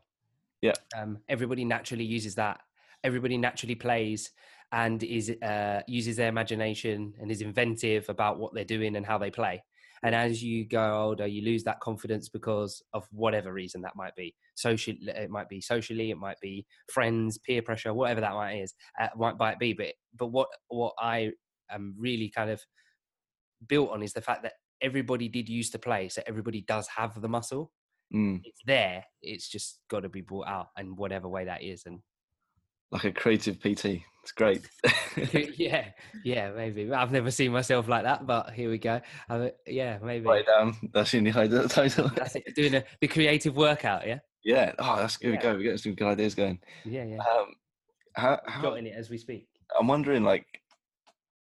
yeah, 0.62 0.74
um, 0.98 1.20
everybody 1.27 1.65
naturally 1.65 2.05
uses 2.05 2.36
that. 2.36 2.62
Everybody 3.03 3.38
naturally 3.38 3.75
plays 3.75 4.32
and 4.72 5.03
is 5.03 5.29
uh, 5.29 5.82
uses 5.88 6.15
their 6.15 6.29
imagination 6.29 7.13
and 7.20 7.32
is 7.32 7.41
inventive 7.41 8.10
about 8.10 8.39
what 8.39 8.53
they're 8.53 8.63
doing 8.63 8.96
and 8.96 9.05
how 9.05 9.17
they 9.17 9.32
play. 9.32 9.63
And 10.03 10.13
as 10.13 10.43
you 10.43 10.65
go 10.65 11.01
older, 11.01 11.25
you 11.25 11.43
lose 11.43 11.63
that 11.63 11.79
confidence 11.79 12.27
because 12.27 12.83
of 12.93 13.07
whatever 13.12 13.53
reason 13.53 13.81
that 13.81 13.95
might 13.95 14.15
be. 14.15 14.36
Social, 14.55 14.93
it 15.01 15.29
might 15.29 15.48
be 15.48 15.62
socially, 15.62 16.12
it 16.12 16.17
might 16.17 16.39
be 16.41 16.65
friends, 16.91 17.38
peer 17.38 17.62
pressure, 17.62 17.93
whatever 17.93 18.22
that 18.22 18.33
might 18.33 18.55
is, 18.55 18.74
uh, 19.00 19.07
might 19.15 19.38
might 19.38 19.60
be. 19.60 19.74
But 19.74 19.93
but 20.17 20.27
what 20.27 20.50
what 20.67 20.93
I 21.00 21.31
am 21.72 21.95
really 21.98 22.29
kind 22.29 22.50
of 22.50 22.62
built 23.65 23.91
on 23.91 24.03
is 24.03 24.13
the 24.13 24.22
fact 24.22 24.43
that 24.43 24.53
everybody 24.81 25.29
did 25.29 25.48
used 25.48 25.72
to 25.72 25.79
play, 25.79 26.10
so 26.10 26.22
everybody 26.27 26.62
does 26.62 26.88
have 26.98 27.22
the 27.22 27.29
muscle. 27.29 27.72
Mm. 28.13 28.41
It's 28.43 28.62
there. 28.65 29.05
It's 29.22 29.50
just 29.50 29.79
got 29.89 30.01
to 30.01 30.10
be 30.10 30.22
brought 30.22 30.48
out, 30.48 30.67
and 30.77 30.98
whatever 30.98 31.29
way 31.29 31.45
that 31.45 31.63
is, 31.63 31.83
and 31.86 32.00
like 32.94 33.04
a 33.06 33.12
creative 33.12 33.60
PT. 33.60 34.04
It's 34.22 34.32
great. 34.32 34.62
yeah, 35.58 35.88
yeah, 36.24 36.52
maybe. 36.52 36.90
I've 36.94 37.12
never 37.12 37.30
seen 37.30 37.52
myself 37.52 37.90
like 37.90 38.04
that, 38.04 38.26
but 38.26 38.52
here 38.52 38.70
we 38.70 38.78
go. 38.78 39.02
I 39.30 39.52
yeah, 39.68 39.98
maybe. 40.02 40.26
Write 40.26 40.46
down. 40.46 40.78
That's 40.94 41.14
in 41.14 41.26
the 41.26 41.32
title. 41.70 42.10
That's 42.16 42.36
it. 42.36 42.56
Doing 42.56 42.76
a, 42.76 42.84
the 43.02 43.08
creative 43.08 43.58
workout. 43.58 44.08
Yeah. 44.08 44.20
Yeah. 44.46 44.72
Oh, 44.80 44.96
that's 44.98 45.18
here 45.18 45.32
yeah. 45.32 45.38
we 45.38 45.44
go. 45.44 45.58
We 45.58 45.64
get 45.64 45.80
some 45.80 45.96
good 45.96 46.08
ideas 46.08 46.36
going. 46.36 46.60
Yeah, 46.86 47.04
yeah. 47.04 47.18
Um, 47.18 47.54
how, 48.16 48.40
how 48.46 48.62
jotting 48.62 48.88
it 48.88 48.96
as 48.96 49.10
we 49.10 49.18
speak. 49.18 49.48
I'm 49.78 49.88
wondering, 49.88 50.24
like, 50.24 50.46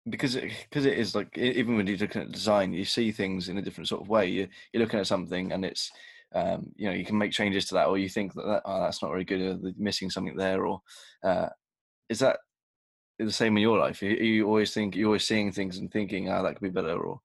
because 0.09 0.35
it, 0.35 0.51
because 0.69 0.85
it 0.85 0.99
is 0.99 1.15
like 1.15 1.35
even 1.37 1.77
when 1.77 1.87
you're 1.87 1.97
looking 1.97 2.21
at 2.21 2.31
design, 2.31 2.73
you 2.73 2.85
see 2.85 3.11
things 3.11 3.49
in 3.49 3.57
a 3.57 3.61
different 3.61 3.87
sort 3.87 4.01
of 4.01 4.09
way. 4.09 4.27
You 4.27 4.47
you're 4.71 4.83
looking 4.83 4.99
at 4.99 5.07
something 5.07 5.51
and 5.51 5.65
it's 5.65 5.91
um, 6.33 6.71
you 6.75 6.87
know 6.87 6.95
you 6.95 7.05
can 7.05 7.17
make 7.17 7.31
changes 7.31 7.65
to 7.65 7.75
that, 7.75 7.87
or 7.87 7.97
you 7.97 8.09
think 8.09 8.33
that, 8.33 8.45
that 8.45 8.61
oh 8.65 8.81
that's 8.81 9.01
not 9.01 9.11
very 9.11 9.23
good, 9.23 9.41
or 9.41 9.71
missing 9.77 10.09
something 10.09 10.35
there, 10.35 10.65
or 10.65 10.81
uh, 11.23 11.49
is 12.09 12.19
that 12.19 12.39
the 13.19 13.31
same 13.31 13.57
in 13.57 13.63
your 13.63 13.77
life? 13.77 14.01
You, 14.01 14.11
you 14.11 14.47
always 14.47 14.73
think 14.73 14.95
you're 14.95 15.07
always 15.07 15.27
seeing 15.27 15.51
things 15.51 15.77
and 15.77 15.91
thinking, 15.91 16.29
"Oh, 16.29 16.43
that 16.43 16.53
could 16.53 16.61
be 16.61 16.69
better," 16.69 16.97
or 16.99 17.21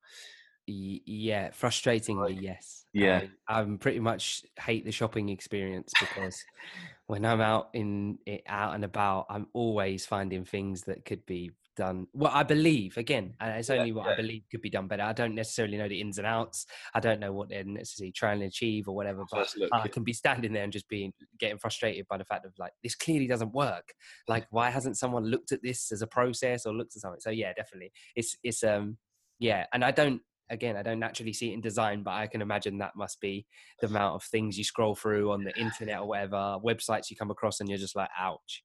yeah, 0.67 1.51
frustratingly, 1.51 2.39
yes. 2.41 2.87
Yeah, 2.93 3.23
I, 3.49 3.61
I'm 3.61 3.79
pretty 3.79 4.01
much 4.01 4.45
hate 4.61 4.85
the 4.85 4.93
shopping 4.93 5.29
experience 5.29 5.93
because 5.99 6.45
when 7.07 7.25
I'm 7.25 7.41
out 7.41 7.71
in 7.75 8.19
out 8.47 8.75
and 8.75 8.85
about, 8.85 9.27
I'm 9.29 9.49
always 9.53 10.07
finding 10.07 10.45
things 10.45 10.83
that 10.83 11.05
could 11.05 11.27
be 11.27 11.51
done 11.77 12.07
well 12.13 12.31
i 12.35 12.43
believe 12.43 12.97
again 12.97 13.35
and 13.41 13.59
it's 13.59 13.71
only 13.71 13.89
yeah, 13.89 13.95
what 13.95 14.07
yeah. 14.07 14.13
i 14.13 14.17
believe 14.17 14.43
could 14.51 14.61
be 14.61 14.71
done 14.71 14.87
better. 14.87 15.03
I 15.03 15.13
don't 15.13 15.35
necessarily 15.35 15.77
know 15.77 15.89
the 15.89 16.01
ins 16.01 16.19
and 16.19 16.27
outs. 16.27 16.67
I 16.95 17.01
don't 17.01 17.21
know 17.21 17.33
what 17.33 17.49
they're 17.49 17.65
necessarily 17.65 18.13
trying 18.13 18.41
to 18.41 18.47
achieve 18.47 18.89
or 18.89 18.95
whatever 18.95 19.25
but 19.31 19.53
look, 19.57 19.71
i 19.73 19.89
can 19.89 20.05
be 20.05 20.13
standing 20.13 20.53
there 20.53 20.65
and 20.65 20.73
just 20.73 20.89
being 20.89 21.13
getting 21.39 21.59
frustrated 21.59 22.07
by 22.09 22.19
the 22.19 22.25
fact 22.25 22.45
of 22.45 22.53
like 22.59 22.73
this 22.83 22.95
clearly 22.95 23.27
doesn't 23.27 23.53
work. 23.53 23.95
Like 24.29 24.47
why 24.51 24.71
hasn't 24.71 24.99
someone 24.99 25.25
looked 25.25 25.53
at 25.53 25.63
this 25.63 25.93
as 25.93 26.03
a 26.03 26.07
process 26.07 26.67
or 26.67 26.75
looked 26.75 26.97
at 26.97 27.03
something? 27.03 27.21
So 27.21 27.31
yeah 27.31 27.53
definitely. 27.55 27.93
It's 28.17 28.37
it's 28.43 28.63
um 28.63 28.99
yeah 29.39 29.67
and 29.73 29.85
i 29.85 29.91
don't 29.91 30.23
again 30.51 30.77
i 30.77 30.83
don't 30.83 31.01
naturally 31.01 31.33
see 31.33 31.51
it 31.51 31.55
in 31.55 31.61
design 31.61 32.03
but 32.03 32.13
i 32.13 32.27
can 32.27 32.41
imagine 32.41 32.79
that 32.79 32.97
must 32.97 33.21
be 33.21 33.47
the 33.81 33.87
amount 33.93 34.15
of 34.15 34.23
things 34.23 34.57
you 34.57 34.65
scroll 34.65 34.95
through 34.95 35.33
on 35.33 35.45
the 35.45 35.59
internet 35.59 35.99
or 36.01 36.09
whatever 36.09 36.57
websites 36.65 37.11
you 37.11 37.17
come 37.17 37.31
across 37.31 37.61
and 37.61 37.69
you're 37.69 37.79
just 37.79 37.97
like 37.97 38.09
ouch 38.19 38.63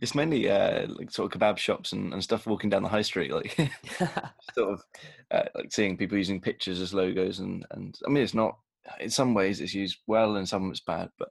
it's 0.00 0.14
mainly 0.14 0.50
uh, 0.50 0.86
like 0.88 1.10
sort 1.10 1.34
of 1.34 1.40
kebab 1.40 1.56
shops 1.56 1.92
and, 1.92 2.12
and 2.12 2.22
stuff 2.22 2.46
walking 2.46 2.70
down 2.70 2.82
the 2.82 2.88
high 2.88 3.02
street, 3.02 3.32
like 3.32 3.56
sort 4.54 4.72
of 4.72 4.82
uh, 5.30 5.48
like 5.54 5.72
seeing 5.72 5.96
people 5.96 6.18
using 6.18 6.40
pictures 6.40 6.80
as 6.80 6.94
logos, 6.94 7.38
and 7.40 7.66
and 7.72 7.98
I 8.06 8.10
mean 8.10 8.22
it's 8.22 8.34
not. 8.34 8.58
In 8.98 9.10
some 9.10 9.34
ways, 9.34 9.60
it's 9.60 9.74
used 9.74 9.98
well, 10.06 10.36
and 10.36 10.48
some 10.48 10.70
it's 10.70 10.80
bad, 10.80 11.10
but 11.18 11.28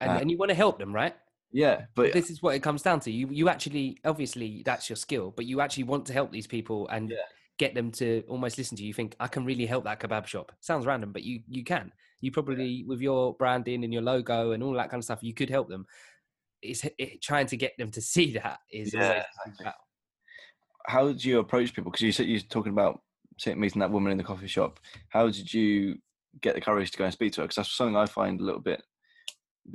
and, 0.00 0.10
uh 0.10 0.14
and 0.14 0.30
you 0.30 0.36
want 0.36 0.50
to 0.50 0.54
help 0.54 0.78
them, 0.78 0.94
right? 0.94 1.14
Yeah, 1.50 1.82
but 1.94 2.12
this 2.12 2.30
is 2.30 2.42
what 2.42 2.54
it 2.54 2.62
comes 2.62 2.82
down 2.82 3.00
to. 3.00 3.10
You 3.10 3.28
you 3.30 3.48
actually 3.48 3.98
obviously 4.04 4.62
that's 4.64 4.88
your 4.90 4.96
skill, 4.96 5.32
but 5.34 5.46
you 5.46 5.60
actually 5.60 5.84
want 5.84 6.06
to 6.06 6.12
help 6.12 6.30
these 6.30 6.46
people 6.46 6.88
and 6.88 7.10
yeah. 7.10 7.16
get 7.58 7.74
them 7.74 7.90
to 7.92 8.22
almost 8.28 8.58
listen 8.58 8.76
to 8.76 8.82
you. 8.82 8.88
you. 8.88 8.94
Think 8.94 9.16
I 9.18 9.28
can 9.28 9.44
really 9.44 9.64
help 9.64 9.84
that 9.84 10.00
kebab 10.00 10.26
shop. 10.26 10.52
Sounds 10.60 10.84
random, 10.84 11.12
but 11.12 11.22
you 11.22 11.40
you 11.48 11.64
can. 11.64 11.92
You 12.20 12.32
probably 12.32 12.66
yeah. 12.66 12.84
with 12.86 13.00
your 13.00 13.34
branding 13.34 13.84
and 13.84 13.92
your 13.92 14.02
logo 14.02 14.52
and 14.52 14.62
all 14.62 14.74
that 14.74 14.90
kind 14.90 15.00
of 15.00 15.04
stuff, 15.04 15.22
you 15.22 15.32
could 15.32 15.48
help 15.48 15.68
them 15.68 15.86
it's 16.62 16.84
it, 16.98 17.22
trying 17.22 17.46
to 17.46 17.56
get 17.56 17.72
them 17.78 17.90
to 17.92 18.00
see 18.00 18.32
that 18.32 18.60
is 18.72 18.92
yeah, 18.94 19.24
exactly. 19.46 19.72
how 20.86 21.06
did 21.06 21.24
you 21.24 21.38
approach 21.38 21.74
people? 21.74 21.90
Because 21.90 22.02
you 22.02 22.12
said 22.12 22.26
you're 22.26 22.40
talking 22.40 22.72
about 22.72 23.00
meeting 23.46 23.80
that 23.80 23.90
woman 23.90 24.12
in 24.12 24.18
the 24.18 24.24
coffee 24.24 24.48
shop. 24.48 24.80
How 25.10 25.26
did 25.28 25.52
you 25.52 25.96
get 26.40 26.54
the 26.54 26.60
courage 26.60 26.90
to 26.90 26.98
go 26.98 27.04
and 27.04 27.12
speak 27.12 27.32
to 27.32 27.40
her? 27.40 27.46
Because 27.46 27.56
that's 27.56 27.76
something 27.76 27.96
i 27.96 28.06
find 28.06 28.40
a 28.40 28.44
little 28.44 28.60
bit 28.60 28.82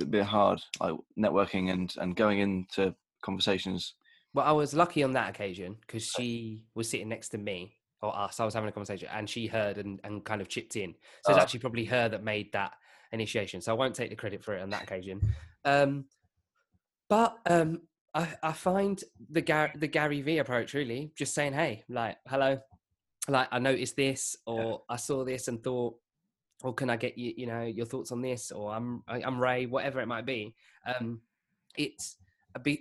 a 0.00 0.04
bit 0.04 0.24
hard 0.24 0.60
like 0.80 0.94
networking 1.18 1.70
and 1.70 1.94
and 1.98 2.16
going 2.16 2.40
into 2.40 2.94
conversations. 3.22 3.94
Well 4.34 4.46
i 4.46 4.52
was 4.52 4.74
lucky 4.74 5.02
on 5.02 5.12
that 5.12 5.30
occasion 5.30 5.76
because 5.80 6.04
she 6.04 6.64
was 6.74 6.88
sitting 6.88 7.08
next 7.08 7.30
to 7.30 7.38
me 7.38 7.76
or 8.02 8.16
us. 8.16 8.38
I 8.38 8.44
was 8.44 8.54
having 8.54 8.68
a 8.68 8.72
conversation 8.72 9.08
and 9.12 9.28
she 9.28 9.46
heard 9.46 9.78
and, 9.78 10.00
and 10.04 10.24
kind 10.24 10.40
of 10.40 10.48
chipped 10.48 10.76
in. 10.76 10.94
So 11.24 11.32
it's 11.32 11.38
ah. 11.38 11.42
actually 11.42 11.60
probably 11.60 11.84
her 11.86 12.08
that 12.08 12.22
made 12.22 12.52
that 12.52 12.72
initiation. 13.12 13.60
So 13.60 13.72
i 13.72 13.76
won't 13.76 13.94
take 13.94 14.10
the 14.10 14.16
credit 14.16 14.44
for 14.44 14.54
it 14.54 14.62
on 14.62 14.70
that 14.70 14.82
occasion. 14.82 15.20
Um, 15.64 16.04
but 17.14 17.38
um, 17.46 17.82
I, 18.12 18.28
I 18.42 18.52
find 18.52 19.00
the 19.30 19.40
Gar- 19.40 19.72
the 19.76 19.86
Gary 19.86 20.20
V 20.20 20.38
approach 20.38 20.74
really 20.74 21.12
just 21.16 21.32
saying, 21.32 21.52
hey, 21.52 21.84
like, 21.88 22.16
hello, 22.26 22.58
like 23.28 23.46
I 23.52 23.60
noticed 23.60 23.94
this, 23.94 24.36
or 24.46 24.64
yeah. 24.64 24.94
I 24.94 24.96
saw 24.96 25.24
this 25.24 25.46
and 25.46 25.62
thought, 25.62 25.94
or 26.64 26.74
can 26.74 26.90
I 26.90 26.96
get 26.96 27.16
you, 27.16 27.32
you 27.36 27.46
know, 27.46 27.62
your 27.62 27.86
thoughts 27.86 28.10
on 28.10 28.20
this, 28.20 28.50
or 28.50 28.74
I'm 28.74 29.04
I'm 29.06 29.40
Ray, 29.40 29.66
whatever 29.66 30.00
it 30.00 30.08
might 30.08 30.26
be. 30.26 30.56
Um, 30.84 31.20
it's 31.78 32.16
a 32.56 32.58
bit. 32.58 32.80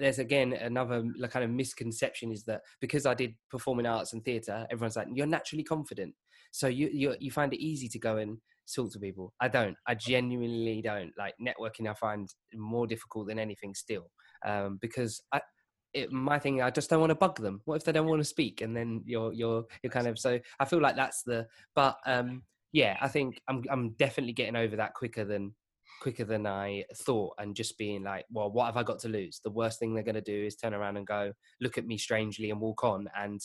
There's 0.00 0.18
again 0.18 0.54
another 0.54 1.04
kind 1.30 1.44
of 1.44 1.50
misconception 1.50 2.32
is 2.32 2.44
that 2.44 2.62
because 2.80 3.04
I 3.04 3.12
did 3.12 3.34
performing 3.50 3.84
arts 3.84 4.14
and 4.14 4.24
theatre, 4.24 4.66
everyone's 4.70 4.96
like, 4.96 5.08
you're 5.12 5.26
naturally 5.26 5.62
confident, 5.62 6.14
so 6.52 6.68
you 6.68 6.88
you 6.90 7.16
you 7.20 7.30
find 7.30 7.52
it 7.52 7.62
easy 7.62 7.88
to 7.90 7.98
go 7.98 8.16
and 8.16 8.38
talk 8.72 8.92
to 8.92 8.98
people. 8.98 9.32
I 9.40 9.48
don't. 9.48 9.76
I 9.86 9.94
genuinely 9.94 10.82
don't. 10.82 11.12
Like 11.18 11.34
networking, 11.40 11.88
I 11.90 11.94
find 11.94 12.28
more 12.54 12.86
difficult 12.86 13.28
than 13.28 13.38
anything 13.38 13.74
still, 13.74 14.10
um, 14.46 14.78
because 14.80 15.22
I. 15.32 15.40
It, 15.92 16.10
my 16.10 16.40
thing, 16.40 16.60
I 16.60 16.70
just 16.70 16.90
don't 16.90 16.98
want 16.98 17.10
to 17.10 17.14
bug 17.14 17.40
them. 17.40 17.60
What 17.66 17.76
if 17.76 17.84
they 17.84 17.92
don't 17.92 18.08
want 18.08 18.18
to 18.18 18.24
speak? 18.24 18.62
And 18.62 18.76
then 18.76 19.02
you're 19.06 19.32
you're 19.32 19.64
you're 19.82 19.92
kind 19.92 20.08
of 20.08 20.18
so. 20.18 20.40
I 20.58 20.64
feel 20.64 20.80
like 20.80 20.96
that's 20.96 21.22
the. 21.22 21.46
But 21.76 21.96
um, 22.04 22.42
yeah, 22.72 22.96
I 23.00 23.06
think 23.06 23.40
I'm 23.48 23.62
I'm 23.70 23.90
definitely 23.92 24.32
getting 24.32 24.56
over 24.56 24.74
that 24.74 24.94
quicker 24.94 25.24
than 25.24 25.54
quicker 26.02 26.24
than 26.24 26.46
I 26.46 26.84
thought, 26.96 27.34
and 27.38 27.54
just 27.54 27.78
being 27.78 28.02
like, 28.02 28.24
well, 28.30 28.50
what 28.50 28.66
have 28.66 28.76
I 28.76 28.82
got 28.82 28.98
to 29.00 29.08
lose? 29.08 29.40
The 29.44 29.52
worst 29.52 29.78
thing 29.78 29.94
they're 29.94 30.02
going 30.02 30.16
to 30.16 30.20
do 30.20 30.44
is 30.44 30.56
turn 30.56 30.74
around 30.74 30.96
and 30.96 31.06
go, 31.06 31.32
look 31.60 31.78
at 31.78 31.86
me 31.86 31.96
strangely 31.96 32.50
and 32.50 32.60
walk 32.60 32.82
on, 32.82 33.06
and 33.16 33.40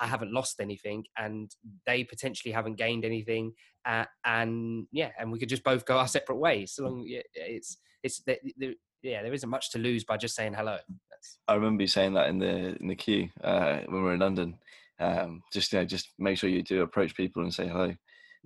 I 0.00 0.06
haven't 0.06 0.32
lost 0.32 0.60
anything, 0.60 1.04
and 1.16 1.50
they 1.86 2.04
potentially 2.04 2.52
haven't 2.52 2.76
gained 2.76 3.04
anything, 3.04 3.52
uh, 3.86 4.04
and 4.24 4.86
yeah, 4.92 5.10
and 5.18 5.30
we 5.30 5.38
could 5.38 5.48
just 5.48 5.64
both 5.64 5.84
go 5.84 5.98
our 5.98 6.08
separate 6.08 6.36
ways. 6.36 6.72
So 6.74 6.84
long, 6.84 7.04
it's 7.06 7.76
it's 8.02 8.22
the, 8.24 8.38
the, 8.58 8.74
yeah, 9.02 9.22
there 9.22 9.32
isn't 9.32 9.48
much 9.48 9.70
to 9.72 9.78
lose 9.78 10.04
by 10.04 10.16
just 10.16 10.34
saying 10.34 10.54
hello. 10.54 10.78
That's... 11.10 11.38
I 11.48 11.54
remember 11.54 11.82
you 11.82 11.88
saying 11.88 12.14
that 12.14 12.28
in 12.28 12.38
the 12.38 12.76
in 12.80 12.88
the 12.88 12.96
queue 12.96 13.28
uh, 13.42 13.78
when 13.86 13.96
we 13.96 14.02
were 14.02 14.14
in 14.14 14.20
London. 14.20 14.58
Um, 15.00 15.42
just 15.52 15.72
you 15.72 15.80
know, 15.80 15.84
just 15.84 16.10
make 16.18 16.38
sure 16.38 16.48
you 16.48 16.62
do 16.62 16.82
approach 16.82 17.14
people 17.14 17.42
and 17.42 17.52
say 17.52 17.66
hello. 17.68 17.94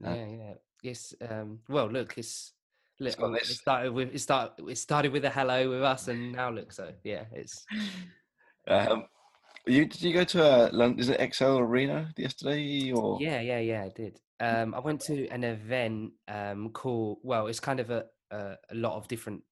Uh, 0.05 0.15
yeah, 0.15 0.27
yeah. 0.27 0.55
Yes. 0.83 1.15
Um, 1.29 1.61
well, 1.69 1.91
look, 1.91 2.17
it's 2.17 2.53
Look, 3.01 3.15
it 3.21 3.47
started 3.47 3.93
with 3.93 4.13
it 4.13 4.19
started 4.19 4.69
it 4.69 4.77
started 4.77 5.13
with 5.13 5.25
a 5.25 5.31
hello 5.31 5.71
with 5.71 5.83
us, 5.85 6.09
and 6.09 6.33
now 6.33 6.51
look 6.51 6.73
so 6.73 6.91
yeah, 7.05 7.25
it's 7.33 7.65
Um, 8.69 9.07
you 9.69 9.87
did 9.87 10.03
you 10.03 10.13
go 10.13 10.25
to 10.25 10.45
uh, 10.45 10.71
London? 10.73 10.99
Is 11.01 11.09
it 11.09 11.21
ExCeL 11.21 11.61
Arena 11.61 12.13
yesterday 12.17 12.93
or 12.93 13.19
yeah 13.21 13.41
yeah 13.41 13.59
yeah 13.59 13.85
I 13.85 13.89
did. 13.95 14.21
Um, 14.41 14.73
I 14.75 14.79
went 14.81 15.01
to 15.03 15.27
an 15.29 15.43
event 15.45 16.13
um 16.29 16.71
called 16.71 17.19
well, 17.23 17.47
it's 17.49 17.61
kind 17.61 17.81
of 17.81 17.91
a 17.91 18.05
a, 18.31 18.55
a 18.71 18.75
lot 18.75 18.97
of 18.97 19.09
different 19.09 19.43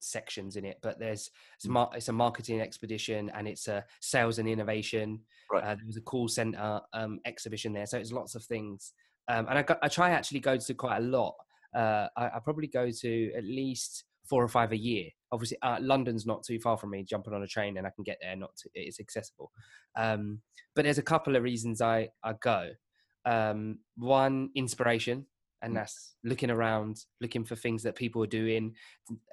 sections 0.00 0.56
in 0.56 0.64
it, 0.64 0.78
but 0.82 0.98
there's 0.98 1.30
it's, 1.56 1.66
Mm. 1.66 1.70
mar- 1.70 1.90
it's 1.94 2.08
a 2.08 2.12
marketing 2.12 2.60
expedition 2.60 3.30
and 3.34 3.48
it's 3.48 3.68
a 3.68 3.84
sales 4.00 4.38
and 4.38 4.48
innovation. 4.48 5.20
Right. 5.50 5.62
Uh, 5.64 5.74
there 5.76 5.86
was 5.86 5.96
a 5.96 6.02
call 6.02 6.28
center 6.28 6.80
um, 6.92 7.20
exhibition 7.24 7.72
there, 7.72 7.86
so 7.86 7.98
it's 7.98 8.12
lots 8.12 8.34
of 8.34 8.44
things. 8.44 8.92
Um, 9.28 9.46
and 9.48 9.58
I, 9.58 9.62
go, 9.62 9.76
I 9.82 9.88
try 9.88 10.10
actually 10.10 10.40
go 10.40 10.56
to 10.58 10.74
quite 10.74 10.98
a 10.98 11.00
lot. 11.00 11.34
Uh, 11.74 12.08
I, 12.16 12.26
I 12.26 12.38
probably 12.44 12.66
go 12.66 12.90
to 12.90 13.32
at 13.34 13.44
least 13.44 14.04
four 14.28 14.42
or 14.42 14.48
five 14.48 14.72
a 14.72 14.76
year. 14.76 15.08
Obviously, 15.32 15.58
uh, 15.62 15.78
London's 15.80 16.26
not 16.26 16.44
too 16.44 16.58
far 16.60 16.76
from 16.76 16.90
me. 16.90 17.04
Jumping 17.04 17.34
on 17.34 17.42
a 17.42 17.46
train 17.46 17.76
and 17.76 17.86
I 17.86 17.90
can 17.90 18.04
get 18.04 18.18
there. 18.22 18.36
Not 18.36 18.50
too, 18.56 18.68
it's 18.74 19.00
accessible. 19.00 19.50
Um, 19.96 20.40
but 20.74 20.84
there's 20.84 20.98
a 20.98 21.02
couple 21.02 21.36
of 21.36 21.42
reasons 21.42 21.80
I 21.80 22.08
I 22.22 22.34
go. 22.40 22.70
Um, 23.24 23.78
one, 23.96 24.50
inspiration, 24.54 25.26
and 25.62 25.72
Mm. 25.72 25.76
that's 25.76 26.16
looking 26.24 26.50
around, 26.50 27.04
looking 27.20 27.44
for 27.44 27.56
things 27.56 27.82
that 27.84 27.96
people 27.96 28.22
are 28.22 28.26
doing. 28.28 28.74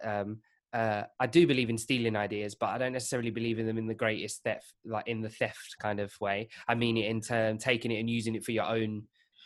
Um, 0.04 0.40
uh, 0.74 1.04
I 1.20 1.28
do 1.28 1.46
believe 1.46 1.70
in 1.70 1.78
stealing 1.78 2.16
ideas, 2.16 2.56
but 2.56 2.68
I 2.70 2.78
don't 2.78 2.94
necessarily 2.94 3.30
believe 3.32 3.60
in 3.60 3.66
them 3.66 3.78
in 3.78 3.88
the 3.88 3.94
greatest 3.94 4.42
theft, 4.44 4.74
like 4.86 5.06
in 5.08 5.20
the 5.20 5.30
theft 5.30 5.76
kind 5.82 6.00
of 6.00 6.14
way. 6.22 6.48
I 6.70 6.76
mean 6.76 6.96
it 6.96 7.08
in 7.08 7.20
term 7.20 7.58
taking 7.58 7.92
it 7.92 8.00
and 8.00 8.10
using 8.10 8.36
it 8.36 8.46
for 8.46 8.54
your 8.54 8.64
own, 8.64 9.04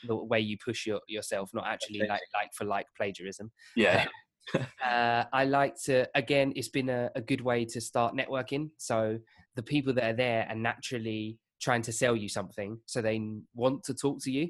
the 0.08 0.16
way 0.16 0.40
you 0.40 0.58
push 0.64 0.86
your, 0.86 1.02
yourself, 1.08 1.50
not 1.54 1.66
actually 1.66 2.00
like 2.08 2.22
like 2.36 2.54
for 2.54 2.66
like 2.66 2.86
plagiarism. 2.96 3.52
yeah? 3.76 4.06
Uh, 4.54 5.24
I 5.34 5.46
like 5.46 5.76
to 5.86 6.08
again. 6.16 6.54
It's 6.56 6.70
been 6.70 6.90
a, 6.90 7.10
a 7.16 7.22
good 7.22 7.42
way 7.42 7.66
to 7.66 7.82
start 7.82 8.16
networking. 8.16 8.70
So 8.78 9.18
the 9.56 9.64
people 9.64 9.94
that 9.94 10.04
are 10.04 10.16
there 10.16 10.48
are 10.50 10.56
naturally 10.56 11.38
trying 11.62 11.82
to 11.84 11.92
sell 11.92 12.16
you 12.16 12.30
something, 12.30 12.80
so 12.86 13.02
they 13.02 13.22
want 13.56 13.84
to 13.86 13.94
talk 13.94 14.22
to 14.24 14.32
you, 14.32 14.50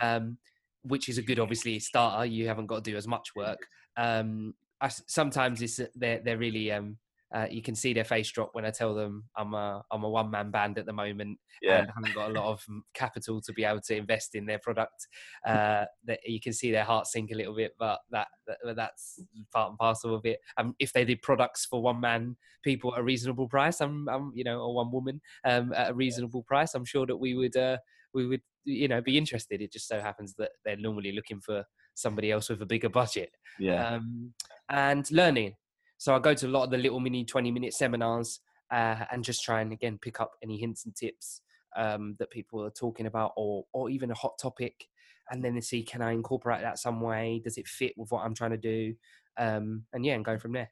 um, 0.00 0.38
which 0.82 1.08
is 1.08 1.18
a 1.18 1.22
good 1.22 1.38
obviously 1.38 1.78
starter. 1.78 2.26
You 2.26 2.48
haven't 2.48 2.66
got 2.66 2.84
to 2.84 2.90
do 2.90 2.96
as 2.96 3.06
much 3.06 3.34
work. 3.34 3.58
Um, 3.96 4.54
I 4.80 4.90
sometimes 4.90 5.60
it's 5.60 5.80
they're 5.96 6.20
they're 6.24 6.38
really 6.38 6.70
um, 6.70 6.98
uh, 7.34 7.46
you 7.50 7.62
can 7.62 7.74
see 7.74 7.92
their 7.92 8.04
face 8.04 8.30
drop 8.30 8.50
when 8.52 8.64
I 8.64 8.70
tell 8.70 8.94
them 8.94 9.24
I'm 9.36 9.52
a 9.54 9.82
I'm 9.90 10.04
a 10.04 10.08
one 10.08 10.30
man 10.30 10.50
band 10.50 10.78
at 10.78 10.86
the 10.86 10.92
moment 10.92 11.38
Yeah, 11.60 11.80
and 11.80 11.90
haven't 11.94 12.14
got 12.14 12.30
a 12.30 12.32
lot 12.32 12.46
of 12.46 12.64
capital 12.94 13.40
to 13.42 13.52
be 13.52 13.64
able 13.64 13.80
to 13.82 13.96
invest 13.96 14.34
in 14.34 14.46
their 14.46 14.58
product. 14.58 15.06
Uh, 15.46 15.84
that 16.04 16.20
you 16.26 16.40
can 16.40 16.52
see 16.52 16.70
their 16.70 16.84
heart 16.84 17.06
sink 17.06 17.30
a 17.30 17.34
little 17.34 17.54
bit, 17.54 17.72
but 17.78 18.00
that, 18.10 18.28
that 18.46 18.76
that's 18.76 19.22
part 19.52 19.70
and 19.70 19.78
parcel 19.78 20.14
of 20.14 20.24
it. 20.24 20.38
Um, 20.56 20.74
if 20.78 20.92
they 20.92 21.04
did 21.04 21.22
products 21.22 21.66
for 21.66 21.82
one 21.82 22.00
man 22.00 22.36
people 22.62 22.94
at 22.94 23.00
a 23.00 23.02
reasonable 23.02 23.48
price, 23.48 23.80
I'm, 23.80 24.08
I'm 24.08 24.32
you 24.34 24.44
know, 24.44 24.60
or 24.60 24.74
one 24.74 24.90
woman 24.90 25.20
um, 25.44 25.72
at 25.74 25.90
a 25.90 25.94
reasonable 25.94 26.42
price, 26.44 26.74
I'm 26.74 26.84
sure 26.84 27.06
that 27.06 27.16
we 27.16 27.34
would 27.34 27.56
uh, 27.56 27.78
we 28.14 28.26
would 28.26 28.42
you 28.64 28.88
know 28.88 29.02
be 29.02 29.18
interested. 29.18 29.60
It 29.60 29.72
just 29.72 29.88
so 29.88 30.00
happens 30.00 30.34
that 30.38 30.52
they're 30.64 30.76
normally 30.76 31.12
looking 31.12 31.40
for 31.40 31.64
somebody 31.94 32.30
else 32.30 32.48
with 32.48 32.62
a 32.62 32.66
bigger 32.66 32.88
budget 32.88 33.30
yeah, 33.58 33.96
um, 33.96 34.32
and 34.70 35.10
learning. 35.10 35.54
So 35.98 36.14
I 36.14 36.18
go 36.18 36.34
to 36.34 36.46
a 36.46 36.48
lot 36.48 36.64
of 36.64 36.70
the 36.70 36.78
little 36.78 37.00
mini 37.00 37.24
20 37.24 37.50
minute 37.50 37.74
seminars 37.74 38.40
uh, 38.72 39.04
and 39.10 39.24
just 39.24 39.44
try 39.44 39.60
and 39.60 39.72
again 39.72 39.98
pick 40.00 40.20
up 40.20 40.32
any 40.42 40.56
hints 40.56 40.84
and 40.84 40.94
tips 40.94 41.42
um, 41.76 42.16
that 42.18 42.30
people 42.30 42.62
are 42.62 42.70
talking 42.70 43.06
about 43.06 43.32
or, 43.36 43.64
or 43.72 43.90
even 43.90 44.10
a 44.10 44.14
hot 44.14 44.38
topic. 44.40 44.86
And 45.30 45.44
then 45.44 45.60
see, 45.60 45.82
can 45.82 46.00
I 46.00 46.12
incorporate 46.12 46.62
that 46.62 46.78
some 46.78 47.00
way? 47.00 47.42
Does 47.44 47.58
it 47.58 47.68
fit 47.68 47.92
with 47.96 48.10
what 48.10 48.24
I'm 48.24 48.34
trying 48.34 48.52
to 48.52 48.56
do? 48.56 48.94
Um, 49.36 49.84
and 49.92 50.04
yeah, 50.04 50.14
and 50.14 50.24
go 50.24 50.38
from 50.38 50.52
there. 50.52 50.70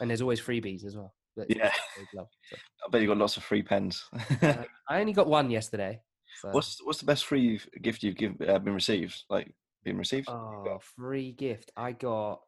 And 0.00 0.08
there's 0.08 0.22
always 0.22 0.40
freebies 0.40 0.84
as 0.84 0.96
well. 0.96 1.14
Yeah. 1.48 1.70
I 1.72 2.16
love, 2.16 2.28
so. 2.50 2.56
I 2.86 2.90
bet 2.90 3.00
you 3.00 3.08
got 3.08 3.18
lots 3.18 3.36
of 3.36 3.44
free 3.44 3.62
pens. 3.62 4.04
Uh, 4.42 4.64
I 4.88 5.00
only 5.00 5.12
got 5.12 5.26
one 5.28 5.50
yesterday. 5.50 6.00
So. 6.40 6.50
what's 6.50 6.78
what's 6.84 7.00
the 7.00 7.06
best 7.06 7.24
free 7.24 7.60
gift 7.82 8.02
you've 8.02 8.16
give, 8.16 8.34
uh, 8.46 8.58
been 8.58 8.74
received? 8.74 9.24
Like 9.28 9.52
been 9.84 9.98
received? 9.98 10.28
Oh, 10.28 10.78
free 10.96 11.32
gift. 11.32 11.72
I 11.76 11.92
got. 11.92 12.40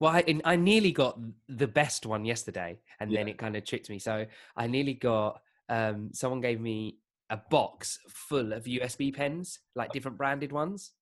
Well, 0.00 0.12
I, 0.12 0.40
I 0.44 0.56
nearly 0.56 0.92
got 0.92 1.18
the 1.48 1.66
best 1.66 2.06
one 2.06 2.24
yesterday, 2.24 2.78
and 3.00 3.12
then 3.12 3.26
it 3.26 3.36
kind 3.38 3.56
of 3.56 3.64
tricked 3.64 3.90
me. 3.90 3.98
So 3.98 4.26
I 4.56 4.66
nearly 4.66 4.94
got. 4.94 5.40
Um, 5.70 6.10
someone 6.14 6.40
gave 6.40 6.60
me 6.60 6.96
a 7.30 7.36
box 7.50 7.98
full 8.08 8.52
of 8.52 8.64
USB 8.64 9.14
pens, 9.14 9.58
like 9.74 9.92
different 9.92 10.16
branded 10.16 10.50
ones. 10.50 10.92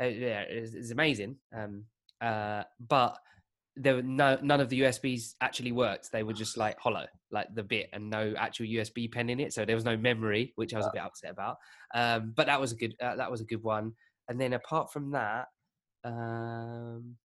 Uh, 0.00 0.06
yeah, 0.06 0.42
it's, 0.42 0.74
it's 0.74 0.90
amazing. 0.90 1.36
Um, 1.56 1.84
uh, 2.20 2.62
but 2.88 3.18
there 3.74 3.96
were 3.96 4.02
no 4.02 4.38
none 4.42 4.60
of 4.60 4.68
the 4.68 4.80
USBs 4.82 5.34
actually 5.40 5.72
worked. 5.72 6.12
They 6.12 6.22
were 6.22 6.34
just 6.34 6.56
like 6.56 6.78
hollow, 6.78 7.06
like 7.30 7.48
the 7.54 7.62
bit, 7.62 7.88
and 7.92 8.10
no 8.10 8.34
actual 8.36 8.66
USB 8.66 9.10
pen 9.10 9.30
in 9.30 9.40
it. 9.40 9.52
So 9.52 9.64
there 9.64 9.76
was 9.76 9.84
no 9.84 9.96
memory, 9.96 10.52
which 10.56 10.74
I 10.74 10.78
was 10.78 10.86
a 10.86 10.92
bit 10.92 11.02
upset 11.02 11.30
about. 11.30 11.56
Um, 11.94 12.32
but 12.36 12.46
that 12.46 12.60
was 12.60 12.72
a 12.72 12.76
good 12.76 12.94
uh, 13.00 13.16
that 13.16 13.30
was 13.30 13.40
a 13.40 13.46
good 13.46 13.62
one. 13.62 13.92
And 14.28 14.40
then 14.40 14.52
apart 14.52 14.92
from 14.92 15.12
that, 15.12 15.46
um, 16.04 17.16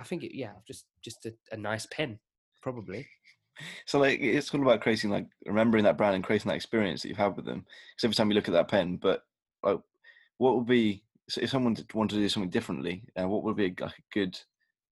I 0.00 0.04
think 0.04 0.24
it, 0.24 0.36
yeah, 0.36 0.52
just 0.66 0.86
just 1.02 1.26
a, 1.26 1.34
a 1.52 1.56
nice 1.56 1.86
pen, 1.86 2.18
probably. 2.62 3.06
So 3.84 3.98
like 3.98 4.20
it's 4.20 4.54
all 4.54 4.62
about 4.62 4.80
creating 4.80 5.10
like 5.10 5.26
remembering 5.44 5.84
that 5.84 5.98
brand 5.98 6.14
and 6.14 6.24
creating 6.24 6.48
that 6.48 6.56
experience 6.56 7.02
that 7.02 7.08
you've 7.08 7.18
had 7.18 7.36
with 7.36 7.44
them. 7.44 7.66
Because 7.94 8.04
every 8.04 8.14
time 8.14 8.30
you 8.30 8.34
look 8.34 8.48
at 8.48 8.54
that 8.54 8.68
pen, 8.68 8.96
but 8.96 9.24
like, 9.62 9.78
what 10.38 10.56
would 10.56 10.66
be 10.66 11.04
so 11.28 11.42
if 11.42 11.50
someone 11.50 11.76
wanted 11.94 12.14
to 12.14 12.20
do 12.20 12.28
something 12.28 12.50
differently? 12.50 13.04
Uh, 13.20 13.28
what 13.28 13.42
would 13.44 13.56
be 13.56 13.66
a, 13.66 13.84
like 13.84 13.98
a 13.98 14.14
good 14.14 14.38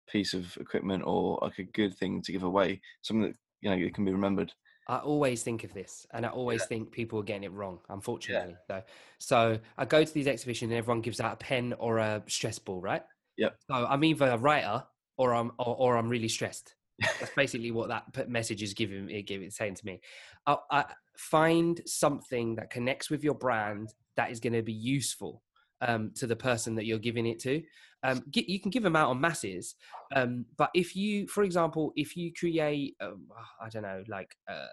piece 0.09 0.33
of 0.33 0.57
equipment 0.59 1.03
or 1.05 1.39
like 1.43 1.59
a 1.59 1.65
good 1.65 1.95
thing 1.95 2.23
to 2.23 2.33
give 2.33 2.43
away? 2.43 2.81
Something 3.03 3.29
that 3.29 3.37
you 3.61 3.71
know 3.71 3.77
it 3.77 3.95
can 3.95 4.07
be 4.07 4.13
remembered. 4.13 4.53
I 4.89 4.99
always 4.99 5.43
think 5.43 5.65
of 5.65 5.73
this, 5.73 6.07
and 6.13 6.27
I 6.27 6.29
always 6.29 6.65
think 6.67 6.91
people 6.91 7.19
are 7.21 7.23
getting 7.23 7.45
it 7.45 7.53
wrong. 7.53 7.81
Unfortunately, 7.89 8.57
though. 8.69 8.83
So 9.19 9.59
I 9.79 9.85
go 9.85 10.05
to 10.05 10.15
these 10.15 10.27
exhibitions, 10.27 10.71
and 10.71 10.79
everyone 10.79 11.01
gives 11.01 11.21
out 11.21 11.33
a 11.35 11.37
pen 11.37 11.75
or 11.79 11.99
a 11.99 12.23
stress 12.29 12.59
ball, 12.59 12.81
right? 12.81 13.03
Yep. 13.37 13.57
So 13.71 13.75
I'm 13.75 14.05
either 14.05 14.27
a 14.27 14.37
writer 14.37 14.85
or 15.17 15.35
I'm 15.35 15.53
or, 15.59 15.77
or 15.77 15.97
I'm 15.97 16.09
really 16.09 16.29
stressed. 16.29 16.75
That's 17.01 17.35
basically 17.35 17.73
what 17.73 17.89
that 17.89 18.29
message 18.29 18.63
is 18.63 18.75
giving 18.75 19.11
it 19.11 19.23
giving 19.23 19.51
saying 19.51 19.75
to 19.77 19.87
me. 19.87 20.01
I, 20.47 20.57
I 20.71 20.85
find 21.17 21.81
something 21.87 22.55
that 22.57 22.71
connects 22.71 23.11
with 23.11 23.25
your 23.25 23.35
brand 23.35 23.93
that 24.17 24.31
is 24.31 24.41
going 24.41 24.53
to 24.53 24.63
be 24.63 24.73
useful 24.73 25.43
um, 25.81 26.13
to 26.17 26.27
the 26.27 26.37
person 26.37 26.75
that 26.77 26.87
you're 26.87 26.99
giving 26.99 27.27
it 27.27 27.41
to. 27.41 27.63
Um, 28.03 28.23
gi- 28.31 28.47
you 28.47 28.61
can 28.61 28.71
give 28.71 28.83
them 28.83 28.97
out 28.97 29.11
on 29.11 29.21
masses, 29.21 29.75
um, 30.15 30.45
but 30.57 30.71
if 30.75 30.95
you, 30.95 31.27
for 31.27 31.43
example, 31.43 31.93
if 31.97 32.17
you 32.17 32.33
create, 32.33 32.97
um, 33.01 33.27
I 33.61 33.69
don't 33.71 33.83
know, 33.83 34.05
like 34.09 34.37
uh, 34.49 34.67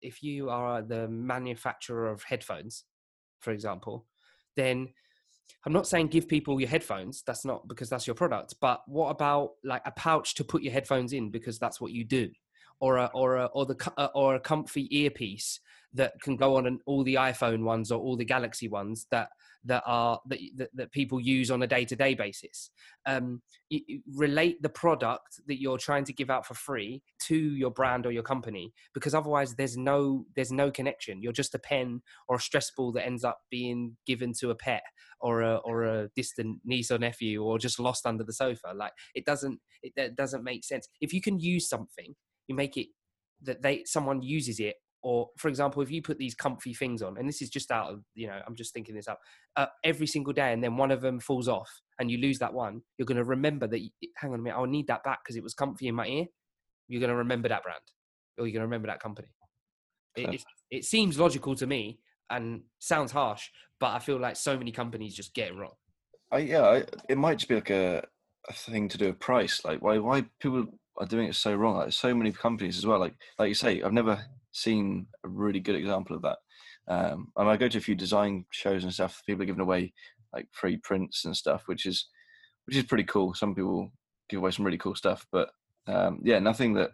if 0.00 0.22
you 0.22 0.48
are 0.50 0.82
the 0.82 1.06
manufacturer 1.08 2.10
of 2.10 2.22
headphones, 2.22 2.84
for 3.40 3.52
example, 3.52 4.06
then 4.56 4.88
I'm 5.66 5.72
not 5.72 5.86
saying 5.86 6.08
give 6.08 6.28
people 6.28 6.60
your 6.60 6.68
headphones. 6.68 7.22
That's 7.26 7.44
not 7.44 7.66
because 7.68 7.88
that's 7.88 8.06
your 8.06 8.14
product. 8.14 8.54
But 8.60 8.82
what 8.86 9.10
about 9.10 9.52
like 9.64 9.82
a 9.84 9.90
pouch 9.92 10.34
to 10.36 10.44
put 10.44 10.62
your 10.62 10.72
headphones 10.72 11.12
in 11.12 11.30
because 11.30 11.58
that's 11.58 11.80
what 11.80 11.92
you 11.92 12.04
do, 12.04 12.30
or 12.80 12.96
a 12.96 13.10
or 13.14 13.36
a 13.36 13.46
or 13.46 13.66
the 13.66 13.92
uh, 13.96 14.08
or 14.14 14.34
a 14.36 14.40
comfy 14.40 14.88
earpiece 14.96 15.60
that 15.94 16.20
can 16.22 16.36
go 16.36 16.56
on 16.56 16.66
an, 16.66 16.78
all 16.86 17.02
the 17.02 17.14
iPhone 17.14 17.62
ones 17.62 17.90
or 17.90 17.98
all 18.00 18.16
the 18.16 18.24
Galaxy 18.24 18.68
ones 18.68 19.06
that 19.10 19.30
that 19.64 19.82
are 19.86 20.20
that 20.28 20.38
that, 20.56 20.70
that 20.74 20.92
people 20.92 21.20
use 21.20 21.50
on 21.50 21.62
a 21.62 21.66
day 21.66 21.84
to 21.84 21.96
day 21.96 22.14
basis. 22.14 22.70
Um, 23.06 23.42
relate 24.14 24.62
the 24.62 24.68
product 24.68 25.40
that 25.46 25.60
you're 25.60 25.78
trying 25.78 26.04
to 26.04 26.12
give 26.12 26.30
out 26.30 26.46
for 26.46 26.54
free 26.54 27.02
to 27.24 27.36
your 27.36 27.70
brand 27.70 28.06
or 28.06 28.12
your 28.12 28.22
company 28.22 28.72
because 28.94 29.14
otherwise 29.14 29.54
there's 29.54 29.76
no 29.76 30.26
there's 30.36 30.52
no 30.52 30.70
connection. 30.70 31.22
You're 31.22 31.32
just 31.32 31.54
a 31.54 31.58
pen 31.58 32.02
or 32.28 32.36
a 32.36 32.40
stress 32.40 32.70
ball 32.70 32.92
that 32.92 33.06
ends 33.06 33.24
up 33.24 33.40
being 33.50 33.96
given 34.06 34.32
to 34.40 34.50
a 34.50 34.54
pet 34.54 34.82
or 35.20 35.42
a 35.42 35.56
or 35.56 35.84
a 35.84 36.08
distant 36.14 36.58
niece 36.64 36.90
or 36.90 36.98
nephew 36.98 37.42
or 37.42 37.58
just 37.58 37.80
lost 37.80 38.06
under 38.06 38.24
the 38.24 38.32
sofa 38.32 38.72
like 38.74 38.92
it 39.14 39.24
doesn't 39.24 39.58
it, 39.82 39.92
that 39.96 40.16
doesn't 40.16 40.44
make 40.44 40.64
sense 40.64 40.88
if 41.00 41.12
you 41.12 41.20
can 41.20 41.38
use 41.38 41.68
something 41.68 42.14
you 42.48 42.54
make 42.54 42.76
it 42.76 42.88
that 43.42 43.62
they 43.62 43.84
someone 43.84 44.22
uses 44.22 44.58
it 44.60 44.76
or 45.02 45.28
for 45.36 45.48
example 45.48 45.80
if 45.80 45.90
you 45.90 46.02
put 46.02 46.18
these 46.18 46.34
comfy 46.34 46.74
things 46.74 47.02
on 47.02 47.16
and 47.18 47.28
this 47.28 47.40
is 47.40 47.48
just 47.48 47.70
out 47.70 47.92
of 47.92 48.00
you 48.14 48.26
know 48.26 48.40
i'm 48.46 48.56
just 48.56 48.74
thinking 48.74 48.94
this 48.94 49.06
up 49.06 49.20
uh, 49.56 49.66
every 49.84 50.06
single 50.06 50.32
day 50.32 50.52
and 50.52 50.62
then 50.62 50.76
one 50.76 50.90
of 50.90 51.00
them 51.00 51.20
falls 51.20 51.46
off 51.46 51.70
and 52.00 52.10
you 52.10 52.18
lose 52.18 52.38
that 52.38 52.52
one 52.52 52.80
you're 52.96 53.06
going 53.06 53.16
to 53.16 53.24
remember 53.24 53.66
that 53.68 53.80
y- 53.80 54.08
hang 54.16 54.32
on 54.32 54.40
a 54.40 54.42
minute 54.42 54.56
i'll 54.56 54.66
need 54.66 54.88
that 54.88 55.04
back 55.04 55.20
because 55.22 55.36
it 55.36 55.42
was 55.42 55.54
comfy 55.54 55.86
in 55.86 55.94
my 55.94 56.06
ear 56.06 56.26
you're 56.88 57.00
going 57.00 57.10
to 57.10 57.16
remember 57.16 57.48
that 57.48 57.62
brand 57.62 57.80
or 58.38 58.46
you're 58.46 58.52
going 58.52 58.62
to 58.62 58.66
remember 58.66 58.88
that 58.88 59.00
company 59.00 59.28
it, 60.16 60.34
it, 60.34 60.44
it 60.70 60.84
seems 60.84 61.18
logical 61.18 61.54
to 61.54 61.66
me 61.66 62.00
and 62.30 62.62
sounds 62.80 63.12
harsh 63.12 63.50
but 63.80 63.92
I 63.92 63.98
feel 63.98 64.18
like 64.18 64.36
so 64.36 64.56
many 64.58 64.72
companies 64.72 65.14
just 65.14 65.34
get 65.34 65.48
it 65.48 65.56
wrong. 65.56 65.74
I 66.30 66.38
yeah, 66.38 66.62
I, 66.62 66.84
it 67.08 67.18
might 67.18 67.38
just 67.38 67.48
be 67.48 67.54
like 67.54 67.70
a, 67.70 68.02
a 68.48 68.52
thing 68.52 68.88
to 68.88 68.98
do 68.98 69.06
with 69.06 69.20
price. 69.20 69.64
Like 69.64 69.82
why 69.82 69.98
why 69.98 70.24
people 70.40 70.66
are 70.98 71.06
doing 71.06 71.28
it 71.28 71.34
so 71.34 71.54
wrong. 71.54 71.76
Like 71.76 71.92
so 71.92 72.14
many 72.14 72.32
companies 72.32 72.78
as 72.78 72.86
well. 72.86 72.98
Like 72.98 73.14
like 73.38 73.48
you 73.48 73.54
say, 73.54 73.82
I've 73.82 73.92
never 73.92 74.24
seen 74.52 75.06
a 75.24 75.28
really 75.28 75.60
good 75.60 75.76
example 75.76 76.16
of 76.16 76.22
that. 76.22 76.38
Um, 76.88 77.28
and 77.36 77.48
I 77.48 77.56
go 77.56 77.68
to 77.68 77.78
a 77.78 77.82
few 77.82 77.94
design 77.94 78.46
shows 78.50 78.84
and 78.84 78.92
stuff. 78.92 79.22
People 79.26 79.42
are 79.42 79.46
giving 79.46 79.60
away 79.60 79.92
like 80.32 80.48
free 80.52 80.78
prints 80.78 81.24
and 81.24 81.36
stuff, 81.36 81.62
which 81.66 81.86
is 81.86 82.06
which 82.66 82.76
is 82.76 82.84
pretty 82.84 83.04
cool. 83.04 83.34
Some 83.34 83.54
people 83.54 83.90
give 84.28 84.38
away 84.38 84.50
some 84.50 84.64
really 84.64 84.78
cool 84.78 84.94
stuff. 84.94 85.26
But 85.30 85.50
um, 85.86 86.20
yeah, 86.22 86.38
nothing 86.38 86.74
that 86.74 86.90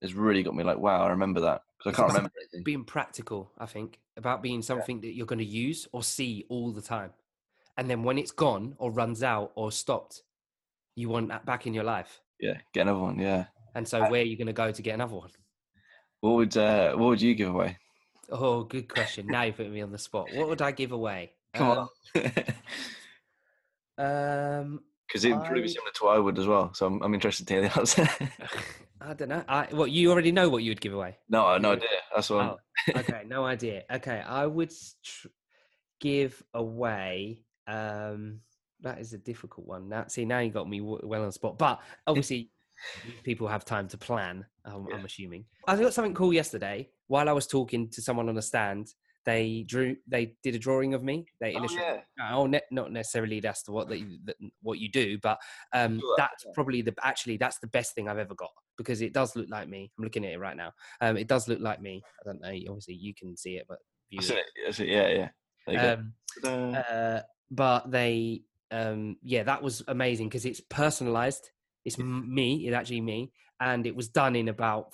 has 0.00 0.14
really 0.14 0.42
got 0.42 0.54
me 0.54 0.64
like, 0.64 0.78
wow, 0.78 1.04
I 1.04 1.10
remember 1.10 1.40
that 1.40 1.62
because 1.78 1.92
I 1.92 1.96
can't 1.96 2.08
remember 2.08 2.32
anything. 2.40 2.64
Being 2.64 2.84
practical, 2.84 3.50
I 3.58 3.66
think, 3.66 4.00
about 4.16 4.42
being 4.42 4.62
something 4.62 4.96
yeah. 4.96 5.08
that 5.08 5.14
you're 5.14 5.26
going 5.26 5.38
to 5.38 5.44
use 5.44 5.88
or 5.92 6.02
see 6.02 6.44
all 6.48 6.72
the 6.72 6.82
time, 6.82 7.10
and 7.76 7.88
then 7.88 8.02
when 8.02 8.18
it's 8.18 8.32
gone 8.32 8.74
or 8.78 8.90
runs 8.90 9.22
out 9.22 9.52
or 9.54 9.72
stopped, 9.72 10.22
you 10.94 11.08
want 11.08 11.28
that 11.28 11.46
back 11.46 11.66
in 11.66 11.74
your 11.74 11.84
life. 11.84 12.20
Yeah, 12.42 12.58
get 12.74 12.82
another 12.82 12.98
one. 12.98 13.18
Yeah. 13.18 13.46
And 13.74 13.88
so, 13.88 14.00
where 14.10 14.20
are 14.20 14.24
you 14.24 14.36
going 14.36 14.48
to 14.48 14.52
go 14.52 14.70
to 14.70 14.82
get 14.82 14.94
another 14.94 15.14
one? 15.14 15.30
What 16.20 16.34
would 16.34 16.56
uh, 16.56 16.92
what 16.94 17.06
would 17.06 17.22
you 17.22 17.34
give 17.34 17.48
away? 17.48 17.78
Oh, 18.30 18.64
good 18.64 18.88
question. 18.88 19.26
now 19.28 19.42
you 19.42 19.52
put 19.52 19.70
me 19.70 19.80
on 19.80 19.92
the 19.92 19.98
spot. 19.98 20.28
What 20.34 20.48
would 20.48 20.60
I 20.60 20.72
give 20.72 20.92
away? 20.92 21.32
Come 21.54 21.70
um, 21.70 21.88
on. 22.16 22.32
um, 23.98 24.80
because 25.06 25.24
it 25.24 25.32
would 25.32 25.44
probably 25.44 25.62
be 25.62 25.68
similar 25.68 25.92
to 25.92 26.04
what 26.04 26.16
I 26.16 26.18
would 26.18 26.38
as 26.38 26.46
well. 26.46 26.72
So 26.74 26.86
I'm, 26.86 27.02
I'm 27.02 27.14
interested 27.14 27.46
to 27.46 27.54
hear 27.54 27.62
the 27.68 27.78
answer. 27.78 28.08
I 29.00 29.14
don't 29.14 29.28
know. 29.28 29.44
I 29.46 29.66
what 29.70 29.90
you 29.90 30.10
already 30.10 30.32
know 30.32 30.48
what 30.48 30.62
you 30.62 30.70
would 30.70 30.80
give 30.80 30.94
away? 30.94 31.18
No, 31.28 31.46
i 31.46 31.58
no 31.58 31.72
idea. 31.72 31.88
That's 32.14 32.30
what. 32.30 32.58
Oh, 32.88 32.98
okay, 32.98 33.22
no 33.26 33.44
idea. 33.44 33.82
Okay, 33.92 34.20
I 34.20 34.46
would 34.46 34.72
tr- 35.04 35.28
give 36.00 36.42
away. 36.54 37.40
Um, 37.66 38.40
that 38.82 38.98
is 38.98 39.12
a 39.12 39.18
difficult 39.18 39.66
one. 39.66 39.88
Now, 39.88 40.06
see, 40.08 40.24
now 40.24 40.40
you 40.40 40.50
got 40.50 40.68
me 40.68 40.80
well 40.80 41.24
on 41.24 41.32
spot. 41.32 41.58
But 41.58 41.80
obviously, 42.06 42.50
people 43.24 43.48
have 43.48 43.64
time 43.64 43.88
to 43.88 43.98
plan. 43.98 44.44
Um, 44.64 44.86
yeah. 44.88 44.96
I'm 44.96 45.04
assuming. 45.04 45.44
I 45.66 45.76
got 45.76 45.94
something 45.94 46.14
cool 46.14 46.32
yesterday 46.32 46.88
while 47.08 47.28
I 47.28 47.32
was 47.32 47.46
talking 47.46 47.88
to 47.90 48.02
someone 48.02 48.28
on 48.28 48.38
a 48.38 48.42
stand 48.42 48.92
they 49.24 49.64
drew 49.68 49.96
they 50.06 50.34
did 50.42 50.54
a 50.54 50.58
drawing 50.58 50.94
of 50.94 51.02
me 51.02 51.26
they 51.40 51.54
illustrated 51.54 51.90
oh, 51.90 52.02
yeah. 52.18 52.30
oh 52.34 52.46
ne- 52.46 52.60
not 52.70 52.92
necessarily 52.92 53.40
that's 53.40 53.62
the, 53.62 53.72
what 53.72 53.88
that 53.88 53.98
you, 53.98 54.18
the, 54.24 54.34
what 54.62 54.78
you 54.78 54.90
do 54.90 55.18
but 55.22 55.38
um 55.72 56.00
sure. 56.00 56.14
that's 56.16 56.44
probably 56.54 56.82
the 56.82 56.94
actually 57.02 57.36
that's 57.36 57.58
the 57.58 57.66
best 57.68 57.94
thing 57.94 58.08
i've 58.08 58.18
ever 58.18 58.34
got 58.34 58.50
because 58.76 59.00
it 59.00 59.12
does 59.12 59.36
look 59.36 59.46
like 59.48 59.68
me 59.68 59.90
i'm 59.96 60.04
looking 60.04 60.24
at 60.24 60.32
it 60.32 60.38
right 60.38 60.56
now 60.56 60.72
um 61.00 61.16
it 61.16 61.28
does 61.28 61.48
look 61.48 61.60
like 61.60 61.80
me 61.80 62.02
i 62.20 62.24
don't 62.24 62.40
know 62.40 62.52
obviously 62.68 62.94
you 62.94 63.14
can 63.14 63.36
see 63.36 63.56
it 63.56 63.66
but 63.68 63.78
see 64.20 64.34
it. 64.34 64.44
I 64.66 64.70
see 64.72 64.90
it. 64.90 64.90
yeah 64.90 65.28
yeah 65.68 65.96
um, 65.96 66.12
uh, 66.44 67.20
but 67.50 67.90
they 67.90 68.42
um 68.72 69.16
yeah 69.22 69.42
that 69.42 69.62
was 69.62 69.82
amazing 69.88 70.28
because 70.28 70.44
it's 70.44 70.60
personalized 70.60 71.50
it's 71.84 71.98
me 71.98 72.66
it's 72.66 72.74
actually 72.74 73.00
me 73.00 73.30
and 73.60 73.86
it 73.86 73.94
was 73.94 74.08
done 74.08 74.34
in 74.34 74.48
about 74.48 74.92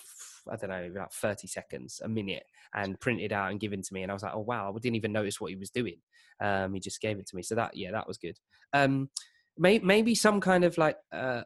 I 0.49 0.55
don't 0.55 0.69
know, 0.69 0.83
about 0.83 1.13
30 1.13 1.47
seconds, 1.47 2.01
a 2.03 2.07
minute, 2.07 2.43
and 2.73 2.99
printed 2.99 3.33
out 3.33 3.51
and 3.51 3.59
given 3.59 3.81
to 3.81 3.93
me. 3.93 4.03
And 4.03 4.11
I 4.11 4.13
was 4.13 4.23
like, 4.23 4.35
oh, 4.35 4.39
wow, 4.39 4.73
I 4.73 4.79
didn't 4.79 4.95
even 4.95 5.11
notice 5.11 5.39
what 5.39 5.51
he 5.51 5.57
was 5.57 5.69
doing. 5.69 5.97
Um, 6.41 6.73
he 6.73 6.79
just 6.79 7.01
gave 7.01 7.19
it 7.19 7.27
to 7.27 7.35
me. 7.35 7.43
So 7.43 7.55
that, 7.55 7.75
yeah, 7.75 7.91
that 7.91 8.07
was 8.07 8.17
good. 8.17 8.37
Um, 8.73 9.09
may, 9.57 9.79
maybe 9.79 10.15
some 10.15 10.41
kind 10.41 10.63
of 10.63 10.77
like, 10.77 10.97
uh, 11.11 11.43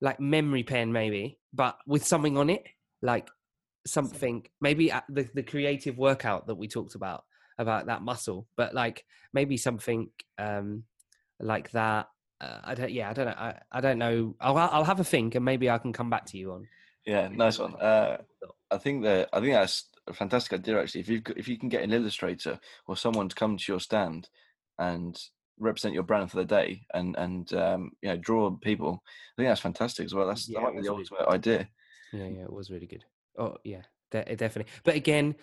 like 0.00 0.20
memory 0.20 0.62
pen, 0.64 0.92
maybe, 0.92 1.38
but 1.52 1.78
with 1.86 2.04
something 2.04 2.36
on 2.36 2.50
it, 2.50 2.64
like 3.00 3.28
something, 3.86 4.46
maybe 4.60 4.92
the, 5.08 5.28
the 5.34 5.42
creative 5.42 5.98
workout 5.98 6.46
that 6.46 6.56
we 6.56 6.68
talked 6.68 6.94
about, 6.94 7.24
about 7.58 7.86
that 7.86 8.02
muscle, 8.02 8.46
but 8.56 8.74
like 8.74 9.04
maybe 9.32 9.56
something 9.56 10.10
um, 10.38 10.84
like 11.40 11.70
that. 11.72 12.08
Uh, 12.40 12.58
I 12.64 12.74
don't, 12.74 12.92
yeah, 12.92 13.10
I 13.10 13.12
don't 13.12 13.26
know. 13.26 13.32
I, 13.36 13.54
I 13.70 13.80
don't 13.80 13.98
know. 13.98 14.34
I'll, 14.40 14.56
I'll 14.56 14.84
have 14.84 15.00
a 15.00 15.04
think 15.04 15.34
and 15.34 15.44
maybe 15.44 15.70
I 15.70 15.78
can 15.78 15.92
come 15.92 16.10
back 16.10 16.26
to 16.26 16.38
you 16.38 16.52
on. 16.52 16.66
Yeah, 17.06 17.28
nice 17.28 17.58
one. 17.58 17.74
Uh, 17.76 18.18
I 18.70 18.78
think 18.78 19.04
that 19.04 19.28
I 19.32 19.40
think 19.40 19.52
that's 19.52 19.84
a 20.06 20.12
fantastic 20.12 20.54
idea. 20.54 20.80
Actually, 20.80 21.02
if 21.02 21.08
you 21.08 21.22
if 21.36 21.48
you 21.48 21.58
can 21.58 21.68
get 21.68 21.82
an 21.82 21.92
illustrator 21.92 22.58
or 22.86 22.96
someone 22.96 23.28
to 23.28 23.36
come 23.36 23.56
to 23.56 23.72
your 23.72 23.80
stand 23.80 24.28
and 24.78 25.18
represent 25.58 25.94
your 25.94 26.02
brand 26.02 26.30
for 26.30 26.38
the 26.38 26.44
day 26.44 26.86
and 26.92 27.14
and 27.16 27.52
um, 27.52 27.92
you 28.02 28.08
know 28.08 28.16
draw 28.16 28.50
people, 28.50 29.02
I 29.06 29.32
think 29.36 29.48
that's 29.50 29.60
fantastic 29.60 30.06
as 30.06 30.14
well. 30.14 30.26
That's 30.26 30.48
yeah, 30.48 30.58
that 30.58 30.64
might 30.64 30.76
be 30.76 30.82
the 30.82 30.90
really 30.90 31.02
ultimate 31.02 31.26
good. 31.26 31.34
idea. 31.34 31.68
Yeah, 32.12 32.26
yeah, 32.26 32.42
it 32.44 32.52
was 32.52 32.70
really 32.70 32.86
good. 32.86 33.04
Oh 33.38 33.58
yeah, 33.64 33.82
de- 34.10 34.36
definitely. 34.36 34.72
But 34.82 34.96
again. 34.96 35.36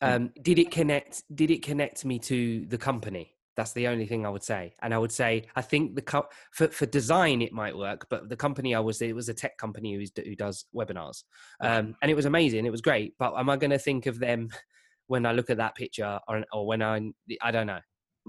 Um, 0.00 0.30
did 0.42 0.58
it 0.58 0.70
connect? 0.70 1.22
Did 1.34 1.50
it 1.50 1.62
connect 1.62 2.04
me 2.04 2.18
to 2.20 2.66
the 2.66 2.78
company? 2.78 3.32
That's 3.56 3.72
the 3.72 3.88
only 3.88 4.06
thing 4.06 4.26
I 4.26 4.28
would 4.28 4.42
say. 4.42 4.74
And 4.82 4.92
I 4.92 4.98
would 4.98 5.12
say 5.12 5.44
I 5.56 5.62
think 5.62 5.94
the 5.94 6.02
co- 6.02 6.28
for 6.52 6.68
for 6.68 6.86
design 6.86 7.40
it 7.40 7.52
might 7.52 7.76
work, 7.76 8.06
but 8.10 8.28
the 8.28 8.36
company 8.36 8.74
I 8.74 8.80
was 8.80 9.00
it 9.00 9.14
was 9.14 9.28
a 9.28 9.34
tech 9.34 9.56
company 9.56 9.94
who's, 9.94 10.12
who 10.14 10.36
does 10.36 10.66
webinars, 10.74 11.24
um, 11.60 11.96
and 12.02 12.10
it 12.10 12.14
was 12.14 12.26
amazing. 12.26 12.66
It 12.66 12.72
was 12.72 12.82
great. 12.82 13.14
But 13.18 13.34
am 13.36 13.48
I 13.48 13.56
going 13.56 13.70
to 13.70 13.78
think 13.78 14.06
of 14.06 14.18
them 14.18 14.48
when 15.06 15.24
I 15.24 15.32
look 15.32 15.50
at 15.50 15.56
that 15.58 15.74
picture, 15.74 16.18
or, 16.28 16.44
or 16.52 16.66
when 16.66 16.82
I 16.82 17.00
I 17.42 17.50
don't 17.50 17.66
know. 17.66 17.80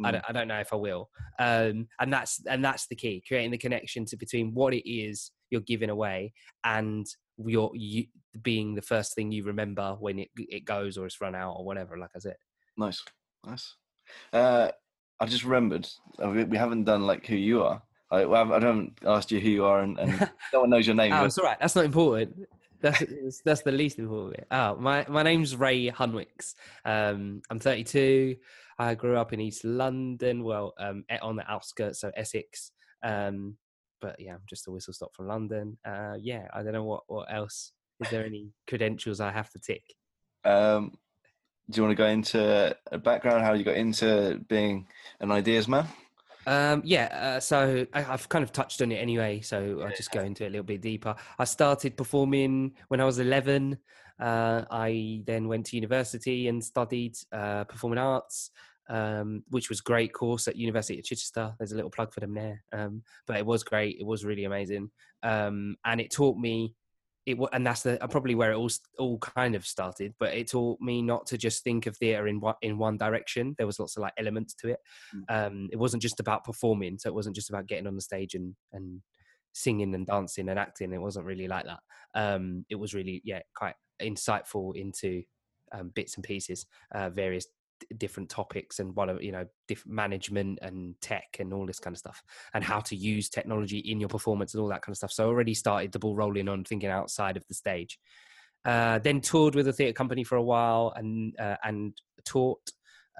I, 0.05 0.11
don't, 0.11 0.21
mm. 0.21 0.25
I 0.29 0.31
don't 0.31 0.47
know 0.47 0.59
if 0.59 0.71
I 0.71 0.75
will, 0.75 1.09
um, 1.39 1.87
and 1.99 2.13
that's 2.13 2.39
and 2.45 2.63
that's 2.63 2.85
the 2.85 2.95
key: 2.95 3.23
creating 3.27 3.49
the 3.49 3.57
connection 3.57 4.05
to 4.05 4.15
between 4.15 4.53
what 4.53 4.75
it 4.75 4.87
is 4.87 5.31
you're 5.49 5.61
giving 5.61 5.89
away 5.89 6.33
and 6.63 7.07
your 7.45 7.71
you 7.73 8.05
being 8.41 8.75
the 8.75 8.81
first 8.81 9.15
thing 9.15 9.31
you 9.31 9.43
remember 9.43 9.95
when 9.99 10.19
it 10.19 10.29
it 10.37 10.65
goes 10.65 10.97
or 10.97 11.05
it's 11.05 11.21
run 11.21 11.35
out 11.35 11.55
or 11.57 11.65
whatever. 11.65 11.97
Like 11.97 12.11
I 12.15 12.19
said. 12.19 12.35
Nice, 12.77 13.03
nice. 13.45 13.75
Uh, 14.31 14.69
I 15.19 15.25
just 15.25 15.43
remembered 15.43 15.87
uh, 16.23 16.29
we 16.29 16.57
haven't 16.57 16.85
done 16.85 17.05
like 17.05 17.25
who 17.25 17.35
you 17.35 17.63
are. 17.63 17.81
I, 18.09 18.23
I 18.23 18.45
haven't 18.45 18.99
asked 19.05 19.31
you 19.31 19.39
who 19.39 19.49
you 19.49 19.65
are, 19.65 19.81
and, 19.81 19.99
and 19.99 20.29
no 20.53 20.61
one 20.61 20.69
knows 20.69 20.87
your 20.87 20.95
name. 20.95 21.11
oh, 21.13 21.25
it's 21.25 21.37
all 21.37 21.45
right. 21.45 21.57
That's 21.59 21.75
not 21.75 21.85
important. 21.85 22.47
That's 22.79 23.41
that's 23.43 23.63
the 23.63 23.71
least 23.71 23.99
important 23.99 24.37
bit. 24.37 24.47
Oh, 24.51 24.75
my 24.75 25.05
my 25.09 25.23
name's 25.23 25.55
Ray 25.55 25.89
Hunwicks. 25.89 26.53
Um, 26.85 27.41
I'm 27.49 27.59
32. 27.59 28.35
I 28.79 28.93
grew 28.93 29.17
up 29.17 29.33
in 29.33 29.41
East 29.41 29.65
London. 29.65 30.43
Well, 30.43 30.73
um, 30.79 31.03
on 31.21 31.35
the 31.35 31.51
outskirts, 31.51 31.99
so 32.01 32.11
Essex. 32.15 32.71
Um, 33.03 33.57
but 33.99 34.19
yeah, 34.19 34.33
I'm 34.33 34.43
just 34.47 34.67
a 34.67 34.71
whistle 34.71 34.93
stop 34.93 35.15
from 35.15 35.27
London. 35.27 35.77
Uh, 35.83 36.13
yeah, 36.19 36.47
I 36.53 36.61
don't 36.63 36.73
know 36.73 36.83
what 36.83 37.03
what 37.07 37.33
else. 37.33 37.71
Is 37.99 38.09
there 38.09 38.25
any 38.25 38.51
credentials 38.67 39.19
I 39.19 39.31
have 39.31 39.49
to 39.51 39.59
tick? 39.59 39.83
Um, 40.43 40.97
do 41.69 41.77
you 41.77 41.83
want 41.83 41.97
to 41.97 42.03
go 42.03 42.07
into 42.07 42.77
a 42.91 42.97
background 42.97 43.43
how 43.43 43.53
you 43.53 43.63
got 43.63 43.75
into 43.75 44.39
being 44.47 44.87
an 45.19 45.31
ideas 45.31 45.67
man 45.67 45.87
um, 46.47 46.81
yeah, 46.85 47.07
uh, 47.35 47.39
so 47.41 47.85
I, 47.91 48.01
have 48.03 48.29
kind 48.29 48.41
of 48.41 48.53
touched 48.53 48.81
on 48.81 48.89
it 48.93 48.95
anyway, 48.95 49.41
so 49.41 49.81
I'll 49.83 49.93
just 49.93 50.11
go 50.11 50.21
into 50.21 50.45
it 50.45 50.47
a 50.47 50.49
little 50.51 50.63
bit 50.63 50.79
deeper. 50.79 51.13
I 51.37 51.43
started 51.43 51.97
performing 51.97 52.71
when 52.87 53.01
I 53.01 53.03
was 53.03 53.19
11. 53.19 53.77
Uh, 54.17 54.63
I 54.71 55.23
then 55.27 55.49
went 55.49 55.65
to 55.65 55.75
university 55.75 56.47
and 56.47 56.63
studied 56.63 57.17
uh, 57.33 57.65
performing 57.65 57.99
arts, 57.99 58.51
um, 58.87 59.43
which 59.49 59.67
was 59.67 59.81
great 59.81 60.13
course 60.13 60.47
at 60.47 60.55
University 60.55 60.97
of 60.97 61.03
Chichester. 61.03 61.53
There's 61.57 61.73
a 61.73 61.75
little 61.75 61.91
plug 61.91 62.13
for 62.13 62.21
them 62.21 62.33
there, 62.33 62.63
um, 62.71 63.03
but 63.25 63.35
it 63.35 63.45
was 63.45 63.65
great. 63.65 63.97
It 63.99 64.05
was 64.05 64.23
really 64.23 64.45
amazing, 64.45 64.89
um, 65.23 65.75
and 65.83 65.99
it 65.99 66.11
taught 66.11 66.37
me 66.37 66.73
it 67.27 67.37
and 67.51 67.67
that's 67.67 67.83
the 67.83 67.97
probably 68.09 68.35
where 68.35 68.53
it 68.53 68.55
all 68.55 68.69
all 68.97 69.17
kind 69.19 69.53
of 69.53 69.67
started 69.67 70.13
but 70.17 70.33
it 70.33 70.49
taught 70.49 70.79
me 70.79 71.01
not 71.01 71.27
to 71.27 71.37
just 71.37 71.61
think 71.61 71.85
of 71.85 71.97
theater 71.97 72.27
in 72.27 72.39
one 72.39 72.55
in 72.61 72.77
one 72.77 72.97
direction. 72.97 73.53
There 73.57 73.67
was 73.67 73.79
lots 73.79 73.97
of 73.97 74.01
like 74.01 74.13
elements 74.17 74.53
to 74.55 74.69
it. 74.69 74.79
Mm. 75.13 75.45
um 75.45 75.69
it 75.71 75.77
wasn't 75.77 76.01
just 76.01 76.21
about 76.21 76.45
performing 76.45 76.97
so 76.97 77.09
it 77.09 77.13
wasn't 77.13 77.35
just 77.35 77.49
about 77.49 77.67
getting 77.67 77.85
on 77.85 77.95
the 77.95 78.01
stage 78.01 78.33
and 78.33 78.55
and 78.71 79.01
singing 79.53 79.93
and 79.93 80.07
dancing 80.07 80.47
and 80.47 80.57
acting. 80.57 80.93
It 80.93 81.01
wasn't 81.01 81.25
really 81.25 81.49
like 81.49 81.65
that. 81.65 81.79
Um 82.15 82.65
it 82.69 82.75
was 82.75 82.93
really 82.93 83.21
yeah 83.25 83.41
quite 83.53 83.75
insightful 84.01 84.75
into 84.75 85.23
um, 85.73 85.91
bits 85.93 86.15
and 86.15 86.23
pieces 86.23 86.65
uh, 86.95 87.09
various 87.09 87.47
different 87.97 88.29
topics 88.29 88.79
and 88.79 88.95
what 88.95 89.21
you 89.21 89.31
know 89.31 89.45
different 89.67 89.95
management 89.95 90.59
and 90.61 90.95
tech 91.01 91.37
and 91.39 91.53
all 91.53 91.65
this 91.65 91.79
kind 91.79 91.93
of 91.93 91.99
stuff 91.99 92.21
and 92.53 92.63
how 92.63 92.79
to 92.79 92.95
use 92.95 93.29
technology 93.29 93.79
in 93.79 93.99
your 93.99 94.09
performance 94.09 94.53
and 94.53 94.61
all 94.61 94.69
that 94.69 94.81
kind 94.81 94.93
of 94.93 94.97
stuff. 94.97 95.11
So 95.11 95.25
I 95.25 95.27
already 95.27 95.53
started 95.53 95.91
the 95.91 95.99
ball 95.99 96.15
rolling 96.15 96.47
on 96.47 96.63
thinking 96.63 96.89
outside 96.89 97.37
of 97.37 97.47
the 97.47 97.53
stage. 97.53 97.99
Uh, 98.65 98.99
then 98.99 99.21
toured 99.21 99.55
with 99.55 99.67
a 99.67 99.73
theatre 99.73 99.93
company 99.93 100.23
for 100.23 100.35
a 100.35 100.43
while 100.43 100.93
and 100.95 101.33
uh, 101.39 101.55
and 101.63 101.93
taught 102.25 102.71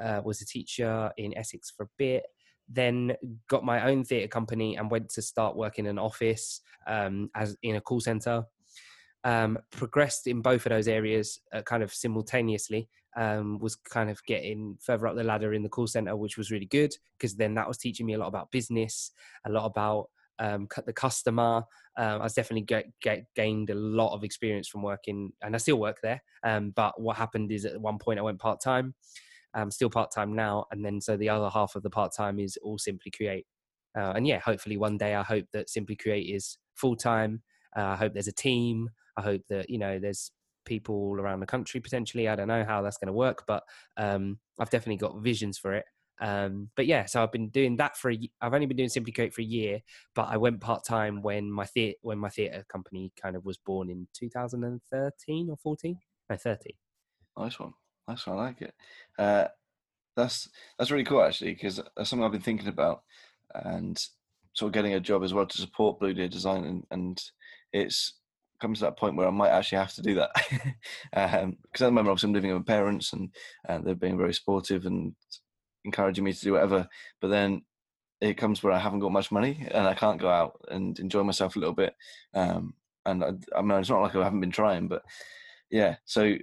uh, 0.02 0.22
was 0.24 0.42
a 0.42 0.46
teacher 0.46 1.12
in 1.18 1.38
Essex 1.38 1.72
for 1.76 1.84
a 1.84 1.90
bit. 1.98 2.24
Then 2.70 3.16
got 3.48 3.64
my 3.64 3.88
own 3.90 4.04
theatre 4.04 4.28
company 4.28 4.76
and 4.76 4.92
went 4.92 5.10
to 5.12 5.22
start 5.22 5.56
working 5.56 5.86
in 5.86 5.92
an 5.92 6.00
office 6.00 6.60
um, 6.86 7.30
as 7.36 7.56
in 7.64 7.76
a 7.78 7.82
call 7.82 8.02
center 8.02 8.44
um, 9.24 9.58
progressed 9.72 10.28
in 10.28 10.42
both 10.42 10.66
of 10.66 10.70
those 10.70 10.88
areas 10.88 11.40
uh, 11.54 11.62
kind 11.62 11.84
of 11.84 11.94
simultaneously 11.94 12.88
um, 13.18 13.58
was 13.60 13.76
kind 13.76 14.10
of 14.10 14.24
getting 14.26 14.78
further 14.80 15.08
up 15.08 15.16
the 15.16 15.24
ladder 15.24 15.54
in 15.54 15.64
the 15.64 15.70
call 15.70 15.88
center, 15.88 16.16
which 16.16 16.38
was 16.38 16.52
really 16.52 16.68
good 16.68 16.94
because 17.18 17.36
then 17.36 17.56
that 17.56 17.68
was 17.68 17.78
teaching 17.78 18.06
me 18.06 18.14
a 18.14 18.18
lot 18.18 18.28
about 18.28 18.52
business, 18.52 19.12
a 19.46 19.52
lot 19.52 19.66
about 19.66 20.10
um, 20.40 20.68
the 20.86 20.94
customer. 20.94 21.64
Um, 21.98 22.22
I 22.22 22.24
was 22.24 22.36
definitely 22.36 22.66
get, 22.66 22.86
get, 23.02 23.26
gained 23.36 23.72
a 23.72 23.76
lot 23.76 24.14
of 24.14 24.24
experience 24.24 24.68
from 24.68 24.84
working, 24.84 25.32
and 25.42 25.56
I 25.56 25.58
still 25.58 25.80
work 25.80 25.98
there. 26.04 26.22
Um, 26.44 26.72
but 26.76 27.02
what 27.02 27.18
happened 27.18 27.52
is 27.52 27.66
at 27.66 27.82
one 27.82 27.98
point 27.98 28.20
I 28.20 28.24
went 28.24 28.40
part 28.40 28.62
time. 28.62 28.94
I'm 29.54 29.72
still 29.72 29.90
part 29.90 30.12
time 30.12 30.36
now, 30.36 30.66
and 30.72 30.86
then 30.86 31.02
so 31.02 31.18
the 31.18 31.30
other 31.30 31.50
half 31.50 31.76
of 31.76 31.82
the 31.82 31.90
part 31.90 32.14
time 32.16 32.40
is 32.40 32.58
all 32.62 32.78
Simply 32.78 33.12
Create. 33.12 33.48
Uh, 33.98 34.14
and 34.16 34.28
yeah, 34.28 34.40
hopefully 34.40 34.78
one 34.78 34.98
day 34.98 35.16
I 35.16 35.24
hope 35.24 35.46
that 35.54 35.72
Simply 35.72 35.96
Create 35.96 36.36
is 36.36 36.60
full 36.76 36.96
time. 36.96 37.42
Uh, 37.76 37.86
I 37.86 37.96
hope 37.96 38.14
there's 38.14 38.28
a 38.28 38.34
team. 38.34 38.90
I 39.18 39.24
hope 39.24 39.42
that 39.50 39.72
you 39.72 39.80
know 39.80 39.98
there's 39.98 40.32
people 40.68 40.96
all 40.96 41.20
around 41.20 41.40
the 41.40 41.48
country 41.48 41.80
potentially. 41.80 42.28
I 42.28 42.36
don't 42.36 42.48
know 42.48 42.64
how 42.64 42.82
that's 42.82 42.98
going 42.98 43.08
to 43.08 43.14
work, 43.14 43.44
but 43.48 43.64
um, 43.98 44.38
I've 44.60 44.70
definitely 44.70 44.98
got 44.98 45.22
visions 45.22 45.58
for 45.58 45.74
it. 45.74 45.86
Um, 46.20 46.70
but 46.76 46.88
yeah, 46.88 47.06
so 47.06 47.24
I've 47.24 47.32
been 47.32 47.50
doing 47.50 47.78
that 47.78 47.98
for. 47.98 48.12
A, 48.12 48.30
I've 48.42 48.54
only 48.54 48.66
been 48.66 48.78
doing 48.78 48.90
Simply 48.90 49.12
Create 49.12 49.34
for 49.34 49.42
a 49.42 49.46
year, 49.46 49.80
but 50.16 50.28
I 50.30 50.38
went 50.38 50.62
part 50.62 50.84
time 50.86 51.22
when 51.22 51.52
my 51.52 51.66
theater 51.66 51.98
when 52.02 52.18
my 52.18 52.30
theater 52.30 52.66
company 52.72 53.12
kind 53.22 53.36
of 53.36 53.46
was 53.46 53.58
born 53.58 53.90
in 53.90 54.08
2013 54.14 55.50
or 55.50 55.58
14. 55.58 55.98
No, 56.30 56.36
30. 56.36 56.76
Nice 57.38 57.60
one. 57.60 57.74
Nice 58.08 58.26
one. 58.26 58.38
I 58.38 58.42
like 58.42 58.62
it. 58.62 58.74
Uh, 59.18 59.48
that's 60.16 60.50
that's 60.78 60.92
really 60.92 61.04
cool 61.04 61.24
actually 61.24 61.54
because 61.54 61.80
that's 61.96 62.10
something 62.10 62.26
I've 62.26 62.32
been 62.32 62.42
thinking 62.42 62.68
about 62.68 63.04
and 63.54 63.98
sort 64.54 64.70
of 64.70 64.74
getting 64.74 64.96
a 64.96 65.00
job 65.00 65.24
as 65.24 65.34
well 65.34 65.46
to 65.46 65.58
support 65.58 66.00
Blue 66.00 66.14
Deer 66.14 66.28
Design 66.28 66.66
and, 66.66 66.84
and 66.90 67.22
it's 67.72 68.16
comes 68.60 68.80
to 68.80 68.86
that 68.86 68.98
point 68.98 69.16
where 69.16 69.28
I 69.28 69.32
might 69.32 69.50
actually 69.50 69.80
have 69.80 69.94
to 69.94 70.02
do 70.02 70.16
that 70.16 70.32
because 70.34 70.64
um, 71.44 71.58
at 71.74 71.80
the 71.80 71.92
moment 71.92 72.10
obviously 72.10 72.30
I'm 72.30 72.34
living 72.34 72.54
with 72.54 72.68
my 72.68 72.74
parents 72.74 73.14
and 73.14 73.30
uh, 73.68 73.80
they're 73.80 73.96
being 73.96 74.18
very 74.18 74.34
supportive 74.34 74.86
and 74.86 75.14
encouraging 75.86 76.24
me 76.24 76.34
to 76.34 76.42
do 76.42 76.54
whatever. 76.54 76.88
But 77.22 77.30
then 77.30 77.64
it 78.22 78.36
comes 78.36 78.64
where 78.64 78.74
I 78.74 78.80
haven't 78.80 79.00
got 79.00 79.12
much 79.12 79.32
money 79.32 79.68
and 79.72 79.88
I 79.88 79.94
can't 79.94 80.20
go 80.20 80.30
out 80.30 80.60
and 80.70 80.98
enjoy 81.00 81.24
myself 81.24 81.56
a 81.56 81.60
little 81.60 81.76
bit. 81.76 81.96
Um, 82.34 82.74
and 83.06 83.24
I, 83.24 83.32
I, 83.56 83.62
mean, 83.62 83.80
it's 83.80 83.90
not 83.90 84.02
like 84.02 84.16
I 84.16 84.24
haven't 84.24 84.42
been 84.42 84.52
trying, 84.52 84.88
but 84.88 85.04
yeah. 85.70 85.96
So 86.06 86.36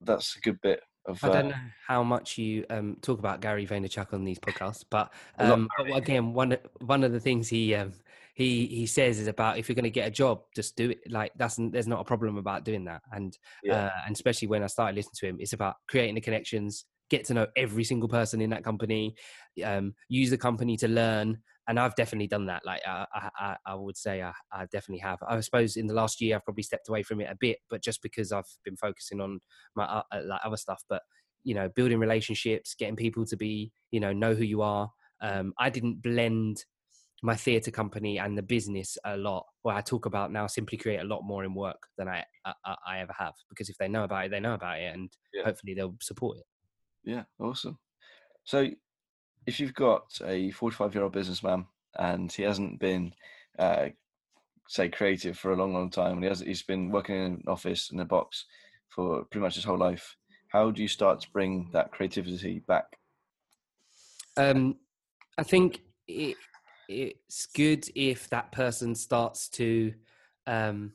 that's 0.00 0.36
a 0.36 0.40
good 0.40 0.60
bit 0.60 0.80
of. 1.06 1.22
I 1.22 1.28
don't 1.28 1.46
uh, 1.46 1.48
know 1.48 1.62
how 1.86 2.02
much 2.02 2.38
you 2.38 2.64
um, 2.70 2.96
talk 3.02 3.18
about 3.18 3.40
Gary 3.40 3.66
Vaynerchuk 3.66 4.12
on 4.12 4.24
these 4.24 4.38
podcasts, 4.38 4.84
but, 4.88 5.12
um, 5.38 5.68
but 5.76 5.96
again, 5.96 6.32
one 6.32 6.56
one 6.80 7.04
of 7.04 7.12
the 7.12 7.20
things 7.20 7.48
he 7.48 7.74
um, 7.74 7.92
he 8.38 8.66
he 8.66 8.86
says 8.86 9.18
is 9.18 9.26
about 9.26 9.58
if 9.58 9.68
you're 9.68 9.74
going 9.74 9.82
to 9.82 9.90
get 9.90 10.06
a 10.06 10.12
job, 10.12 10.42
just 10.54 10.76
do 10.76 10.90
it. 10.90 11.00
Like 11.10 11.32
that's 11.36 11.56
there's 11.58 11.88
not 11.88 12.00
a 12.00 12.04
problem 12.04 12.36
about 12.36 12.64
doing 12.64 12.84
that, 12.84 13.02
and 13.10 13.36
yeah. 13.64 13.86
uh, 13.86 13.90
and 14.06 14.14
especially 14.14 14.46
when 14.46 14.62
I 14.62 14.68
started 14.68 14.94
listening 14.94 15.16
to 15.16 15.26
him, 15.26 15.36
it's 15.40 15.54
about 15.54 15.74
creating 15.88 16.14
the 16.14 16.20
connections, 16.20 16.84
get 17.10 17.24
to 17.26 17.34
know 17.34 17.48
every 17.56 17.82
single 17.82 18.08
person 18.08 18.40
in 18.40 18.50
that 18.50 18.62
company, 18.62 19.16
um, 19.64 19.92
use 20.08 20.30
the 20.30 20.38
company 20.38 20.76
to 20.76 20.86
learn. 20.86 21.38
And 21.66 21.80
I've 21.80 21.96
definitely 21.96 22.28
done 22.28 22.46
that. 22.46 22.62
Like 22.64 22.80
I, 22.86 23.06
I, 23.12 23.56
I 23.66 23.74
would 23.74 23.96
say 23.96 24.22
I, 24.22 24.32
I, 24.52 24.66
definitely 24.72 25.00
have. 25.00 25.18
I 25.28 25.38
suppose 25.40 25.76
in 25.76 25.86
the 25.86 25.92
last 25.92 26.18
year 26.18 26.36
I've 26.36 26.44
probably 26.44 26.62
stepped 26.62 26.88
away 26.88 27.02
from 27.02 27.20
it 27.20 27.28
a 27.30 27.36
bit, 27.38 27.58
but 27.68 27.82
just 27.82 28.02
because 28.02 28.30
I've 28.30 28.48
been 28.64 28.76
focusing 28.76 29.20
on 29.20 29.40
my 29.74 29.84
uh, 29.84 30.02
uh, 30.12 30.20
like 30.24 30.40
other 30.44 30.56
stuff. 30.56 30.82
But 30.88 31.02
you 31.42 31.54
know, 31.56 31.68
building 31.74 31.98
relationships, 31.98 32.76
getting 32.78 32.96
people 32.96 33.26
to 33.26 33.36
be, 33.36 33.72
you 33.90 33.98
know, 33.98 34.12
know 34.12 34.34
who 34.34 34.44
you 34.44 34.62
are. 34.62 34.90
Um, 35.20 35.52
I 35.58 35.70
didn't 35.70 36.02
blend 36.02 36.64
my 37.22 37.34
theatre 37.34 37.70
company 37.70 38.18
and 38.18 38.38
the 38.38 38.42
business 38.42 38.96
a 39.04 39.16
lot. 39.16 39.44
Well, 39.64 39.76
I 39.76 39.80
talk 39.80 40.06
about 40.06 40.32
now 40.32 40.46
simply 40.46 40.78
create 40.78 41.00
a 41.00 41.04
lot 41.04 41.22
more 41.22 41.44
in 41.44 41.54
work 41.54 41.80
than 41.96 42.08
I 42.08 42.24
I, 42.44 42.74
I 42.86 42.98
ever 43.00 43.14
have 43.18 43.34
because 43.48 43.68
if 43.68 43.76
they 43.78 43.88
know 43.88 44.04
about 44.04 44.26
it, 44.26 44.30
they 44.30 44.40
know 44.40 44.54
about 44.54 44.80
it, 44.80 44.94
and 44.94 45.10
yeah. 45.34 45.44
hopefully 45.44 45.74
they'll 45.74 45.96
support 46.00 46.38
it. 46.38 46.44
Yeah, 47.04 47.24
awesome. 47.40 47.78
So, 48.44 48.68
if 49.46 49.60
you've 49.60 49.74
got 49.74 50.04
a 50.24 50.50
45 50.50 50.94
year 50.94 51.04
old 51.04 51.12
businessman 51.12 51.66
and 51.98 52.30
he 52.30 52.42
hasn't 52.42 52.78
been, 52.78 53.12
uh, 53.58 53.88
say, 54.68 54.88
creative 54.88 55.38
for 55.38 55.52
a 55.52 55.56
long, 55.56 55.72
long 55.72 55.90
time, 55.90 56.14
and 56.14 56.22
he 56.22 56.28
has 56.28 56.40
he's 56.40 56.62
been 56.62 56.90
working 56.90 57.16
in 57.16 57.22
an 57.22 57.42
office 57.48 57.90
in 57.90 58.00
a 58.00 58.04
box 58.04 58.44
for 58.88 59.24
pretty 59.24 59.42
much 59.42 59.56
his 59.56 59.64
whole 59.64 59.78
life, 59.78 60.16
how 60.48 60.70
do 60.70 60.82
you 60.82 60.88
start 60.88 61.20
to 61.20 61.30
bring 61.32 61.70
that 61.72 61.92
creativity 61.92 62.60
back? 62.60 62.86
Um, 64.36 64.76
I 65.36 65.42
think 65.42 65.80
it, 66.06 66.36
it's 66.88 67.46
good 67.46 67.86
if 67.94 68.28
that 68.30 68.50
person 68.50 68.94
starts 68.94 69.48
to 69.50 69.92
um, 70.46 70.92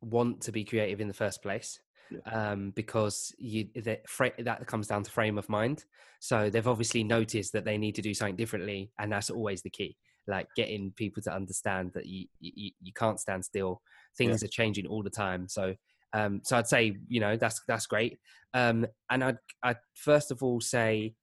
want 0.00 0.40
to 0.42 0.52
be 0.52 0.64
creative 0.64 1.00
in 1.00 1.08
the 1.08 1.14
first 1.14 1.42
place 1.42 1.80
yeah. 2.10 2.50
um, 2.52 2.70
because 2.70 3.34
you 3.38 3.68
that 3.76 4.02
that 4.38 4.66
comes 4.66 4.86
down 4.86 5.02
to 5.02 5.10
frame 5.10 5.38
of 5.38 5.48
mind. 5.48 5.84
So 6.20 6.48
they've 6.48 6.66
obviously 6.66 7.04
noticed 7.04 7.52
that 7.52 7.64
they 7.64 7.76
need 7.76 7.94
to 7.96 8.02
do 8.02 8.14
something 8.14 8.36
differently, 8.36 8.90
and 8.98 9.12
that's 9.12 9.30
always 9.30 9.62
the 9.62 9.70
key. 9.70 9.96
Like 10.26 10.48
getting 10.56 10.92
people 10.96 11.22
to 11.24 11.34
understand 11.34 11.92
that 11.94 12.06
you 12.06 12.26
you, 12.40 12.70
you 12.80 12.92
can't 12.94 13.20
stand 13.20 13.44
still. 13.44 13.82
Things 14.16 14.42
yeah. 14.42 14.46
are 14.46 14.50
changing 14.50 14.86
all 14.86 15.02
the 15.02 15.10
time. 15.10 15.48
So 15.48 15.74
um, 16.12 16.40
so 16.44 16.56
I'd 16.56 16.68
say 16.68 16.96
you 17.08 17.20
know 17.20 17.36
that's 17.36 17.60
that's 17.66 17.86
great. 17.86 18.18
Um, 18.54 18.86
and 19.10 19.22
I'd 19.22 19.38
I'd 19.62 19.78
first 19.94 20.30
of 20.30 20.42
all 20.42 20.60
say 20.60 21.14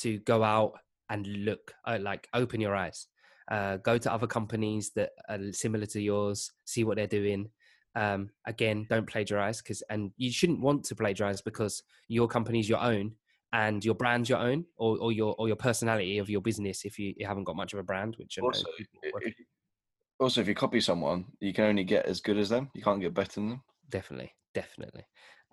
to 0.00 0.18
go 0.20 0.42
out 0.42 0.72
and 1.10 1.26
look, 1.26 1.72
uh, 1.86 1.98
like 2.00 2.28
open 2.34 2.60
your 2.60 2.74
eyes. 2.74 3.06
Uh, 3.50 3.78
go 3.78 3.96
to 3.96 4.12
other 4.12 4.26
companies 4.26 4.90
that 4.94 5.10
are 5.28 5.52
similar 5.52 5.86
to 5.86 6.00
yours, 6.00 6.52
see 6.66 6.84
what 6.84 6.96
they're 6.96 7.06
doing, 7.06 7.48
um, 7.94 8.30
again, 8.46 8.86
don't 8.88 9.06
plagiarize 9.06 9.62
because, 9.62 9.82
and 9.90 10.12
you 10.16 10.30
shouldn't 10.30 10.60
want 10.60 10.84
to 10.84 10.94
plagiarize 10.94 11.40
because 11.40 11.82
your 12.08 12.28
company's 12.28 12.68
your 12.68 12.80
own 12.80 13.12
and 13.52 13.84
your 13.84 13.94
brand's 13.94 14.28
your 14.28 14.38
own 14.38 14.64
or, 14.76 14.98
or 14.98 15.12
your 15.12 15.34
or 15.38 15.48
your 15.48 15.56
personality 15.56 16.18
of 16.18 16.28
your 16.28 16.40
business 16.40 16.84
if 16.84 16.98
you, 16.98 17.14
you 17.16 17.26
haven't 17.26 17.44
got 17.44 17.56
much 17.56 17.72
of 17.72 17.78
a 17.78 17.82
brand 17.82 18.14
which 18.18 18.38
also 18.38 18.66
if, 18.78 19.34
also 20.20 20.40
if 20.40 20.48
you 20.48 20.54
copy 20.54 20.80
someone 20.80 21.24
you 21.40 21.52
can 21.52 21.64
only 21.64 21.84
get 21.84 22.06
as 22.06 22.20
good 22.20 22.36
as 22.36 22.50
them. 22.50 22.70
You 22.74 22.82
can't 22.82 23.00
get 23.00 23.14
better 23.14 23.40
than 23.40 23.50
them. 23.50 23.62
Definitely 23.88 24.32
definitely. 24.54 25.04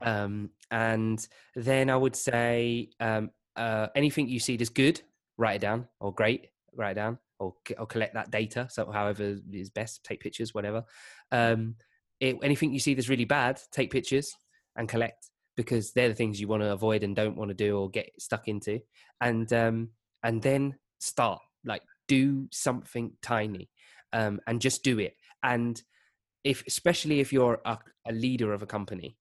Um, 0.02 0.50
and 0.72 1.26
then 1.56 1.90
i 1.90 1.96
would 1.96 2.18
say 2.18 2.90
um, 3.00 3.32
uh, 3.56 3.88
anything 3.96 4.28
you 4.28 4.40
see 4.40 4.58
that's 4.58 4.70
good 4.70 5.02
write 5.38 5.56
it 5.56 5.62
down 5.62 5.88
or 6.02 6.14
great 6.14 6.50
write 6.76 6.92
it 6.92 6.96
down 6.96 7.18
or, 7.40 7.54
or 7.78 7.86
collect 7.86 8.14
that 8.14 8.32
data 8.32 8.68
so 8.70 8.90
however 8.92 9.38
is 9.52 9.70
best 9.70 10.04
take 10.04 10.20
pictures 10.20 10.54
whatever 10.54 10.84
um, 11.32 11.76
it, 12.20 12.38
anything 12.44 12.74
you 12.74 12.80
see 12.80 12.94
that's 12.94 13.10
really 13.10 13.26
bad, 13.26 13.60
take 13.72 13.92
pictures 13.92 14.36
and 14.76 14.88
collect 14.88 15.30
because 15.56 15.94
they're 15.94 16.10
the 16.10 16.16
things 16.16 16.40
you 16.40 16.48
want 16.48 16.64
to 16.64 16.72
avoid 16.72 17.04
and 17.04 17.16
don't 17.16 17.38
want 17.38 17.50
to 17.50 17.56
do 17.56 17.78
or 17.78 17.90
get 17.90 18.10
stuck 18.20 18.48
into. 18.48 18.80
And 19.22 19.52
um, 19.54 19.90
and 20.24 20.42
then 20.42 20.76
start 21.00 21.42
like 21.64 21.82
do 22.08 22.48
something 22.52 23.12
tiny 23.22 23.70
um, 24.14 24.40
and 24.48 24.62
just 24.62 24.84
do 24.84 25.00
it. 25.00 25.16
And 25.44 25.82
if 26.44 26.64
especially 26.68 27.20
if 27.20 27.34
you're 27.34 27.62
a, 27.66 27.78
a 28.08 28.12
leader 28.12 28.54
of 28.54 28.62
a 28.62 28.68
company, 28.68 29.18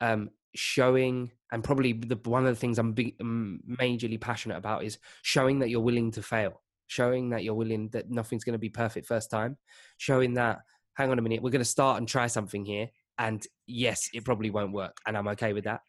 um, 0.00 0.30
showing 0.54 1.30
and 1.52 1.64
probably 1.64 1.92
the 1.92 2.18
one 2.24 2.46
of 2.46 2.54
the 2.54 2.60
things 2.60 2.78
I'm 2.78 2.92
big, 2.92 3.18
majorly 3.18 4.20
passionate 4.20 4.56
about 4.56 4.84
is 4.84 4.98
showing 5.22 5.60
that 5.60 5.70
you're 5.70 5.80
willing 5.80 6.10
to 6.12 6.22
fail, 6.22 6.60
showing 6.86 7.30
that 7.30 7.44
you're 7.44 7.54
willing 7.54 7.88
that 7.92 8.10
nothing's 8.10 8.44
going 8.44 8.54
to 8.54 8.58
be 8.58 8.68
perfect 8.68 9.06
first 9.06 9.30
time, 9.30 9.56
showing 9.98 10.34
that 10.34 10.60
hang 10.96 11.10
on 11.10 11.18
a 11.18 11.22
minute, 11.22 11.42
we're 11.42 11.50
going 11.50 11.60
to 11.60 11.64
start 11.64 11.98
and 11.98 12.08
try 12.08 12.26
something 12.26 12.64
here. 12.64 12.88
And 13.18 13.44
yes, 13.66 14.08
it 14.12 14.24
probably 14.24 14.50
won't 14.50 14.72
work. 14.72 14.96
And 15.06 15.16
I'm 15.16 15.28
okay 15.28 15.52
with 15.52 15.64
that. 15.64 15.80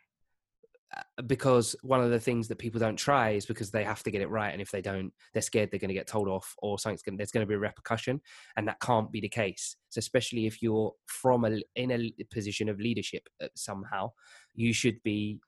Uh, 0.95 1.23
because 1.23 1.75
one 1.81 2.01
of 2.01 2.11
the 2.11 2.19
things 2.19 2.47
that 2.47 2.59
people 2.59 2.79
don't 2.79 2.95
try 2.95 3.31
is 3.31 3.45
because 3.45 3.71
they 3.71 3.83
have 3.83 4.03
to 4.03 4.11
get 4.11 4.21
it 4.21 4.29
right. 4.29 4.51
And 4.51 4.61
if 4.61 4.71
they 4.71 4.81
don't, 4.81 5.11
they're 5.33 5.41
scared 5.41 5.69
they're 5.71 5.79
going 5.79 5.89
to 5.89 5.95
get 5.95 6.07
told 6.07 6.27
off 6.27 6.53
or 6.59 6.77
something's 6.77 7.01
going 7.01 7.17
there's 7.17 7.31
going 7.31 7.45
to 7.45 7.49
be 7.49 7.55
a 7.55 7.59
repercussion. 7.59 8.21
And 8.55 8.67
that 8.67 8.79
can't 8.79 9.11
be 9.11 9.19
the 9.19 9.29
case. 9.29 9.77
So, 9.89 9.99
especially 9.99 10.45
if 10.45 10.61
you're 10.61 10.91
from 11.07 11.45
a, 11.45 11.59
in 11.75 11.91
a 11.91 12.11
position 12.31 12.69
of 12.69 12.79
leadership 12.79 13.23
uh, 13.43 13.47
somehow, 13.55 14.11
you 14.53 14.73
should 14.73 15.01
be 15.03 15.39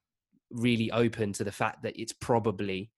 really 0.49 0.91
open 0.91 1.33
to 1.33 1.43
the 1.43 1.51
fact 1.51 1.83
that 1.83 1.99
it's 1.99 2.13
probably 2.13 2.89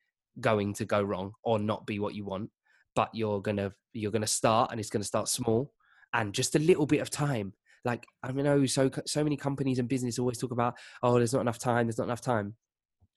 going 0.41 0.73
to 0.73 0.85
go 0.85 1.01
wrong 1.01 1.33
or 1.43 1.59
not 1.59 1.85
be 1.85 1.99
what 1.99 2.15
you 2.15 2.25
want 2.25 2.49
but 2.95 3.09
you're 3.13 3.41
gonna 3.41 3.71
you're 3.93 4.11
gonna 4.11 4.27
start 4.27 4.71
and 4.71 4.79
it's 4.79 4.89
gonna 4.89 5.03
start 5.05 5.27
small 5.27 5.71
and 6.13 6.33
just 6.33 6.55
a 6.55 6.59
little 6.59 6.85
bit 6.85 6.99
of 6.99 7.09
time. 7.09 7.53
Like 7.85 8.05
i 8.23 8.31
know 8.31 8.65
so 8.65 8.91
so 9.05 9.23
many 9.23 9.37
companies 9.37 9.79
and 9.79 9.87
business 9.87 10.19
always 10.19 10.37
talk 10.37 10.51
about 10.51 10.75
oh 11.01 11.13
there's 11.13 11.31
not 11.31 11.39
enough 11.39 11.59
time 11.59 11.87
there's 11.87 11.97
not 11.97 12.05
enough 12.05 12.21
time. 12.21 12.55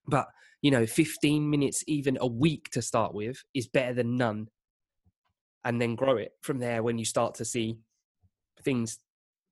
But 0.06 0.26
you 0.61 0.70
know 0.70 0.87
15 0.87 1.50
minutes 1.50 1.82
even 1.88 2.16
a 2.20 2.26
week 2.26 2.70
to 2.70 2.80
start 2.82 3.12
with 3.12 3.42
is 3.54 3.66
better 3.66 3.92
than 3.92 4.16
none. 4.16 4.48
And 5.64 5.80
then 5.80 5.96
grow 5.96 6.16
it 6.16 6.32
from 6.42 6.58
there 6.58 6.82
when 6.82 6.98
you 6.98 7.04
start 7.04 7.35
to 7.37 7.44
see 7.44 7.78
things 8.62 8.98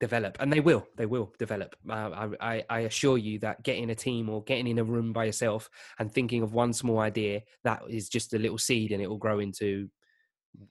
develop 0.01 0.37
and 0.41 0.53
they 0.53 0.61
will 0.61 0.87
they 0.97 1.07
will 1.07 1.33
develop 1.39 1.77
uh, 1.89 2.29
I, 2.41 2.65
I 2.71 2.79
assure 2.81 3.19
you 3.19 3.39
that 3.41 3.63
getting 3.63 3.91
a 3.91 3.95
team 3.95 4.31
or 4.31 4.43
getting 4.43 4.67
in 4.67 4.79
a 4.79 4.85
room 4.85 5.13
by 5.13 5.25
yourself 5.25 5.69
and 5.99 6.11
thinking 6.11 6.43
of 6.43 6.55
one 6.55 6.73
small 6.73 7.01
idea 7.01 7.43
that 7.65 7.83
is 7.89 8.09
just 8.09 8.33
a 8.33 8.39
little 8.39 8.57
seed 8.57 8.93
and 8.93 9.03
it 9.03 9.09
will 9.09 9.19
grow 9.19 9.41
into 9.41 9.89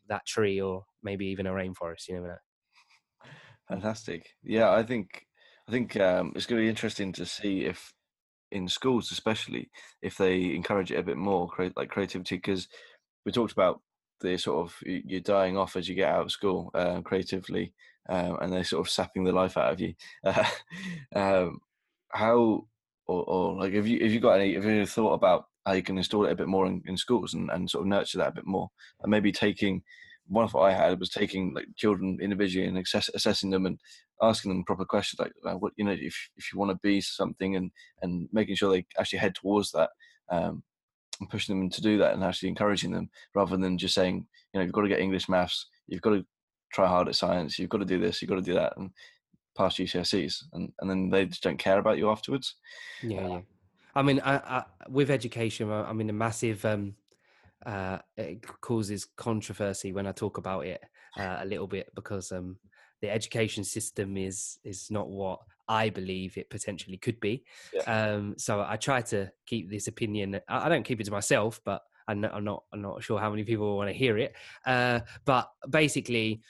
that 0.08 0.26
tree 0.26 0.60
or 0.60 0.84
maybe 1.04 1.28
even 1.28 1.45
a 1.45 1.51
rainforest 1.51 2.08
you 2.08 2.16
never 2.16 2.28
know 2.28 2.36
Fantastic. 3.70 4.30
Yeah, 4.43 4.72
I 4.72 4.84
think 4.84 5.26
I 5.68 5.72
think 5.72 5.95
um, 5.97 6.34
it's 6.36 6.47
going 6.47 6.60
to 6.60 6.66
be 6.66 6.70
interesting 6.70 7.14
to 7.14 7.26
see 7.26 7.66
if 7.66 7.93
in 8.51 8.68
schools, 8.68 9.12
especially, 9.12 9.70
if 10.01 10.18
they 10.18 10.56
encourage 10.56 10.91
it 10.91 10.97
a 10.97 11.04
bit 11.04 11.18
more, 11.18 11.49
like 11.76 11.89
creativity. 11.89 12.38
Because 12.38 12.68
we 13.26 13.32
talked 13.32 13.51
about 13.51 13.82
the 14.22 14.38
sort 14.38 14.66
of 14.66 14.76
you're 14.84 15.22
dying 15.22 15.56
off 15.56 15.76
as 15.76 15.88
you 15.88 15.93
get 15.95 16.12
out 16.12 16.24
of 16.24 16.32
school 16.32 16.72
uh, 16.74 17.01
creatively, 17.01 17.74
um, 18.10 18.38
and 18.41 18.51
they're 18.51 18.64
sort 18.64 18.86
of 18.86 18.91
sapping 18.91 19.24
the 19.24 19.32
life 19.32 19.57
out 19.57 19.72
of 19.72 19.80
you. 19.80 19.93
Uh, 20.24 20.43
um, 21.16 21.60
how 22.10 22.66
or, 23.05 23.24
or 23.24 23.55
like 23.55 23.74
have 23.74 23.88
you 23.88 24.03
have 24.03 24.12
you 24.12 24.20
got 24.20 24.39
any 24.39 24.55
have 24.55 24.66
you 24.66 24.86
thought 24.86 25.14
about 25.14 25.45
how 25.66 25.74
you 25.74 25.84
can 25.84 25.97
install 25.97 26.26
it 26.26 26.32
a 26.32 26.36
bit 26.36 26.47
more 26.47 26.66
in, 26.66 26.82
in 26.88 26.97
schools 26.97 27.34
and, 27.34 27.49
and 27.51 27.70
sort 27.70 27.84
of 27.84 27.88
nurture 27.88 28.18
that 28.18 28.30
a 28.30 28.34
bit 28.34 28.47
more 28.47 28.70
and 29.01 29.12
maybe 29.12 29.32
taking 29.32 29.84
one 30.28 30.45
of 30.45 30.53
what 30.53 30.64
I 30.64 30.74
had 30.74 30.99
was 30.99 31.10
taking 31.10 31.53
like 31.53 31.66
children 31.76 32.20
individually 32.22 32.68
and 32.68 32.78
assess, 32.78 33.10
assessing 33.14 33.49
them 33.49 33.66
and 33.66 33.80
asking 34.22 34.49
them 34.49 34.64
proper 34.64 34.86
questions 34.86 35.20
like 35.20 35.32
uh, 35.45 35.57
what 35.57 35.74
you 35.76 35.86
know 35.86 35.91
if 35.91 36.30
if 36.38 36.51
you 36.51 36.60
want 36.60 36.72
to 36.72 36.80
be 36.82 37.01
something 37.01 37.55
and 37.55 37.72
and 38.01 38.30
making 38.32 38.55
sure 38.55 38.72
they 38.72 38.86
actually 38.99 39.20
head 39.20 39.36
towards 39.36 39.72
that. 39.72 39.89
Um, 40.30 40.64
and 41.20 41.30
pushing 41.30 41.60
them 41.60 41.70
to 41.70 41.82
do 41.82 41.97
that 41.97 42.14
and 42.14 42.24
actually 42.24 42.47
encouraging 42.47 42.91
them 42.91 43.10
rather 43.36 43.57
than 43.57 43.78
just 43.78 43.93
saying, 43.93 44.26
you 44.53 44.57
know, 44.57 44.64
you've 44.64 44.72
got 44.72 44.84
to 44.84 44.88
get 44.88 45.01
English, 45.01 45.28
maths, 45.28 45.66
you've 45.86 46.01
got 46.01 46.12
to 46.12 46.26
try 46.72 46.88
hard 46.88 47.07
at 47.07 47.15
science, 47.15 47.57
you've 47.57 47.70
got 47.70 47.80
to 47.80 47.86
do 47.86 47.99
this, 47.99 48.22
you've 48.22 48.30
got 48.30 48.36
to 48.36 48.41
do 48.41 48.53
that, 48.53 48.74
and 48.78 48.91
pass 49.57 49.76
GCSEs, 49.76 50.43
and, 50.53 50.72
and 50.80 50.89
then 50.89 51.09
they 51.09 51.26
just 51.26 51.43
don't 51.43 51.57
care 51.57 51.80
about 51.80 51.97
you 51.97 52.09
afterwards. 52.09 52.55
Yeah, 53.03 53.28
yeah. 53.28 53.39
I 53.95 54.01
mean, 54.01 54.22
I, 54.24 54.36
I, 54.36 54.63
with 54.88 55.09
education, 55.09 55.72
I'm 55.72 56.01
in 56.01 56.09
a 56.09 56.13
massive. 56.13 56.63
Um, 56.65 56.95
uh, 57.65 57.97
it 58.15 58.45
causes 58.61 59.05
controversy 59.17 59.91
when 59.91 60.07
I 60.07 60.13
talk 60.13 60.38
about 60.38 60.65
it 60.65 60.82
uh, 61.17 61.39
a 61.41 61.45
little 61.45 61.67
bit 61.67 61.89
because 61.93 62.32
um, 62.32 62.57
the 63.01 63.09
education 63.09 63.63
system 63.65 64.15
is 64.15 64.59
is 64.63 64.89
not 64.89 65.09
what 65.09 65.39
I 65.67 65.89
believe 65.89 66.38
it 66.38 66.49
potentially 66.49 66.97
could 66.97 67.20
be. 67.20 67.43
Yeah. 67.74 67.82
Um, 67.82 68.36
so 68.38 68.65
I 68.67 68.78
try 68.78 69.01
to 69.03 69.30
keep 69.45 69.70
this 69.70 69.88
opinion. 69.88 70.39
I, 70.47 70.65
I 70.65 70.70
don't 70.70 70.84
keep 70.84 70.99
it 70.99 71.05
to 71.05 71.11
myself, 71.11 71.61
but 71.63 71.82
I'm 72.07 72.22
not, 72.22 72.34
I'm 72.34 72.43
not, 72.43 72.63
I'm 72.74 72.82
not 72.82 73.03
sure 73.03 73.20
how 73.20 73.30
many 73.30 73.43
people 73.43 73.78
want 73.78 73.89
to 73.89 73.93
hear 73.93 74.17
it. 74.17 74.34
Uh, 74.65 75.01
but 75.26 75.49
basically, 75.70 76.41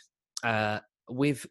uh, 0.44 0.80
with 1.10 1.46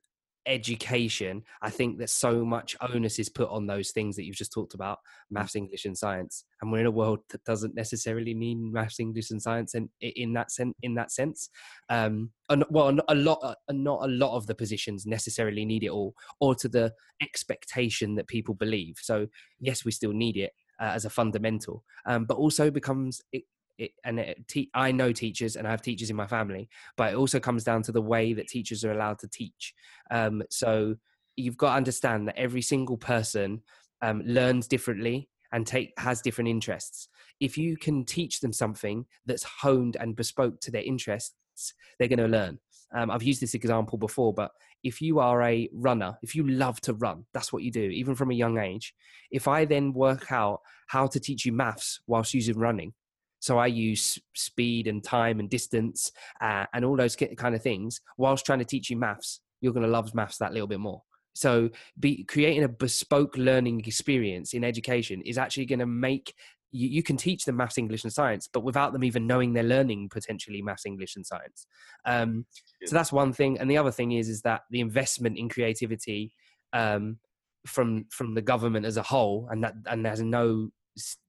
education, 0.47 1.43
I 1.61 1.69
think 1.69 1.99
that 1.99 2.09
so 2.09 2.43
much 2.43 2.75
onus 2.81 3.19
is 3.19 3.29
put 3.29 3.51
on 3.51 3.67
those 3.67 3.91
things 3.91 4.17
that 4.17 4.25
you've 4.25 4.37
just 4.37 4.53
talked 4.53 4.73
about, 4.73 4.97
mm. 4.99 5.33
maths, 5.33 5.57
English, 5.57 5.85
and 5.85 5.97
science. 5.97 6.45
And 6.61 6.73
we're 6.73 6.81
in 6.81 6.87
a 6.87 6.91
world 6.91 7.21
that 7.31 7.45
doesn't 7.45 7.75
necessarily 7.75 8.35
mean 8.35 8.73
maths, 8.73 8.99
English, 8.99 9.31
and 9.31 9.43
science, 9.43 9.75
and 9.75 9.91
in 10.01 10.33
that 10.33 10.51
sense, 10.51 10.75
in 10.83 10.95
that 10.95 11.13
sense, 11.13 11.51
um, 11.91 12.31
and, 12.49 12.65
well, 12.71 12.97
a 13.09 13.15
lot, 13.15 13.41
uh, 13.43 13.55
not 13.71 14.05
a 14.05 14.09
lot 14.09 14.37
of 14.37 14.47
the 14.47 14.55
positions 14.55 15.05
necessarily 15.05 15.67
need 15.67 15.85
it 15.85 15.91
all, 15.91 16.15
or 16.41 16.55
to 16.55 16.69
the 16.69 16.93
expectation 17.23 18.15
that 18.15 18.27
people 18.27 18.55
believe. 18.55 18.97
So 19.03 19.27
yes, 19.61 19.85
we 19.85 19.91
still 19.93 20.13
need 20.13 20.37
it. 20.37 20.53
Uh, 20.81 20.93
as 20.95 21.05
a 21.05 21.11
fundamental, 21.11 21.83
um, 22.07 22.25
but 22.25 22.37
also 22.37 22.71
becomes 22.71 23.21
it, 23.33 23.43
it, 23.79 23.93
and 24.05 24.19
it, 24.19 24.47
te- 24.49 24.71
I 24.75 24.93
know 24.93 25.13
teachers 25.13 25.57
and 25.57 25.67
I 25.67 25.71
have 25.71 25.83
teachers 25.83 26.11
in 26.11 26.17
my 26.17 26.27
family, 26.27 26.69
but 26.97 27.13
it 27.13 27.17
also 27.17 27.41
comes 27.41 27.65
down 27.65 27.83
to 27.85 27.93
the 27.93 28.03
way 28.03 28.33
that 28.35 28.49
teachers 28.49 28.85
are 28.85 28.93
allowed 28.93 29.19
to 29.21 29.29
teach. 29.29 29.75
Um, 30.11 30.43
so 30.51 30.97
you've 31.37 31.57
got 31.57 31.71
to 31.71 31.77
understand 31.77 32.29
that 32.29 32.39
every 32.39 32.63
single 32.63 32.97
person 32.97 33.63
um, 34.03 34.23
learns 34.27 34.67
differently 34.67 35.29
and 35.53 35.67
take 35.67 35.93
has 35.99 36.21
different 36.21 36.51
interests. 36.51 37.09
If 37.41 37.57
you 37.57 37.77
can 37.77 38.05
teach 38.05 38.41
them 38.41 38.53
something 38.53 39.07
that's 39.25 39.45
honed 39.45 39.97
and 39.99 40.17
bespoke 40.17 40.61
to 40.63 40.71
their 40.71 40.83
interests, 40.83 41.75
they're 41.99 42.09
going 42.09 42.19
to 42.19 42.27
learn. 42.27 42.59
Um, 42.95 43.11
I've 43.11 43.23
used 43.23 43.43
this 43.43 43.55
example 43.55 43.99
before, 43.99 44.33
but 44.33 44.51
if 44.83 45.01
you 45.03 45.19
are 45.19 45.43
a 45.43 45.69
runner, 45.73 46.17
if 46.23 46.35
you 46.35 46.49
love 46.49 46.81
to 46.83 46.95
run, 46.95 47.25
that's 47.35 47.53
what 47.53 47.63
you 47.63 47.71
do, 47.71 47.83
even 47.83 48.15
from 48.15 48.31
a 48.31 48.35
young 48.35 48.59
age. 48.59 48.95
If 49.31 49.49
I 49.49 49.65
then 49.65 49.93
work 49.93 50.33
out 50.33 50.61
how 50.87 51.07
to 51.09 51.21
teach 51.21 51.45
you 51.45 51.53
maths 51.53 52.01
whilst 52.07 52.35
using 52.35 52.59
running, 52.59 52.95
so 53.41 53.59
I 53.59 53.67
use 53.67 54.19
speed 54.35 54.87
and 54.87 55.03
time 55.03 55.41
and 55.41 55.49
distance 55.49 56.11
uh, 56.41 56.67
and 56.73 56.85
all 56.85 56.97
those 56.97 57.17
kind 57.17 57.55
of 57.55 57.63
things 57.63 58.01
whilst 58.17 58.45
trying 58.47 58.59
to 58.59 58.65
teach 58.65 58.91
you 58.91 58.97
maths. 58.97 59.41
You're 59.61 59.73
going 59.73 59.87
to 59.87 59.93
love 59.93 60.15
maths 60.15 60.39
that 60.39 60.53
little 60.53 60.69
bit 60.69 60.81
more. 60.81 61.03
So, 61.35 61.71
be 61.99 62.25
creating 62.25 62.65
a 62.65 62.69
bespoke 62.69 63.37
learning 63.37 63.85
experience 63.87 64.55
in 64.55 64.65
education 64.65 65.23
is 65.23 65.39
actually 65.39 65.67
going 65.67 65.79
to 65.79 65.87
make 65.87 66.35
you, 66.73 66.89
you, 66.89 67.03
can 67.03 67.17
teach 67.17 67.45
them 67.45 67.57
maths, 67.57 67.79
English, 67.79 68.05
and 68.05 68.13
science, 68.13 68.49
but 68.53 68.65
without 68.65 68.93
them 68.93 69.05
even 69.05 69.27
knowing 69.27 69.53
they're 69.53 69.63
learning 69.63 70.09
potentially 70.11 70.63
maths, 70.63 70.85
English, 70.85 71.17
and 71.17 71.25
science. 71.25 71.67
Um, 72.05 72.45
so 72.85 72.95
that's 72.95 73.13
one 73.13 73.33
thing, 73.33 73.59
and 73.59 73.71
the 73.71 73.79
other 73.79 73.93
thing 73.93 74.13
is 74.13 74.29
is 74.29 74.43
that 74.43 74.63
the 74.71 74.81
investment 74.81 75.39
in 75.39 75.49
creativity 75.49 76.35
um, 76.73 77.19
from 77.67 78.07
from 78.11 78.35
the 78.35 78.43
government 78.43 78.85
as 78.85 78.97
a 78.97 79.03
whole, 79.03 79.49
and 79.51 79.63
that 79.65 79.75
and 79.87 80.05
there's 80.05 80.23
no 80.23 80.71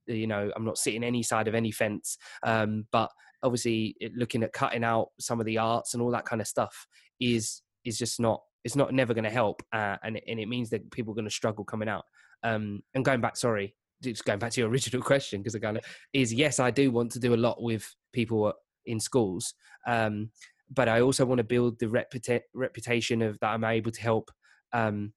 you 0.09 0.27
know 0.27 0.51
i'm 0.55 0.65
not 0.65 0.77
sitting 0.77 1.03
any 1.03 1.23
side 1.23 1.47
of 1.47 1.55
any 1.55 1.71
fence 1.71 2.17
um, 2.43 2.85
but 2.91 3.09
obviously 3.43 3.95
looking 4.15 4.43
at 4.43 4.53
cutting 4.53 4.83
out 4.83 5.09
some 5.19 5.39
of 5.39 5.45
the 5.45 5.57
arts 5.57 5.93
and 5.93 6.03
all 6.03 6.11
that 6.11 6.25
kind 6.25 6.41
of 6.41 6.47
stuff 6.47 6.87
is 7.19 7.61
is 7.85 7.97
just 7.97 8.19
not 8.19 8.41
it's 8.63 8.75
not 8.75 8.93
never 8.93 9.13
going 9.13 9.23
to 9.23 9.29
help 9.29 9.63
uh, 9.73 9.95
and, 10.03 10.19
and 10.27 10.39
it 10.39 10.47
means 10.47 10.69
that 10.69 10.89
people 10.91 11.13
are 11.13 11.15
going 11.15 11.25
to 11.25 11.31
struggle 11.31 11.63
coming 11.63 11.87
out. 11.87 12.03
Um, 12.43 12.81
and 12.93 13.03
going 13.03 13.19
back 13.19 13.35
sorry 13.35 13.75
just 14.01 14.23
going 14.23 14.39
back 14.39 14.51
to 14.51 14.61
your 14.61 14.69
original 14.71 15.01
question 15.01 15.41
because 15.41 15.55
I 15.55 15.59
kind 15.59 15.77
of 15.77 15.83
is 16.13 16.33
yes 16.33 16.59
I 16.59 16.71
do 16.71 16.89
want 16.89 17.11
to 17.13 17.19
do 17.19 17.33
a 17.33 17.35
lot 17.35 17.61
with 17.61 17.85
people 18.13 18.53
in 18.85 18.99
schools 18.99 19.53
um, 19.87 20.31
but 20.73 20.87
I 20.87 21.01
also 21.01 21.25
want 21.25 21.39
to 21.39 21.43
build 21.43 21.79
the 21.79 21.87
reputa- 21.87 22.41
reputation 22.53 23.21
of 23.21 23.37
that 23.39 23.49
I'm 23.49 23.65
able 23.65 23.91
to 23.91 24.01
help 24.01 24.31
um, 24.71 25.11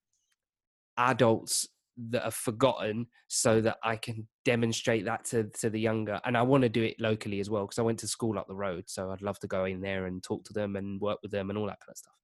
adults 0.96 1.68
that 2.10 2.24
are 2.24 2.30
forgotten 2.30 3.06
so 3.28 3.60
that 3.60 3.78
I 3.82 3.96
can 3.96 4.26
demonstrate 4.44 5.04
that 5.04 5.24
to, 5.26 5.44
to 5.60 5.70
the 5.70 5.80
younger. 5.80 6.20
And 6.24 6.36
I 6.36 6.42
want 6.42 6.62
to 6.62 6.68
do 6.68 6.82
it 6.82 6.96
locally 6.98 7.40
as 7.40 7.50
well 7.50 7.64
because 7.64 7.78
I 7.78 7.82
went 7.82 7.98
to 8.00 8.08
school 8.08 8.38
up 8.38 8.48
the 8.48 8.54
road. 8.54 8.84
So 8.86 9.10
I'd 9.10 9.22
love 9.22 9.38
to 9.40 9.46
go 9.46 9.64
in 9.64 9.80
there 9.80 10.06
and 10.06 10.22
talk 10.22 10.44
to 10.44 10.52
them 10.52 10.76
and 10.76 11.00
work 11.00 11.18
with 11.22 11.30
them 11.30 11.50
and 11.50 11.58
all 11.58 11.66
that 11.66 11.80
kind 11.80 11.90
of 11.90 11.98
stuff. 11.98 12.14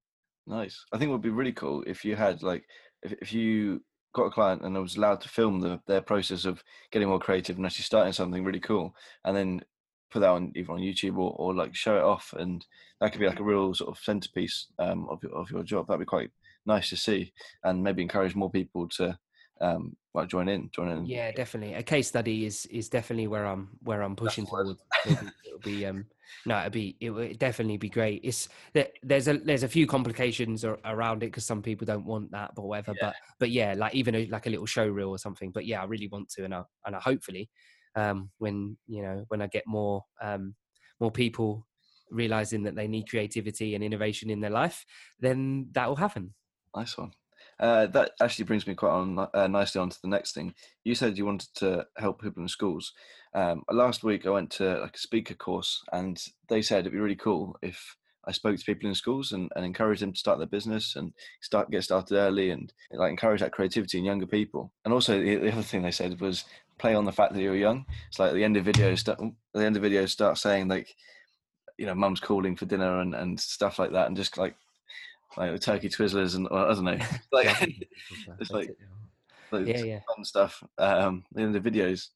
Nice. 0.47 0.83
I 0.91 0.97
think 0.97 1.09
it 1.09 1.11
would 1.11 1.21
be 1.21 1.29
really 1.29 1.51
cool 1.51 1.83
if 1.85 2.03
you 2.03 2.15
had 2.15 2.41
like, 2.41 2.63
if, 3.03 3.13
if 3.21 3.33
you 3.33 3.81
got 4.13 4.25
a 4.25 4.31
client 4.31 4.63
and 4.63 4.75
I 4.75 4.79
was 4.79 4.97
allowed 4.97 5.21
to 5.21 5.29
film 5.29 5.59
the, 5.59 5.79
their 5.87 6.01
process 6.01 6.45
of 6.45 6.63
getting 6.91 7.07
more 7.07 7.19
creative 7.19 7.57
and 7.57 7.65
actually 7.65 7.83
starting 7.83 8.13
something 8.13 8.43
really 8.43 8.59
cool 8.59 8.95
and 9.23 9.35
then 9.35 9.61
put 10.11 10.21
that 10.21 10.29
on 10.29 10.51
either 10.55 10.71
on 10.71 10.79
YouTube 10.79 11.17
or, 11.17 11.35
or 11.37 11.53
like 11.53 11.75
show 11.75 11.97
it 11.97 12.03
off. 12.03 12.33
And 12.37 12.65
that 12.99 13.11
could 13.11 13.21
be 13.21 13.27
like 13.27 13.39
a 13.39 13.43
real 13.43 13.73
sort 13.75 13.95
of 13.95 14.03
centerpiece 14.03 14.67
um, 14.79 15.07
of, 15.09 15.23
of 15.33 15.51
your 15.51 15.63
job. 15.63 15.87
That'd 15.87 15.99
be 15.99 16.05
quite 16.05 16.31
nice 16.65 16.89
to 16.89 16.97
see 16.97 17.31
and 17.63 17.83
maybe 17.83 18.01
encourage 18.01 18.35
more 18.35 18.49
people 18.49 18.87
to 18.89 19.17
um, 19.61 19.95
well, 20.13 20.25
join 20.25 20.49
in, 20.49 20.69
join 20.71 20.89
in. 20.89 21.05
Yeah, 21.05 21.31
definitely. 21.31 21.75
A 21.75 21.83
case 21.83 22.07
study 22.07 22.45
is 22.45 22.65
is 22.67 22.89
definitely 22.89 23.27
where 23.27 23.45
I'm 23.45 23.69
where 23.83 24.01
I'm 24.01 24.15
pushing 24.15 24.45
towards. 24.45 24.75
It'll 25.05 25.21
be, 25.23 25.31
it'll 25.45 25.59
be 25.59 25.85
um, 25.85 26.05
no, 26.45 26.57
it'll 26.59 26.71
be 26.71 26.97
it 26.99 27.09
will 27.11 27.33
definitely 27.33 27.77
be 27.77 27.89
great. 27.89 28.21
It's 28.23 28.49
there's 29.03 29.27
a 29.27 29.37
there's 29.37 29.63
a 29.63 29.67
few 29.67 29.85
complications 29.85 30.65
around 30.65 31.23
it 31.23 31.27
because 31.27 31.45
some 31.45 31.61
people 31.61 31.85
don't 31.85 32.05
want 32.05 32.31
that, 32.31 32.55
but 32.55 32.63
whatever. 32.63 32.93
Yeah. 32.99 33.07
But 33.07 33.15
but 33.39 33.49
yeah, 33.51 33.75
like 33.77 33.93
even 33.93 34.15
a, 34.15 34.25
like 34.27 34.47
a 34.47 34.49
little 34.49 34.65
show 34.65 34.87
reel 34.87 35.09
or 35.09 35.17
something. 35.17 35.51
But 35.51 35.65
yeah, 35.65 35.81
I 35.81 35.85
really 35.85 36.07
want 36.07 36.29
to, 36.29 36.45
and 36.45 36.53
I 36.53 36.63
and 36.85 36.95
I 36.95 36.99
hopefully 36.99 37.49
um, 37.95 38.31
when 38.37 38.77
you 38.87 39.03
know 39.03 39.25
when 39.27 39.41
I 39.41 39.47
get 39.47 39.63
more 39.67 40.05
um, 40.21 40.55
more 40.99 41.11
people 41.11 41.67
realizing 42.11 42.63
that 42.63 42.75
they 42.75 42.87
need 42.87 43.09
creativity 43.09 43.75
and 43.75 43.83
innovation 43.83 44.29
in 44.29 44.39
their 44.39 44.49
life, 44.49 44.85
then 45.19 45.67
that 45.73 45.87
will 45.87 45.95
happen. 45.95 46.33
Nice 46.75 46.97
one. 46.97 47.11
Uh, 47.59 47.87
that 47.87 48.11
actually 48.21 48.45
brings 48.45 48.65
me 48.65 48.73
quite 48.73 48.91
on 48.91 49.27
uh, 49.33 49.47
nicely 49.47 49.81
on 49.81 49.89
to 49.89 50.01
the 50.01 50.07
next 50.07 50.33
thing. 50.33 50.53
You 50.83 50.95
said 50.95 51.17
you 51.17 51.25
wanted 51.25 51.49
to 51.55 51.85
help 51.97 52.21
people 52.21 52.41
in 52.41 52.47
schools. 52.47 52.93
Um, 53.33 53.63
last 53.69 54.03
week, 54.03 54.25
I 54.25 54.29
went 54.29 54.49
to 54.51 54.79
like 54.79 54.95
a 54.95 54.99
speaker 54.99 55.33
course, 55.33 55.83
and 55.91 56.21
they 56.47 56.61
said 56.61 56.79
it'd 56.79 56.93
be 56.93 56.99
really 56.99 57.15
cool 57.15 57.57
if 57.61 57.95
I 58.25 58.31
spoke 58.31 58.57
to 58.57 58.65
people 58.65 58.87
in 58.87 58.95
schools 58.95 59.31
and, 59.31 59.51
and 59.55 59.65
encourage 59.65 59.99
them 59.99 60.13
to 60.13 60.19
start 60.19 60.37
their 60.37 60.47
business 60.47 60.95
and 60.95 61.13
start 61.41 61.69
get 61.69 61.83
started 61.83 62.15
early 62.15 62.51
and 62.51 62.71
like 62.93 63.09
encourage 63.09 63.41
that 63.41 63.51
creativity 63.51 63.97
in 63.97 64.05
younger 64.05 64.27
people. 64.27 64.71
And 64.85 64.93
also, 64.93 65.19
the, 65.19 65.35
the 65.35 65.51
other 65.51 65.61
thing 65.61 65.81
they 65.81 65.91
said 65.91 66.21
was 66.21 66.45
play 66.77 66.95
on 66.95 67.05
the 67.05 67.11
fact 67.11 67.33
that 67.33 67.41
you're 67.41 67.55
young. 67.55 67.85
It's 68.07 68.19
like 68.19 68.29
at 68.29 68.35
the 68.35 68.43
end 68.43 68.55
of 68.55 68.65
videos, 68.65 68.99
start, 68.99 69.19
the 69.53 69.65
end 69.65 69.75
of 69.75 69.83
videos, 69.83 70.09
start 70.09 70.37
saying 70.37 70.69
like, 70.69 70.95
you 71.77 71.85
know, 71.85 71.95
mum's 71.95 72.19
calling 72.19 72.55
for 72.55 72.65
dinner 72.65 72.99
and, 73.01 73.13
and 73.15 73.39
stuff 73.39 73.79
like 73.79 73.91
that, 73.91 74.07
and 74.07 74.15
just 74.15 74.37
like 74.37 74.55
like 75.37 75.51
the 75.51 75.59
turkey 75.59 75.89
twizzlers 75.89 76.35
and 76.35 76.47
well, 76.49 76.65
I 76.65 76.73
don't 76.73 76.83
know, 76.83 76.97
like 77.31 77.61
it's 78.39 78.51
like, 78.51 78.75
like 79.51 79.67
yeah, 79.67 79.83
yeah. 79.83 79.99
fun 80.13 80.25
stuff. 80.25 80.63
Um, 80.77 81.23
in 81.35 81.51
the 81.51 81.59
videos, 81.59 82.09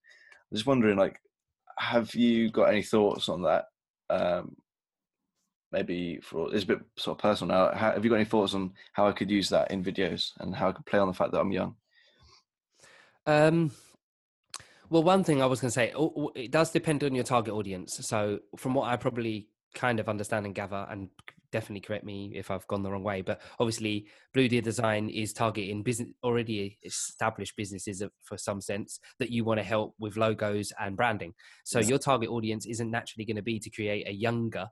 I'm 0.51 0.57
just 0.57 0.65
wondering, 0.65 0.97
like, 0.97 1.19
have 1.77 2.13
you 2.15 2.49
got 2.49 2.69
any 2.69 2.83
thoughts 2.83 3.29
on 3.29 3.43
that? 3.43 3.65
Um, 4.09 4.55
maybe 5.71 6.19
for 6.21 6.53
it's 6.53 6.63
a 6.63 6.67
bit 6.67 6.79
sort 6.97 7.17
of 7.17 7.21
personal 7.21 7.55
now. 7.55 7.77
How, 7.77 7.91
have 7.91 8.03
you 8.03 8.09
got 8.09 8.17
any 8.17 8.25
thoughts 8.25 8.53
on 8.53 8.73
how 8.93 9.07
I 9.07 9.11
could 9.11 9.29
use 9.29 9.49
that 9.49 9.71
in 9.71 9.83
videos 9.83 10.31
and 10.39 10.55
how 10.55 10.69
I 10.69 10.71
could 10.71 10.85
play 10.85 10.99
on 10.99 11.07
the 11.07 11.13
fact 11.13 11.31
that 11.31 11.39
I'm 11.39 11.51
young? 11.51 11.75
Um. 13.25 13.71
Well, 14.89 15.01
one 15.01 15.23
thing 15.23 15.41
I 15.41 15.47
was 15.47 15.59
going 15.59 15.69
to 15.69 15.73
say, 15.73 15.91
it 16.35 16.51
does 16.51 16.69
depend 16.69 17.03
on 17.03 17.15
your 17.15 17.23
target 17.23 17.53
audience. 17.53 18.05
So, 18.05 18.39
from 18.57 18.75
what 18.75 18.87
I 18.89 18.95
probably 18.95 19.47
kind 19.73 19.99
of 19.99 20.07
understand 20.07 20.45
and 20.45 20.53
gather, 20.53 20.85
and 20.87 21.09
definitely 21.53 21.81
correct 21.81 22.03
me 22.03 22.33
if 22.35 22.51
I've 22.51 22.67
gone 22.67 22.83
the 22.83 22.91
wrong 22.91 23.03
way. 23.03 23.21
But 23.21 23.41
obviously, 23.59 24.07
Blue 24.33 24.49
Deer 24.49 24.61
Design 24.61 25.07
is 25.07 25.31
targeting 25.31 25.83
business 25.83 26.09
already 26.23 26.77
established 26.83 27.55
businesses 27.55 28.03
for 28.23 28.37
some 28.37 28.59
sense 28.59 28.99
that 29.19 29.29
you 29.29 29.45
want 29.45 29.59
to 29.59 29.63
help 29.63 29.93
with 29.99 30.17
logos 30.17 30.73
and 30.79 30.97
branding. 30.97 31.33
So 31.63 31.79
yes. 31.79 31.89
your 31.89 31.99
target 31.99 32.29
audience 32.29 32.65
isn't 32.65 32.91
naturally 32.91 33.23
going 33.23 33.37
to 33.37 33.43
be 33.43 33.59
to 33.59 33.69
create 33.69 34.07
a 34.07 34.11
younger 34.11 34.67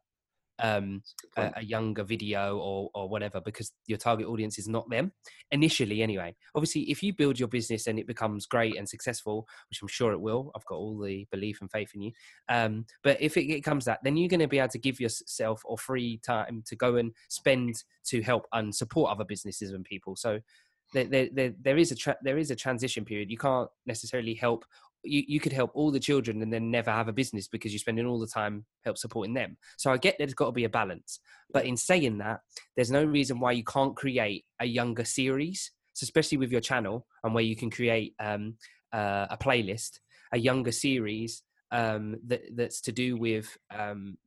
um, 0.61 1.01
a, 1.37 1.51
a, 1.57 1.63
younger 1.63 2.03
video 2.03 2.57
or, 2.57 2.89
or 2.93 3.09
whatever 3.09 3.41
because 3.41 3.71
your 3.87 3.97
target 3.97 4.27
audience 4.27 4.59
is 4.59 4.67
not 4.67 4.89
them 4.89 5.11
initially 5.51 6.01
anyway. 6.01 6.35
Obviously 6.55 6.83
if 6.83 7.01
you 7.01 7.13
build 7.13 7.39
your 7.39 7.47
business 7.47 7.87
and 7.87 7.99
it 7.99 8.07
becomes 8.07 8.45
great 8.45 8.77
and 8.77 8.87
successful 8.87 9.47
which 9.69 9.81
i'm 9.81 9.87
sure 9.87 10.11
it 10.11 10.21
will 10.21 10.51
i've 10.55 10.65
got 10.65 10.75
all 10.75 10.99
the 10.99 11.25
belief 11.31 11.59
and 11.61 11.71
faith 11.71 11.91
in 11.95 12.01
you 12.01 12.11
um, 12.49 12.85
but 13.03 13.19
if 13.21 13.37
it, 13.37 13.49
it 13.49 13.61
comes 13.61 13.85
that 13.85 13.99
then 14.03 14.17
you're 14.17 14.29
going 14.29 14.39
to 14.39 14.47
be 14.47 14.59
able 14.59 14.69
to 14.69 14.77
give 14.77 14.99
yourself 14.99 15.61
or 15.65 15.77
free 15.77 16.19
time 16.23 16.63
to 16.65 16.75
go 16.75 16.95
and 16.95 17.11
spend 17.29 17.75
to 18.05 18.21
help 18.21 18.47
and 18.53 18.73
support 18.73 19.11
other 19.11 19.23
businesses 19.23 19.71
and 19.71 19.85
people. 19.85 20.15
So 20.15 20.39
there, 20.93 21.29
there, 21.31 21.53
there 21.61 21.77
is 21.77 21.91
a 21.91 21.95
tra- 21.95 22.17
there 22.21 22.37
is 22.37 22.51
a 22.51 22.55
transition 22.55 23.05
period. 23.05 23.31
You 23.31 23.37
can't 23.37 23.69
necessarily 23.85 24.33
help 24.33 24.65
you, 25.03 25.23
you 25.27 25.39
could 25.39 25.53
help 25.53 25.71
all 25.73 25.91
the 25.91 25.99
children 25.99 26.41
and 26.41 26.51
then 26.51 26.71
never 26.71 26.91
have 26.91 27.07
a 27.07 27.13
business 27.13 27.47
because 27.47 27.71
you're 27.71 27.79
spending 27.79 28.05
all 28.05 28.19
the 28.19 28.27
time 28.27 28.65
help 28.85 28.97
supporting 28.97 29.33
them. 29.33 29.57
So 29.77 29.91
I 29.91 29.97
get 29.97 30.15
there's 30.17 30.33
got 30.33 30.47
to 30.47 30.51
be 30.51 30.65
a 30.65 30.69
balance. 30.69 31.19
But 31.51 31.65
in 31.65 31.77
saying 31.77 32.19
that, 32.19 32.41
there's 32.75 32.91
no 32.91 33.03
reason 33.03 33.39
why 33.39 33.53
you 33.53 33.63
can't 33.63 33.95
create 33.95 34.45
a 34.59 34.65
younger 34.65 35.05
series, 35.05 35.71
so 35.93 36.03
especially 36.03 36.37
with 36.37 36.51
your 36.51 36.61
channel 36.61 37.05
and 37.23 37.33
where 37.33 37.43
you 37.43 37.55
can 37.55 37.69
create 37.69 38.13
um, 38.19 38.55
uh, 38.93 39.27
a 39.29 39.37
playlist, 39.37 39.99
a 40.31 40.37
younger 40.37 40.71
series 40.71 41.43
um, 41.71 42.17
that, 42.27 42.41
that's 42.55 42.81
to 42.81 42.91
do 42.91 43.17
with 43.17 43.57
um, 43.75 44.17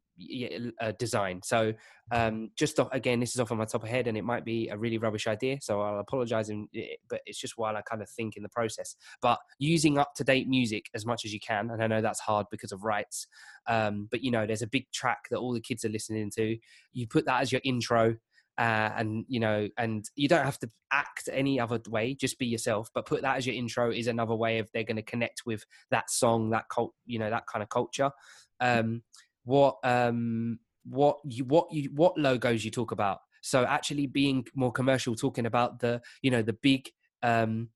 uh, 0.81 0.93
design. 0.99 1.41
So 1.43 1.73
um, 2.11 2.51
just 2.57 2.79
off, 2.79 2.89
again, 2.93 3.21
this 3.21 3.35
is 3.35 3.41
off 3.41 3.51
on 3.51 3.59
my 3.59 3.65
top 3.65 3.83
of 3.83 3.89
head, 3.89 4.07
and 4.07 4.17
it 4.17 4.25
might 4.25 4.45
be 4.45 4.69
a 4.69 4.77
really 4.77 4.99
rubbish 4.99 5.27
idea. 5.27 5.59
So 5.61 5.81
I'll 5.81 6.01
apologize, 6.01 6.51
in, 6.51 6.69
but 7.09 7.21
it's 7.27 7.39
just 7.39 7.57
while 7.57 7.77
I 7.77 7.83
kind 7.83 8.03
of 8.03 8.09
think 8.11 8.37
in 8.37 8.43
the 8.43 8.49
process. 8.49 8.97
But 9.21 9.39
using 9.59 9.99
up 9.99 10.15
to 10.17 10.25
date 10.25 10.49
music 10.49 10.87
as 10.95 11.07
much 11.07 11.25
as 11.25 11.33
you 11.33 11.41
can, 11.41 11.71
and 11.71 11.83
I 11.83 11.87
know 11.87 12.01
that's 12.01 12.21
hard 12.21 12.47
because 12.51 12.73
of 12.73 12.85
rights. 12.85 13.27
Um, 13.67 14.09
but 14.11 14.23
you 14.23 14.31
know, 14.31 14.47
there's 14.47 14.63
a 14.63 14.69
big 14.69 14.91
track 14.93 15.25
that 15.31 15.39
all 15.39 15.53
the 15.53 15.61
kids 15.61 15.85
are 15.85 15.91
listening 15.91 16.31
to. 16.37 16.57
You 16.93 17.07
put 17.07 17.27
that 17.27 17.43
as 17.43 17.53
your 17.53 17.61
intro. 17.65 18.17
Uh, 18.57 18.93
and 18.97 19.25
you 19.27 19.41
know, 19.41 19.69
and 19.79 20.09
you 20.15 20.29
don't 20.29 20.45
have 20.45 20.61
to 20.61 20.71
act 20.93 21.29
any 21.33 21.59
other 21.59 21.81
way. 21.89 22.15
Just 22.15 22.39
be 22.39 22.47
yourself. 22.47 22.89
But 22.95 23.05
put 23.05 23.23
that 23.23 23.37
as 23.37 23.47
your 23.49 23.57
intro 23.57 23.91
is 23.91 24.07
another 24.07 24.37
way 24.37 24.61
of 24.61 24.71
they're 24.73 24.85
going 24.85 24.95
to 24.95 25.03
connect 25.03 25.43
with 25.45 25.65
that 25.91 26.09
song, 26.09 26.51
that 26.51 26.69
cult, 26.69 26.93
you 27.05 27.19
know, 27.19 27.31
that 27.31 27.49
kind 27.49 27.65
of 27.65 27.69
culture. 27.69 28.13
Um, 28.61 29.03
what 29.45 29.77
um 29.85 30.59
what 30.85 31.19
you 31.25 31.45
what 31.45 31.73
you 31.73 31.91
what 31.95 32.19
logos 32.19 32.65
you 32.65 32.71
talk 32.71 32.93
about. 32.93 33.19
So 33.43 33.65
actually 33.65 34.07
being 34.07 34.47
more 34.55 34.73
commercial 34.73 35.15
talking 35.15 35.47
about 35.47 35.81
the 35.81 36.01
you 36.23 36.31
know 36.31 36.43
the 36.43 36.55
big 36.55 36.89
um 37.23 37.69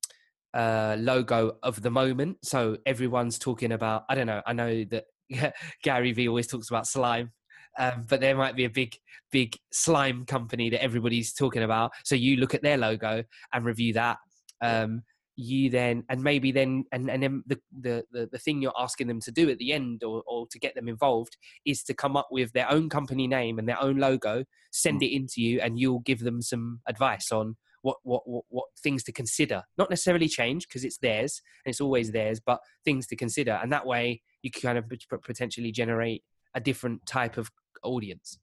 uh 0.53 0.95
logo 0.99 1.57
of 1.63 1.81
the 1.81 1.91
moment. 1.91 2.37
So 2.43 2.77
everyone's 2.85 3.37
talking 3.37 3.71
about 3.71 4.03
i 4.09 4.15
don't 4.15 4.25
know 4.25 4.41
i 4.47 4.53
know 4.53 4.83
that 4.85 5.05
gary 5.83 6.11
vee 6.11 6.27
always 6.27 6.47
talks 6.47 6.69
about 6.69 6.87
slime 6.87 7.31
um, 7.77 8.05
but 8.09 8.19
there 8.19 8.35
might 8.35 8.55
be 8.55 8.65
a 8.65 8.69
big 8.69 8.95
big 9.31 9.55
slime 9.71 10.25
company 10.25 10.69
that 10.69 10.83
everybody's 10.83 11.33
talking 11.33 11.63
about. 11.63 11.91
So 12.03 12.15
you 12.15 12.37
look 12.37 12.53
at 12.53 12.61
their 12.61 12.77
logo 12.77 13.23
and 13.53 13.65
review 13.65 13.93
that 13.93 14.17
um, 14.61 15.03
you 15.39 15.69
then 15.69 16.03
and 16.09 16.21
maybe 16.21 16.51
then 16.51 16.83
and, 16.91 17.09
and 17.09 17.23
then 17.23 17.43
the, 17.47 17.57
the, 17.79 18.03
the 18.11 18.29
the 18.29 18.37
thing 18.37 18.61
you're 18.61 18.73
asking 18.77 19.07
them 19.07 19.21
to 19.21 19.31
do 19.31 19.49
at 19.49 19.57
the 19.57 19.71
end 19.71 20.03
or, 20.03 20.21
or 20.27 20.45
to 20.51 20.59
get 20.59 20.75
them 20.75 20.89
involved 20.89 21.37
is 21.65 21.81
to 21.81 21.93
come 21.93 22.17
up 22.17 22.27
with 22.29 22.51
their 22.51 22.69
own 22.69 22.89
company 22.89 23.25
name 23.25 23.57
and 23.57 23.67
their 23.67 23.81
own 23.81 23.97
logo 23.97 24.43
send 24.71 24.99
mm. 24.99 25.05
it 25.05 25.15
into 25.15 25.41
you 25.41 25.61
and 25.61 25.79
you'll 25.79 26.01
give 26.01 26.19
them 26.19 26.41
some 26.41 26.81
advice 26.87 27.31
on 27.31 27.55
what 27.83 27.95
what 28.03 28.23
what, 28.25 28.43
what 28.49 28.65
things 28.83 29.01
to 29.03 29.13
consider. 29.13 29.63
Not 29.77 29.89
necessarily 29.89 30.27
change 30.27 30.67
because 30.67 30.83
it's 30.83 30.97
theirs 30.97 31.41
and 31.63 31.71
it's 31.71 31.79
always 31.79 32.11
theirs 32.11 32.41
but 32.45 32.59
things 32.83 33.07
to 33.07 33.15
consider 33.15 33.57
and 33.61 33.71
that 33.71 33.85
way 33.85 34.21
you 34.41 34.51
can 34.51 34.61
kind 34.61 34.77
of 34.77 34.91
potentially 35.23 35.71
generate 35.71 36.23
a 36.53 36.59
different 36.59 37.05
type 37.05 37.37
of 37.37 37.49
audience. 37.81 38.39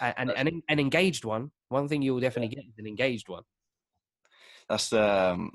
And 0.00 0.30
and, 0.30 0.48
and 0.48 0.62
an 0.68 0.78
engaged 0.78 1.24
one. 1.24 1.50
One 1.70 1.88
thing 1.88 2.02
you'll 2.02 2.20
definitely 2.20 2.54
get 2.54 2.64
is 2.66 2.78
an 2.78 2.86
engaged 2.86 3.28
one. 3.28 3.42
That's 4.68 4.92
um 4.92 5.50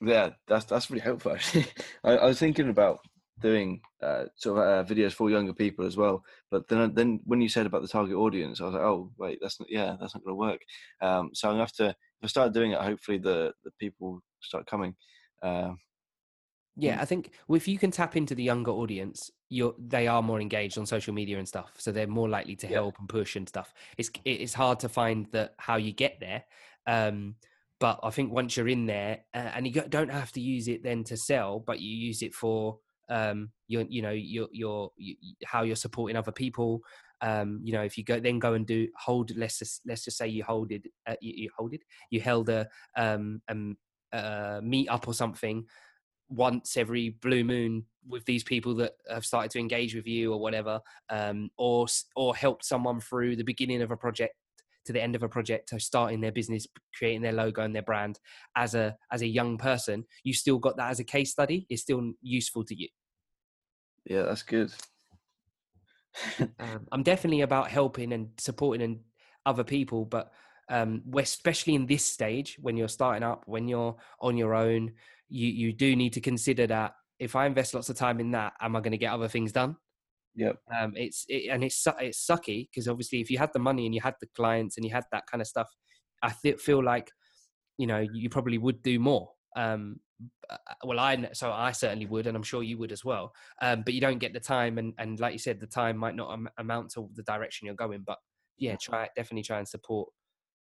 yeah, 0.00 0.30
that's 0.46 0.64
that's 0.66 0.90
really 0.90 1.02
helpful. 1.02 1.32
Actually, 1.32 1.66
I, 2.04 2.16
I 2.16 2.26
was 2.26 2.38
thinking 2.38 2.68
about 2.68 3.00
doing 3.40 3.80
uh, 4.02 4.24
sort 4.36 4.58
of 4.58 4.64
uh, 4.64 4.88
videos 4.88 5.12
for 5.12 5.30
younger 5.30 5.52
people 5.52 5.84
as 5.84 5.96
well. 5.96 6.24
But 6.50 6.68
then, 6.68 6.94
then 6.94 7.20
when 7.24 7.40
you 7.40 7.48
said 7.48 7.66
about 7.66 7.82
the 7.82 7.88
target 7.88 8.16
audience, 8.16 8.60
I 8.60 8.64
was 8.64 8.74
like, 8.74 8.82
oh 8.82 9.10
wait, 9.18 9.38
that's 9.40 9.58
not, 9.58 9.68
yeah, 9.70 9.96
that's 10.00 10.14
not 10.14 10.24
going 10.24 10.32
to 10.32 10.34
work. 10.34 10.60
Um, 11.00 11.30
so 11.34 11.48
I'm 11.48 11.54
gonna 11.54 11.62
have 11.62 11.72
to 11.72 11.88
if 11.88 11.96
I 12.24 12.26
start 12.28 12.54
doing 12.54 12.72
it, 12.72 12.80
hopefully 12.80 13.18
the 13.18 13.52
the 13.64 13.70
people 13.78 14.20
start 14.40 14.66
coming. 14.66 14.94
Uh, 15.42 15.72
yeah, 16.76 17.00
I 17.00 17.04
think 17.04 17.30
if 17.48 17.68
you 17.68 17.78
can 17.78 17.90
tap 17.90 18.16
into 18.16 18.34
the 18.34 18.42
younger 18.42 18.72
audience, 18.72 19.30
you're 19.48 19.74
they 19.78 20.08
are 20.08 20.22
more 20.22 20.40
engaged 20.40 20.76
on 20.76 20.86
social 20.86 21.14
media 21.14 21.38
and 21.38 21.46
stuff, 21.46 21.74
so 21.78 21.92
they're 21.92 22.06
more 22.06 22.28
likely 22.28 22.56
to 22.56 22.66
help 22.66 22.98
and 22.98 23.08
push 23.08 23.36
and 23.36 23.48
stuff. 23.48 23.72
It's 23.96 24.10
it's 24.24 24.54
hard 24.54 24.80
to 24.80 24.88
find 24.88 25.26
that 25.32 25.54
how 25.58 25.76
you 25.76 25.92
get 25.92 26.18
there. 26.18 26.44
Um, 26.86 27.36
but 27.84 28.00
I 28.02 28.08
think 28.08 28.32
once 28.32 28.56
you're 28.56 28.68
in 28.68 28.86
there, 28.86 29.18
uh, 29.34 29.50
and 29.54 29.66
you 29.66 29.82
don't 29.90 30.10
have 30.10 30.32
to 30.32 30.40
use 30.40 30.68
it 30.68 30.82
then 30.82 31.04
to 31.04 31.18
sell, 31.18 31.60
but 31.60 31.80
you 31.80 31.94
use 31.94 32.22
it 32.22 32.32
for 32.32 32.78
um, 33.10 33.50
your, 33.68 33.82
you 33.90 34.00
know, 34.00 34.10
your, 34.12 34.48
your, 34.52 34.90
your 34.96 35.16
how 35.44 35.64
you're 35.64 35.76
supporting 35.76 36.16
other 36.16 36.32
people. 36.32 36.80
Um, 37.20 37.60
you 37.62 37.74
know, 37.74 37.82
if 37.82 37.98
you 37.98 38.04
go 38.04 38.18
then 38.18 38.38
go 38.38 38.54
and 38.54 38.66
do 38.66 38.88
hold, 38.98 39.36
let's 39.36 39.58
just, 39.58 39.82
let's 39.84 40.02
just 40.02 40.16
say 40.16 40.28
you 40.28 40.42
hold 40.42 40.72
it, 40.72 40.86
uh, 41.06 41.16
you, 41.20 41.34
you, 41.36 41.50
hold 41.58 41.74
it, 41.74 41.82
you 42.08 42.22
held 42.22 42.48
a 42.48 42.66
um, 42.96 43.42
um 43.50 43.76
meet 44.62 44.88
up 44.88 45.06
or 45.06 45.12
something 45.12 45.66
once 46.30 46.78
every 46.78 47.10
blue 47.10 47.44
moon 47.44 47.84
with 48.08 48.24
these 48.24 48.44
people 48.44 48.74
that 48.76 48.92
have 49.10 49.26
started 49.26 49.50
to 49.50 49.58
engage 49.58 49.94
with 49.94 50.06
you 50.06 50.32
or 50.32 50.40
whatever, 50.40 50.80
um, 51.10 51.50
or 51.58 51.86
or 52.16 52.34
helped 52.34 52.64
someone 52.64 52.98
through 52.98 53.36
the 53.36 53.44
beginning 53.44 53.82
of 53.82 53.90
a 53.90 53.96
project 53.98 54.34
to 54.84 54.92
the 54.92 55.02
end 55.02 55.14
of 55.14 55.22
a 55.22 55.28
project 55.28 55.68
to 55.68 55.80
starting 55.80 56.20
their 56.20 56.32
business 56.32 56.66
creating 56.96 57.22
their 57.22 57.32
logo 57.32 57.62
and 57.62 57.74
their 57.74 57.82
brand 57.82 58.18
as 58.56 58.74
a 58.74 58.96
as 59.12 59.22
a 59.22 59.26
young 59.26 59.58
person 59.58 60.04
you 60.22 60.32
still 60.32 60.58
got 60.58 60.76
that 60.76 60.90
as 60.90 61.00
a 61.00 61.04
case 61.04 61.30
study 61.30 61.66
it's 61.68 61.82
still 61.82 62.12
useful 62.22 62.64
to 62.64 62.74
you. 62.74 62.88
Yeah 64.04 64.22
that's 64.22 64.42
good. 64.42 64.72
Um, 66.38 66.86
i'm 66.92 67.02
definitely 67.02 67.40
about 67.40 67.68
helping 67.68 68.12
and 68.12 68.28
supporting 68.38 68.82
and 68.82 69.00
other 69.46 69.64
people 69.64 70.04
but 70.04 70.32
um, 70.70 71.02
especially 71.18 71.74
in 71.74 71.86
this 71.86 72.04
stage 72.04 72.56
when 72.60 72.76
you're 72.76 72.88
starting 72.88 73.22
up 73.22 73.42
when 73.46 73.68
you're 73.68 73.96
on 74.20 74.36
your 74.36 74.54
own 74.54 74.92
you 75.28 75.48
you 75.48 75.72
do 75.72 75.94
need 75.94 76.12
to 76.14 76.20
consider 76.20 76.66
that 76.66 76.94
if 77.18 77.36
i 77.36 77.46
invest 77.46 77.74
lots 77.74 77.88
of 77.88 77.96
time 77.96 78.20
in 78.20 78.30
that 78.30 78.54
am 78.60 78.76
i 78.76 78.80
going 78.80 78.92
to 78.92 78.98
get 78.98 79.12
other 79.12 79.28
things 79.28 79.52
done 79.52 79.76
Yep. 80.36 80.56
Um, 80.76 80.92
it's 80.96 81.24
it, 81.28 81.48
and 81.50 81.62
it's 81.62 81.86
it's 82.00 82.26
sucky 82.26 82.68
because 82.68 82.88
obviously 82.88 83.20
if 83.20 83.30
you 83.30 83.38
had 83.38 83.52
the 83.52 83.58
money 83.58 83.86
and 83.86 83.94
you 83.94 84.00
had 84.00 84.14
the 84.20 84.26
clients 84.34 84.76
and 84.76 84.84
you 84.84 84.92
had 84.92 85.04
that 85.12 85.26
kind 85.30 85.40
of 85.40 85.46
stuff, 85.46 85.68
I 86.22 86.32
th- 86.42 86.60
feel 86.60 86.82
like 86.82 87.10
you 87.78 87.86
know 87.86 88.04
you 88.12 88.28
probably 88.28 88.58
would 88.58 88.82
do 88.82 88.98
more. 88.98 89.30
Um, 89.56 90.00
uh, 90.48 90.56
well, 90.84 90.98
I 90.98 91.30
so 91.32 91.52
I 91.52 91.72
certainly 91.72 92.06
would, 92.06 92.26
and 92.26 92.36
I'm 92.36 92.42
sure 92.42 92.62
you 92.62 92.78
would 92.78 92.92
as 92.92 93.04
well. 93.04 93.32
Um, 93.62 93.82
but 93.84 93.94
you 93.94 94.00
don't 94.00 94.18
get 94.18 94.32
the 94.32 94.40
time, 94.40 94.78
and 94.78 94.94
and 94.98 95.20
like 95.20 95.32
you 95.32 95.38
said, 95.38 95.60
the 95.60 95.66
time 95.66 95.96
might 95.96 96.16
not 96.16 96.32
am- 96.32 96.50
amount 96.58 96.90
to 96.92 97.08
the 97.14 97.22
direction 97.22 97.66
you're 97.66 97.74
going. 97.74 98.02
But 98.04 98.18
yeah, 98.58 98.76
try 98.80 99.08
definitely 99.16 99.42
try 99.42 99.58
and 99.58 99.68
support 99.68 100.10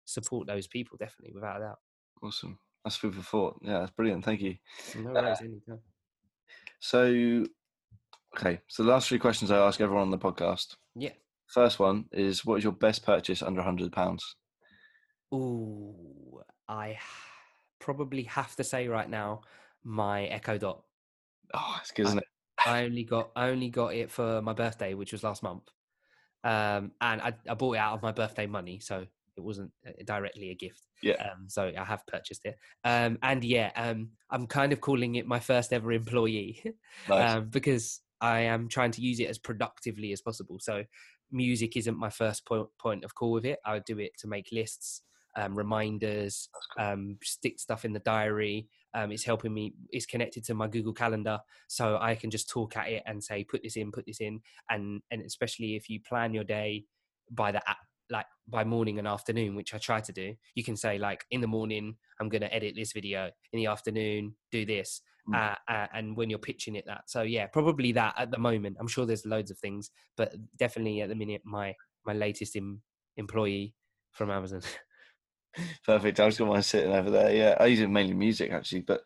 support 0.05 0.47
those 0.47 0.67
people 0.67 0.97
definitely 0.97 1.33
without 1.33 1.57
a 1.57 1.65
doubt. 1.65 1.79
Awesome. 2.21 2.59
That's 2.83 2.97
food 2.97 3.15
for 3.15 3.21
thought. 3.21 3.59
Yeah, 3.61 3.79
that's 3.79 3.91
brilliant. 3.91 4.25
Thank 4.25 4.41
you. 4.41 4.57
No 4.97 5.11
worries, 5.13 5.39
uh, 5.71 5.75
so 6.79 7.45
Okay, 8.35 8.59
so 8.67 8.83
the 8.83 8.89
last 8.89 9.07
three 9.07 9.19
questions 9.19 9.51
I 9.51 9.57
ask 9.57 9.79
everyone 9.79 10.03
on 10.03 10.11
the 10.11 10.17
podcast. 10.17 10.75
Yeah. 10.95 11.11
First 11.47 11.79
one 11.79 12.05
is 12.11 12.43
what 12.43 12.55
is 12.55 12.63
your 12.63 12.73
best 12.73 13.05
purchase 13.05 13.43
under 13.43 13.61
hundred 13.61 13.91
pounds? 13.91 14.35
Ooh, 15.33 16.41
I 16.67 16.97
probably 17.79 18.23
have 18.23 18.55
to 18.55 18.63
say 18.63 18.87
right 18.87 19.09
now 19.09 19.41
my 19.83 20.25
Echo 20.25 20.57
Dot. 20.57 20.83
Oh, 21.53 21.77
it's 21.79 21.91
good, 21.91 22.07
isn't 22.07 22.19
it? 22.19 22.27
I 22.65 22.83
only 22.85 23.03
got 23.03 23.31
I 23.35 23.49
only 23.49 23.69
got 23.69 23.93
it 23.93 24.09
for 24.09 24.41
my 24.41 24.53
birthday, 24.53 24.95
which 24.95 25.11
was 25.11 25.23
last 25.23 25.43
month, 25.43 25.69
um, 26.43 26.91
and 27.01 27.21
I, 27.21 27.33
I 27.47 27.53
bought 27.53 27.75
it 27.75 27.79
out 27.79 27.93
of 27.93 28.01
my 28.01 28.11
birthday 28.11 28.47
money, 28.47 28.79
so 28.79 29.05
it 29.35 29.41
wasn't 29.41 29.71
uh, 29.85 29.91
directly 30.05 30.51
a 30.51 30.55
gift. 30.55 30.87
Yeah. 31.01 31.15
Um, 31.15 31.45
so 31.47 31.71
I 31.77 31.83
have 31.83 32.05
purchased 32.07 32.45
it. 32.45 32.57
Um, 32.83 33.17
and 33.21 33.43
yeah, 33.43 33.71
um, 33.75 34.09
I'm 34.29 34.47
kind 34.47 34.71
of 34.71 34.81
calling 34.81 35.15
it 35.15 35.27
my 35.27 35.39
first 35.39 35.73
ever 35.73 35.91
employee 35.91 36.63
nice. 37.09 37.35
um, 37.35 37.49
because 37.49 38.01
I 38.23 38.39
am 38.39 38.69
trying 38.69 38.91
to 38.91 39.01
use 39.01 39.19
it 39.19 39.29
as 39.29 39.37
productively 39.37 40.13
as 40.13 40.21
possible. 40.21 40.57
So 40.59 40.85
music 41.31 41.75
isn't 41.75 41.97
my 41.97 42.09
first 42.09 42.45
point 42.45 42.67
point 42.79 43.03
of 43.03 43.13
call 43.13 43.33
with 43.33 43.45
it. 43.45 43.59
I 43.65 43.79
do 43.79 43.99
it 43.99 44.11
to 44.19 44.27
make 44.27 44.47
lists, 44.53 45.01
um, 45.35 45.55
reminders, 45.55 46.47
um, 46.79 47.17
stick 47.21 47.59
stuff 47.59 47.83
in 47.83 47.91
the 47.91 47.99
diary. 47.99 48.69
Um, 48.93 49.11
it's 49.11 49.25
helping 49.25 49.53
me. 49.53 49.73
It's 49.89 50.05
connected 50.05 50.45
to 50.45 50.53
my 50.53 50.67
Google 50.67 50.93
Calendar, 50.93 51.39
so 51.67 51.97
I 51.99 52.15
can 52.15 52.31
just 52.31 52.49
talk 52.49 52.77
at 52.77 52.87
it 52.87 53.03
and 53.05 53.21
say, 53.21 53.43
"Put 53.43 53.61
this 53.61 53.75
in, 53.75 53.91
put 53.91 54.05
this 54.05 54.21
in," 54.21 54.41
and 54.69 55.01
and 55.11 55.21
especially 55.21 55.75
if 55.75 55.89
you 55.89 55.99
plan 55.99 56.33
your 56.33 56.45
day 56.45 56.85
by 57.29 57.51
the 57.51 57.67
app 57.69 57.77
like 58.09 58.25
by 58.47 58.63
morning 58.63 58.99
and 58.99 59.07
afternoon, 59.07 59.55
which 59.55 59.73
I 59.73 59.77
try 59.77 60.01
to 60.01 60.11
do, 60.11 60.35
you 60.55 60.63
can 60.63 60.75
say 60.75 60.97
like 60.97 61.25
in 61.31 61.41
the 61.41 61.47
morning 61.47 61.95
I'm 62.19 62.29
going 62.29 62.41
to 62.41 62.53
edit 62.53 62.75
this 62.75 62.93
video, 62.93 63.31
in 63.51 63.57
the 63.57 63.67
afternoon 63.67 64.35
do 64.51 64.65
this, 64.65 65.01
mm. 65.29 65.35
uh, 65.35 65.55
uh, 65.71 65.87
and 65.93 66.15
when 66.15 66.29
you're 66.29 66.39
pitching 66.39 66.75
it 66.75 66.85
that. 66.87 67.03
So 67.07 67.21
yeah, 67.21 67.47
probably 67.47 67.91
that 67.93 68.15
at 68.17 68.31
the 68.31 68.37
moment. 68.37 68.77
I'm 68.79 68.87
sure 68.87 69.05
there's 69.05 69.25
loads 69.25 69.51
of 69.51 69.57
things, 69.57 69.91
but 70.17 70.35
definitely 70.57 71.01
at 71.01 71.09
the 71.09 71.15
minute 71.15 71.41
my 71.45 71.73
my 72.05 72.13
latest 72.13 72.55
em- 72.55 72.81
employee 73.17 73.75
from 74.11 74.29
Amazon. 74.29 74.61
Perfect. 75.85 76.19
I 76.19 76.25
was 76.25 76.37
got 76.37 76.47
mine 76.47 76.63
sitting 76.63 76.93
over 76.93 77.09
there. 77.09 77.33
Yeah, 77.33 77.55
I 77.59 77.67
use 77.67 77.79
it 77.79 77.89
mainly 77.89 78.13
music 78.13 78.51
actually, 78.51 78.81
but 78.81 79.01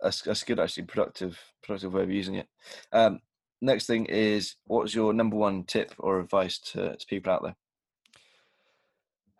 that's 0.00 0.22
that's 0.22 0.44
good 0.44 0.60
actually. 0.60 0.84
Productive 0.84 1.38
productive 1.62 1.94
way 1.94 2.02
of 2.02 2.10
using 2.10 2.36
it. 2.36 2.46
Um, 2.92 3.20
next 3.60 3.86
thing 3.86 4.06
is 4.06 4.56
what's 4.66 4.94
your 4.94 5.12
number 5.12 5.36
one 5.36 5.64
tip 5.64 5.94
or 5.98 6.20
advice 6.20 6.58
to, 6.58 6.96
to 6.96 7.06
people 7.06 7.32
out 7.32 7.42
there? 7.42 7.56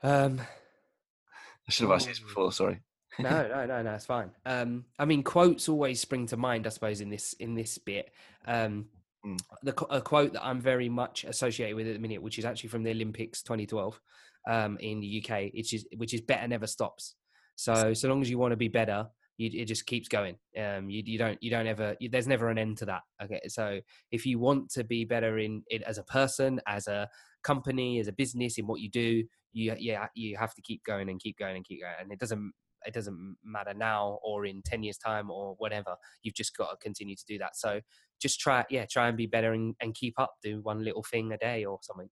Um, 0.02 0.40
I 0.40 1.70
should 1.70 1.84
have 1.84 1.96
asked 1.96 2.08
this 2.08 2.20
before. 2.20 2.52
Sorry. 2.52 2.80
no, 3.18 3.48
no, 3.48 3.66
no, 3.66 3.82
no, 3.82 3.94
it's 3.94 4.06
fine. 4.06 4.30
Um, 4.46 4.84
I 4.98 5.04
mean, 5.04 5.22
quotes 5.22 5.68
always 5.68 6.00
spring 6.00 6.26
to 6.26 6.36
mind, 6.36 6.66
I 6.66 6.70
suppose, 6.70 7.00
in 7.00 7.10
this 7.10 7.32
in 7.34 7.54
this 7.54 7.78
bit. 7.78 8.10
Um, 8.46 8.86
Mm. 9.26 9.40
the 9.64 9.74
a 9.86 10.00
quote 10.00 10.32
that 10.34 10.46
I'm 10.46 10.60
very 10.60 10.88
much 10.88 11.24
associated 11.24 11.74
with 11.74 11.88
at 11.88 11.94
the 11.94 11.98
minute, 11.98 12.22
which 12.22 12.38
is 12.38 12.44
actually 12.44 12.68
from 12.68 12.84
the 12.84 12.90
Olympics 12.92 13.42
2012 13.42 14.00
um, 14.48 14.78
in 14.78 15.00
the 15.00 15.22
UK, 15.22 15.52
which 15.52 15.74
is 15.74 15.86
which 15.96 16.14
is 16.14 16.20
better 16.20 16.46
never 16.46 16.68
stops. 16.68 17.16
So 17.56 17.94
so 17.94 18.08
long 18.08 18.22
as 18.22 18.30
you 18.30 18.38
want 18.38 18.52
to 18.52 18.56
be 18.56 18.68
better, 18.68 19.08
you, 19.36 19.50
it 19.52 19.64
just 19.64 19.86
keeps 19.86 20.06
going. 20.06 20.36
Um, 20.56 20.88
you, 20.88 21.02
you 21.04 21.18
don't 21.18 21.42
you 21.42 21.50
don't 21.50 21.66
ever 21.66 21.96
you, 21.98 22.08
there's 22.08 22.28
never 22.28 22.48
an 22.48 22.58
end 22.58 22.78
to 22.78 22.86
that. 22.86 23.02
Okay, 23.20 23.40
so 23.48 23.80
if 24.12 24.24
you 24.24 24.38
want 24.38 24.70
to 24.70 24.84
be 24.84 25.04
better 25.04 25.38
in 25.38 25.64
it 25.66 25.82
as 25.82 25.98
a 25.98 26.04
person, 26.04 26.60
as 26.68 26.86
a 26.86 27.08
company, 27.42 27.98
as 27.98 28.06
a 28.06 28.12
business, 28.12 28.56
in 28.56 28.68
what 28.68 28.80
you 28.80 28.88
do, 28.88 29.24
you 29.52 29.74
yeah 29.78 30.06
you 30.14 30.36
have 30.36 30.54
to 30.54 30.62
keep 30.62 30.82
going 30.84 31.08
and 31.08 31.20
keep 31.20 31.38
going 31.38 31.56
and 31.56 31.64
keep 31.64 31.80
going, 31.80 31.94
and 32.00 32.12
it 32.12 32.18
doesn't 32.18 32.52
it 32.86 32.94
doesn't 32.94 33.36
matter 33.44 33.74
now 33.74 34.20
or 34.22 34.46
in 34.46 34.62
10 34.64 34.84
years 34.84 34.96
time 34.98 35.32
or 35.32 35.56
whatever 35.58 35.96
you've 36.22 36.36
just 36.36 36.56
got 36.56 36.70
to 36.70 36.76
continue 36.76 37.16
to 37.16 37.24
do 37.26 37.36
that 37.36 37.56
so 37.56 37.80
just 38.20 38.38
try 38.38 38.64
yeah 38.70 38.86
try 38.88 39.08
and 39.08 39.16
be 39.16 39.26
better 39.26 39.52
and, 39.52 39.74
and 39.80 39.96
keep 39.96 40.14
up 40.16 40.34
do 40.44 40.60
one 40.62 40.84
little 40.84 41.02
thing 41.02 41.32
a 41.32 41.38
day 41.38 41.64
or 41.64 41.78
something 41.82 42.08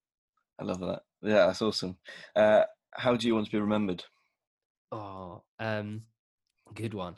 I 0.58 0.64
love 0.64 0.80
that. 0.80 1.02
Yeah, 1.20 1.48
that's 1.48 1.60
awesome. 1.60 1.98
Uh, 2.34 2.62
how 2.94 3.14
do 3.14 3.26
you 3.26 3.34
want 3.34 3.44
to 3.44 3.52
be 3.52 3.60
remembered? 3.60 4.02
oh 4.92 5.42
um 5.58 6.02
good 6.74 6.94
one 6.94 7.16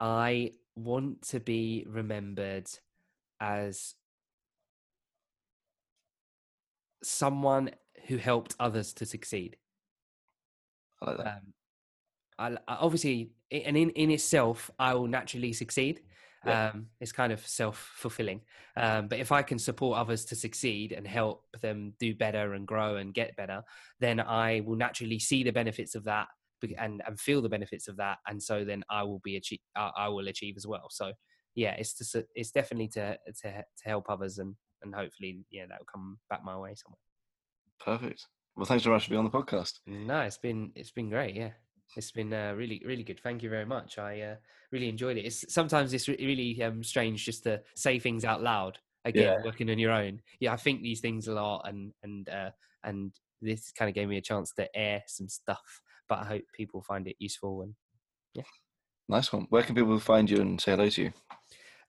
i 0.00 0.52
want 0.74 1.22
to 1.22 1.40
be 1.40 1.84
remembered 1.88 2.68
as 3.40 3.94
someone 7.02 7.70
who 8.06 8.16
helped 8.16 8.54
others 8.60 8.92
to 8.94 9.06
succeed. 9.06 9.56
I 11.02 11.10
like 11.10 11.18
that. 11.18 11.26
um, 11.26 11.52
I, 12.38 12.72
I 12.72 12.76
obviously 12.76 13.32
and 13.50 13.76
in, 13.76 13.90
in 13.90 14.10
itself 14.10 14.70
i 14.78 14.94
will 14.94 15.06
naturally 15.06 15.52
succeed. 15.52 16.00
Yeah. 16.44 16.70
um, 16.74 16.86
it's 17.00 17.12
kind 17.12 17.32
of 17.32 17.44
self-fulfilling. 17.46 18.40
Um, 18.76 19.08
but 19.08 19.18
if 19.18 19.32
i 19.32 19.42
can 19.42 19.58
support 19.58 19.98
others 19.98 20.24
to 20.26 20.36
succeed 20.36 20.92
and 20.92 21.06
help 21.06 21.44
them 21.60 21.94
do 21.98 22.14
better 22.14 22.54
and 22.54 22.66
grow 22.66 22.96
and 22.96 23.14
get 23.14 23.36
better 23.36 23.62
then 24.00 24.20
i 24.20 24.60
will 24.64 24.76
naturally 24.76 25.18
see 25.18 25.42
the 25.42 25.50
benefits 25.50 25.94
of 25.94 26.04
that 26.04 26.28
and, 26.78 27.02
and 27.06 27.20
feel 27.20 27.42
the 27.42 27.48
benefits 27.48 27.88
of 27.88 27.96
that 27.96 28.18
and 28.26 28.42
so 28.42 28.64
then 28.64 28.82
i 28.90 29.02
will 29.02 29.20
be 29.24 29.36
achieve 29.36 29.60
I, 29.76 29.90
I 29.96 30.08
will 30.08 30.28
achieve 30.28 30.54
as 30.56 30.66
well. 30.66 30.88
So 30.90 31.12
yeah 31.54 31.74
it's 31.78 31.94
just 31.96 32.16
it's 32.34 32.50
definitely 32.52 32.88
to 32.88 33.18
to 33.42 33.50
to 33.52 33.84
help 33.84 34.06
others 34.08 34.38
and 34.38 34.54
and 34.82 34.94
hopefully 34.94 35.44
yeah 35.50 35.66
that 35.66 35.78
will 35.78 35.86
come 35.92 36.18
back 36.30 36.44
my 36.44 36.56
way 36.56 36.74
somewhere 36.74 37.05
Perfect. 37.80 38.26
Well, 38.56 38.66
thanks 38.66 38.84
very 38.84 38.94
much 38.96 39.04
for 39.04 39.10
being 39.10 39.18
on 39.18 39.24
the 39.24 39.30
podcast. 39.30 39.80
No, 39.86 40.20
it's 40.20 40.38
been 40.38 40.72
it's 40.74 40.90
been 40.90 41.10
great. 41.10 41.34
Yeah, 41.34 41.50
it's 41.96 42.10
been 42.10 42.32
uh, 42.32 42.54
really 42.56 42.82
really 42.84 43.04
good. 43.04 43.20
Thank 43.20 43.42
you 43.42 43.50
very 43.50 43.66
much. 43.66 43.98
I 43.98 44.20
uh, 44.20 44.36
really 44.72 44.88
enjoyed 44.88 45.16
it. 45.18 45.26
It's 45.26 45.52
sometimes 45.52 45.92
it's 45.92 46.08
re- 46.08 46.16
really 46.18 46.62
um, 46.62 46.82
strange 46.82 47.24
just 47.24 47.42
to 47.44 47.62
say 47.74 47.98
things 47.98 48.24
out 48.24 48.42
loud. 48.42 48.78
Again, 49.04 49.24
Yeah. 49.24 49.36
working 49.44 49.70
on 49.70 49.78
your 49.78 49.92
own. 49.92 50.20
Yeah, 50.40 50.52
I 50.52 50.56
think 50.56 50.82
these 50.82 51.00
things 51.00 51.28
a 51.28 51.34
lot, 51.34 51.68
and 51.68 51.92
and 52.02 52.28
uh, 52.28 52.50
and 52.82 53.12
this 53.42 53.70
kind 53.72 53.88
of 53.88 53.94
gave 53.94 54.08
me 54.08 54.16
a 54.16 54.22
chance 54.22 54.52
to 54.54 54.74
air 54.76 55.02
some 55.06 55.28
stuff. 55.28 55.80
But 56.08 56.20
I 56.20 56.24
hope 56.24 56.44
people 56.54 56.82
find 56.82 57.06
it 57.06 57.16
useful. 57.18 57.62
And 57.62 57.74
yeah, 58.34 58.44
Nice 59.08 59.32
one. 59.32 59.46
Where 59.50 59.62
can 59.62 59.74
people 59.76 60.00
find 60.00 60.28
you 60.30 60.40
and 60.40 60.60
say 60.60 60.72
hello 60.72 60.88
to 60.88 61.02
you? 61.02 61.12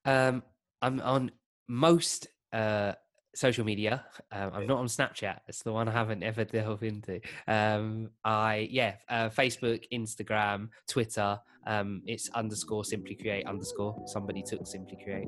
um, 0.06 0.44
I'm 0.82 1.00
on 1.02 1.32
most 1.68 2.28
uh, 2.54 2.94
social 3.36 3.66
media. 3.66 4.06
Um, 4.32 4.52
I'm 4.54 4.68
not 4.68 4.80
on 4.80 4.88
Snapchat. 4.88 5.40
It's 5.48 5.64
the 5.64 5.72
one 5.72 5.88
I 5.88 5.92
haven't 5.92 6.24
ever 6.24 6.44
delved 6.46 6.84
into. 6.84 7.20
Um, 7.48 8.10
I 8.24 8.68
yeah, 8.72 8.96
uh, 9.10 9.30
Facebook, 9.30 9.84
Instagram, 9.92 10.70
Twitter. 10.88 11.40
Um, 11.66 12.02
it's 12.06 12.30
underscore 12.30 12.86
simply 12.86 13.16
create 13.16 13.46
underscore. 13.46 14.02
Somebody 14.08 14.42
took 14.42 14.66
simply 14.66 14.98
create. 15.04 15.28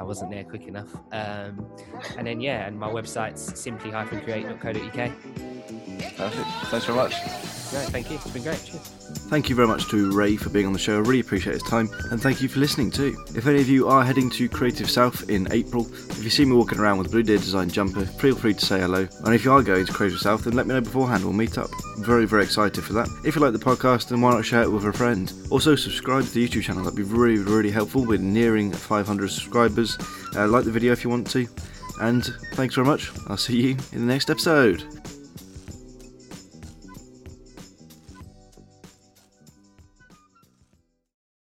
I 0.00 0.02
wasn't 0.02 0.30
there 0.30 0.44
quick 0.44 0.66
enough. 0.66 0.94
Um, 1.12 1.70
and 2.16 2.26
then 2.26 2.40
yeah, 2.40 2.66
and 2.66 2.78
my 2.78 2.88
website's 2.88 3.60
simply 3.60 3.90
create.co.uk. 3.90 5.51
Perfect. 6.16 6.48
Thanks 6.70 6.86
very 6.86 6.96
much. 6.98 7.12
Great, 7.72 7.88
thank 7.88 8.10
you. 8.10 8.16
It's 8.16 8.30
been 8.30 8.42
great. 8.42 8.62
Cheers. 8.64 9.02
Thank 9.30 9.48
you 9.48 9.56
very 9.56 9.66
much 9.66 9.88
to 9.88 10.12
Ray 10.12 10.36
for 10.36 10.50
being 10.50 10.66
on 10.66 10.74
the 10.74 10.78
show. 10.78 10.96
I 10.96 11.00
really 11.00 11.20
appreciate 11.20 11.54
his 11.54 11.62
time, 11.62 11.88
and 12.10 12.20
thank 12.20 12.42
you 12.42 12.48
for 12.48 12.60
listening 12.60 12.90
too. 12.90 13.16
If 13.34 13.46
any 13.46 13.62
of 13.62 13.68
you 13.68 13.88
are 13.88 14.04
heading 14.04 14.28
to 14.30 14.46
Creative 14.46 14.90
South 14.90 15.30
in 15.30 15.50
April, 15.52 15.86
if 15.90 16.22
you 16.22 16.28
see 16.28 16.44
me 16.44 16.54
walking 16.54 16.78
around 16.78 16.98
with 16.98 17.06
a 17.06 17.10
Blue 17.10 17.22
Deer 17.22 17.38
Design 17.38 17.70
jumper, 17.70 18.04
feel 18.04 18.34
free 18.36 18.52
to 18.52 18.66
say 18.66 18.80
hello. 18.80 19.08
And 19.24 19.34
if 19.34 19.44
you 19.44 19.52
are 19.52 19.62
going 19.62 19.86
to 19.86 19.92
Creative 19.92 20.18
South, 20.18 20.44
then 20.44 20.52
let 20.52 20.66
me 20.66 20.74
know 20.74 20.82
beforehand. 20.82 21.24
We'll 21.24 21.32
meet 21.32 21.56
up. 21.56 21.70
Very, 22.00 22.26
very 22.26 22.42
excited 22.42 22.84
for 22.84 22.92
that. 22.92 23.08
If 23.24 23.36
you 23.36 23.40
like 23.40 23.54
the 23.54 23.58
podcast, 23.58 24.08
then 24.08 24.20
why 24.20 24.32
not 24.34 24.44
share 24.44 24.62
it 24.62 24.70
with 24.70 24.84
a 24.84 24.92
friend? 24.92 25.32
Also, 25.50 25.74
subscribe 25.74 26.24
to 26.24 26.30
the 26.30 26.46
YouTube 26.46 26.62
channel. 26.62 26.84
That'd 26.84 26.96
be 26.96 27.04
really, 27.04 27.38
really 27.42 27.70
helpful. 27.70 28.04
We're 28.04 28.18
nearing 28.18 28.70
500 28.70 29.30
subscribers. 29.30 29.96
Uh, 30.36 30.46
like 30.46 30.64
the 30.64 30.70
video 30.70 30.92
if 30.92 31.04
you 31.04 31.10
want 31.10 31.26
to. 31.30 31.46
And 32.00 32.24
thanks 32.54 32.74
very 32.74 32.86
much. 32.86 33.10
I'll 33.28 33.36
see 33.36 33.60
you 33.60 33.70
in 33.92 34.06
the 34.06 34.12
next 34.12 34.28
episode. 34.28 34.84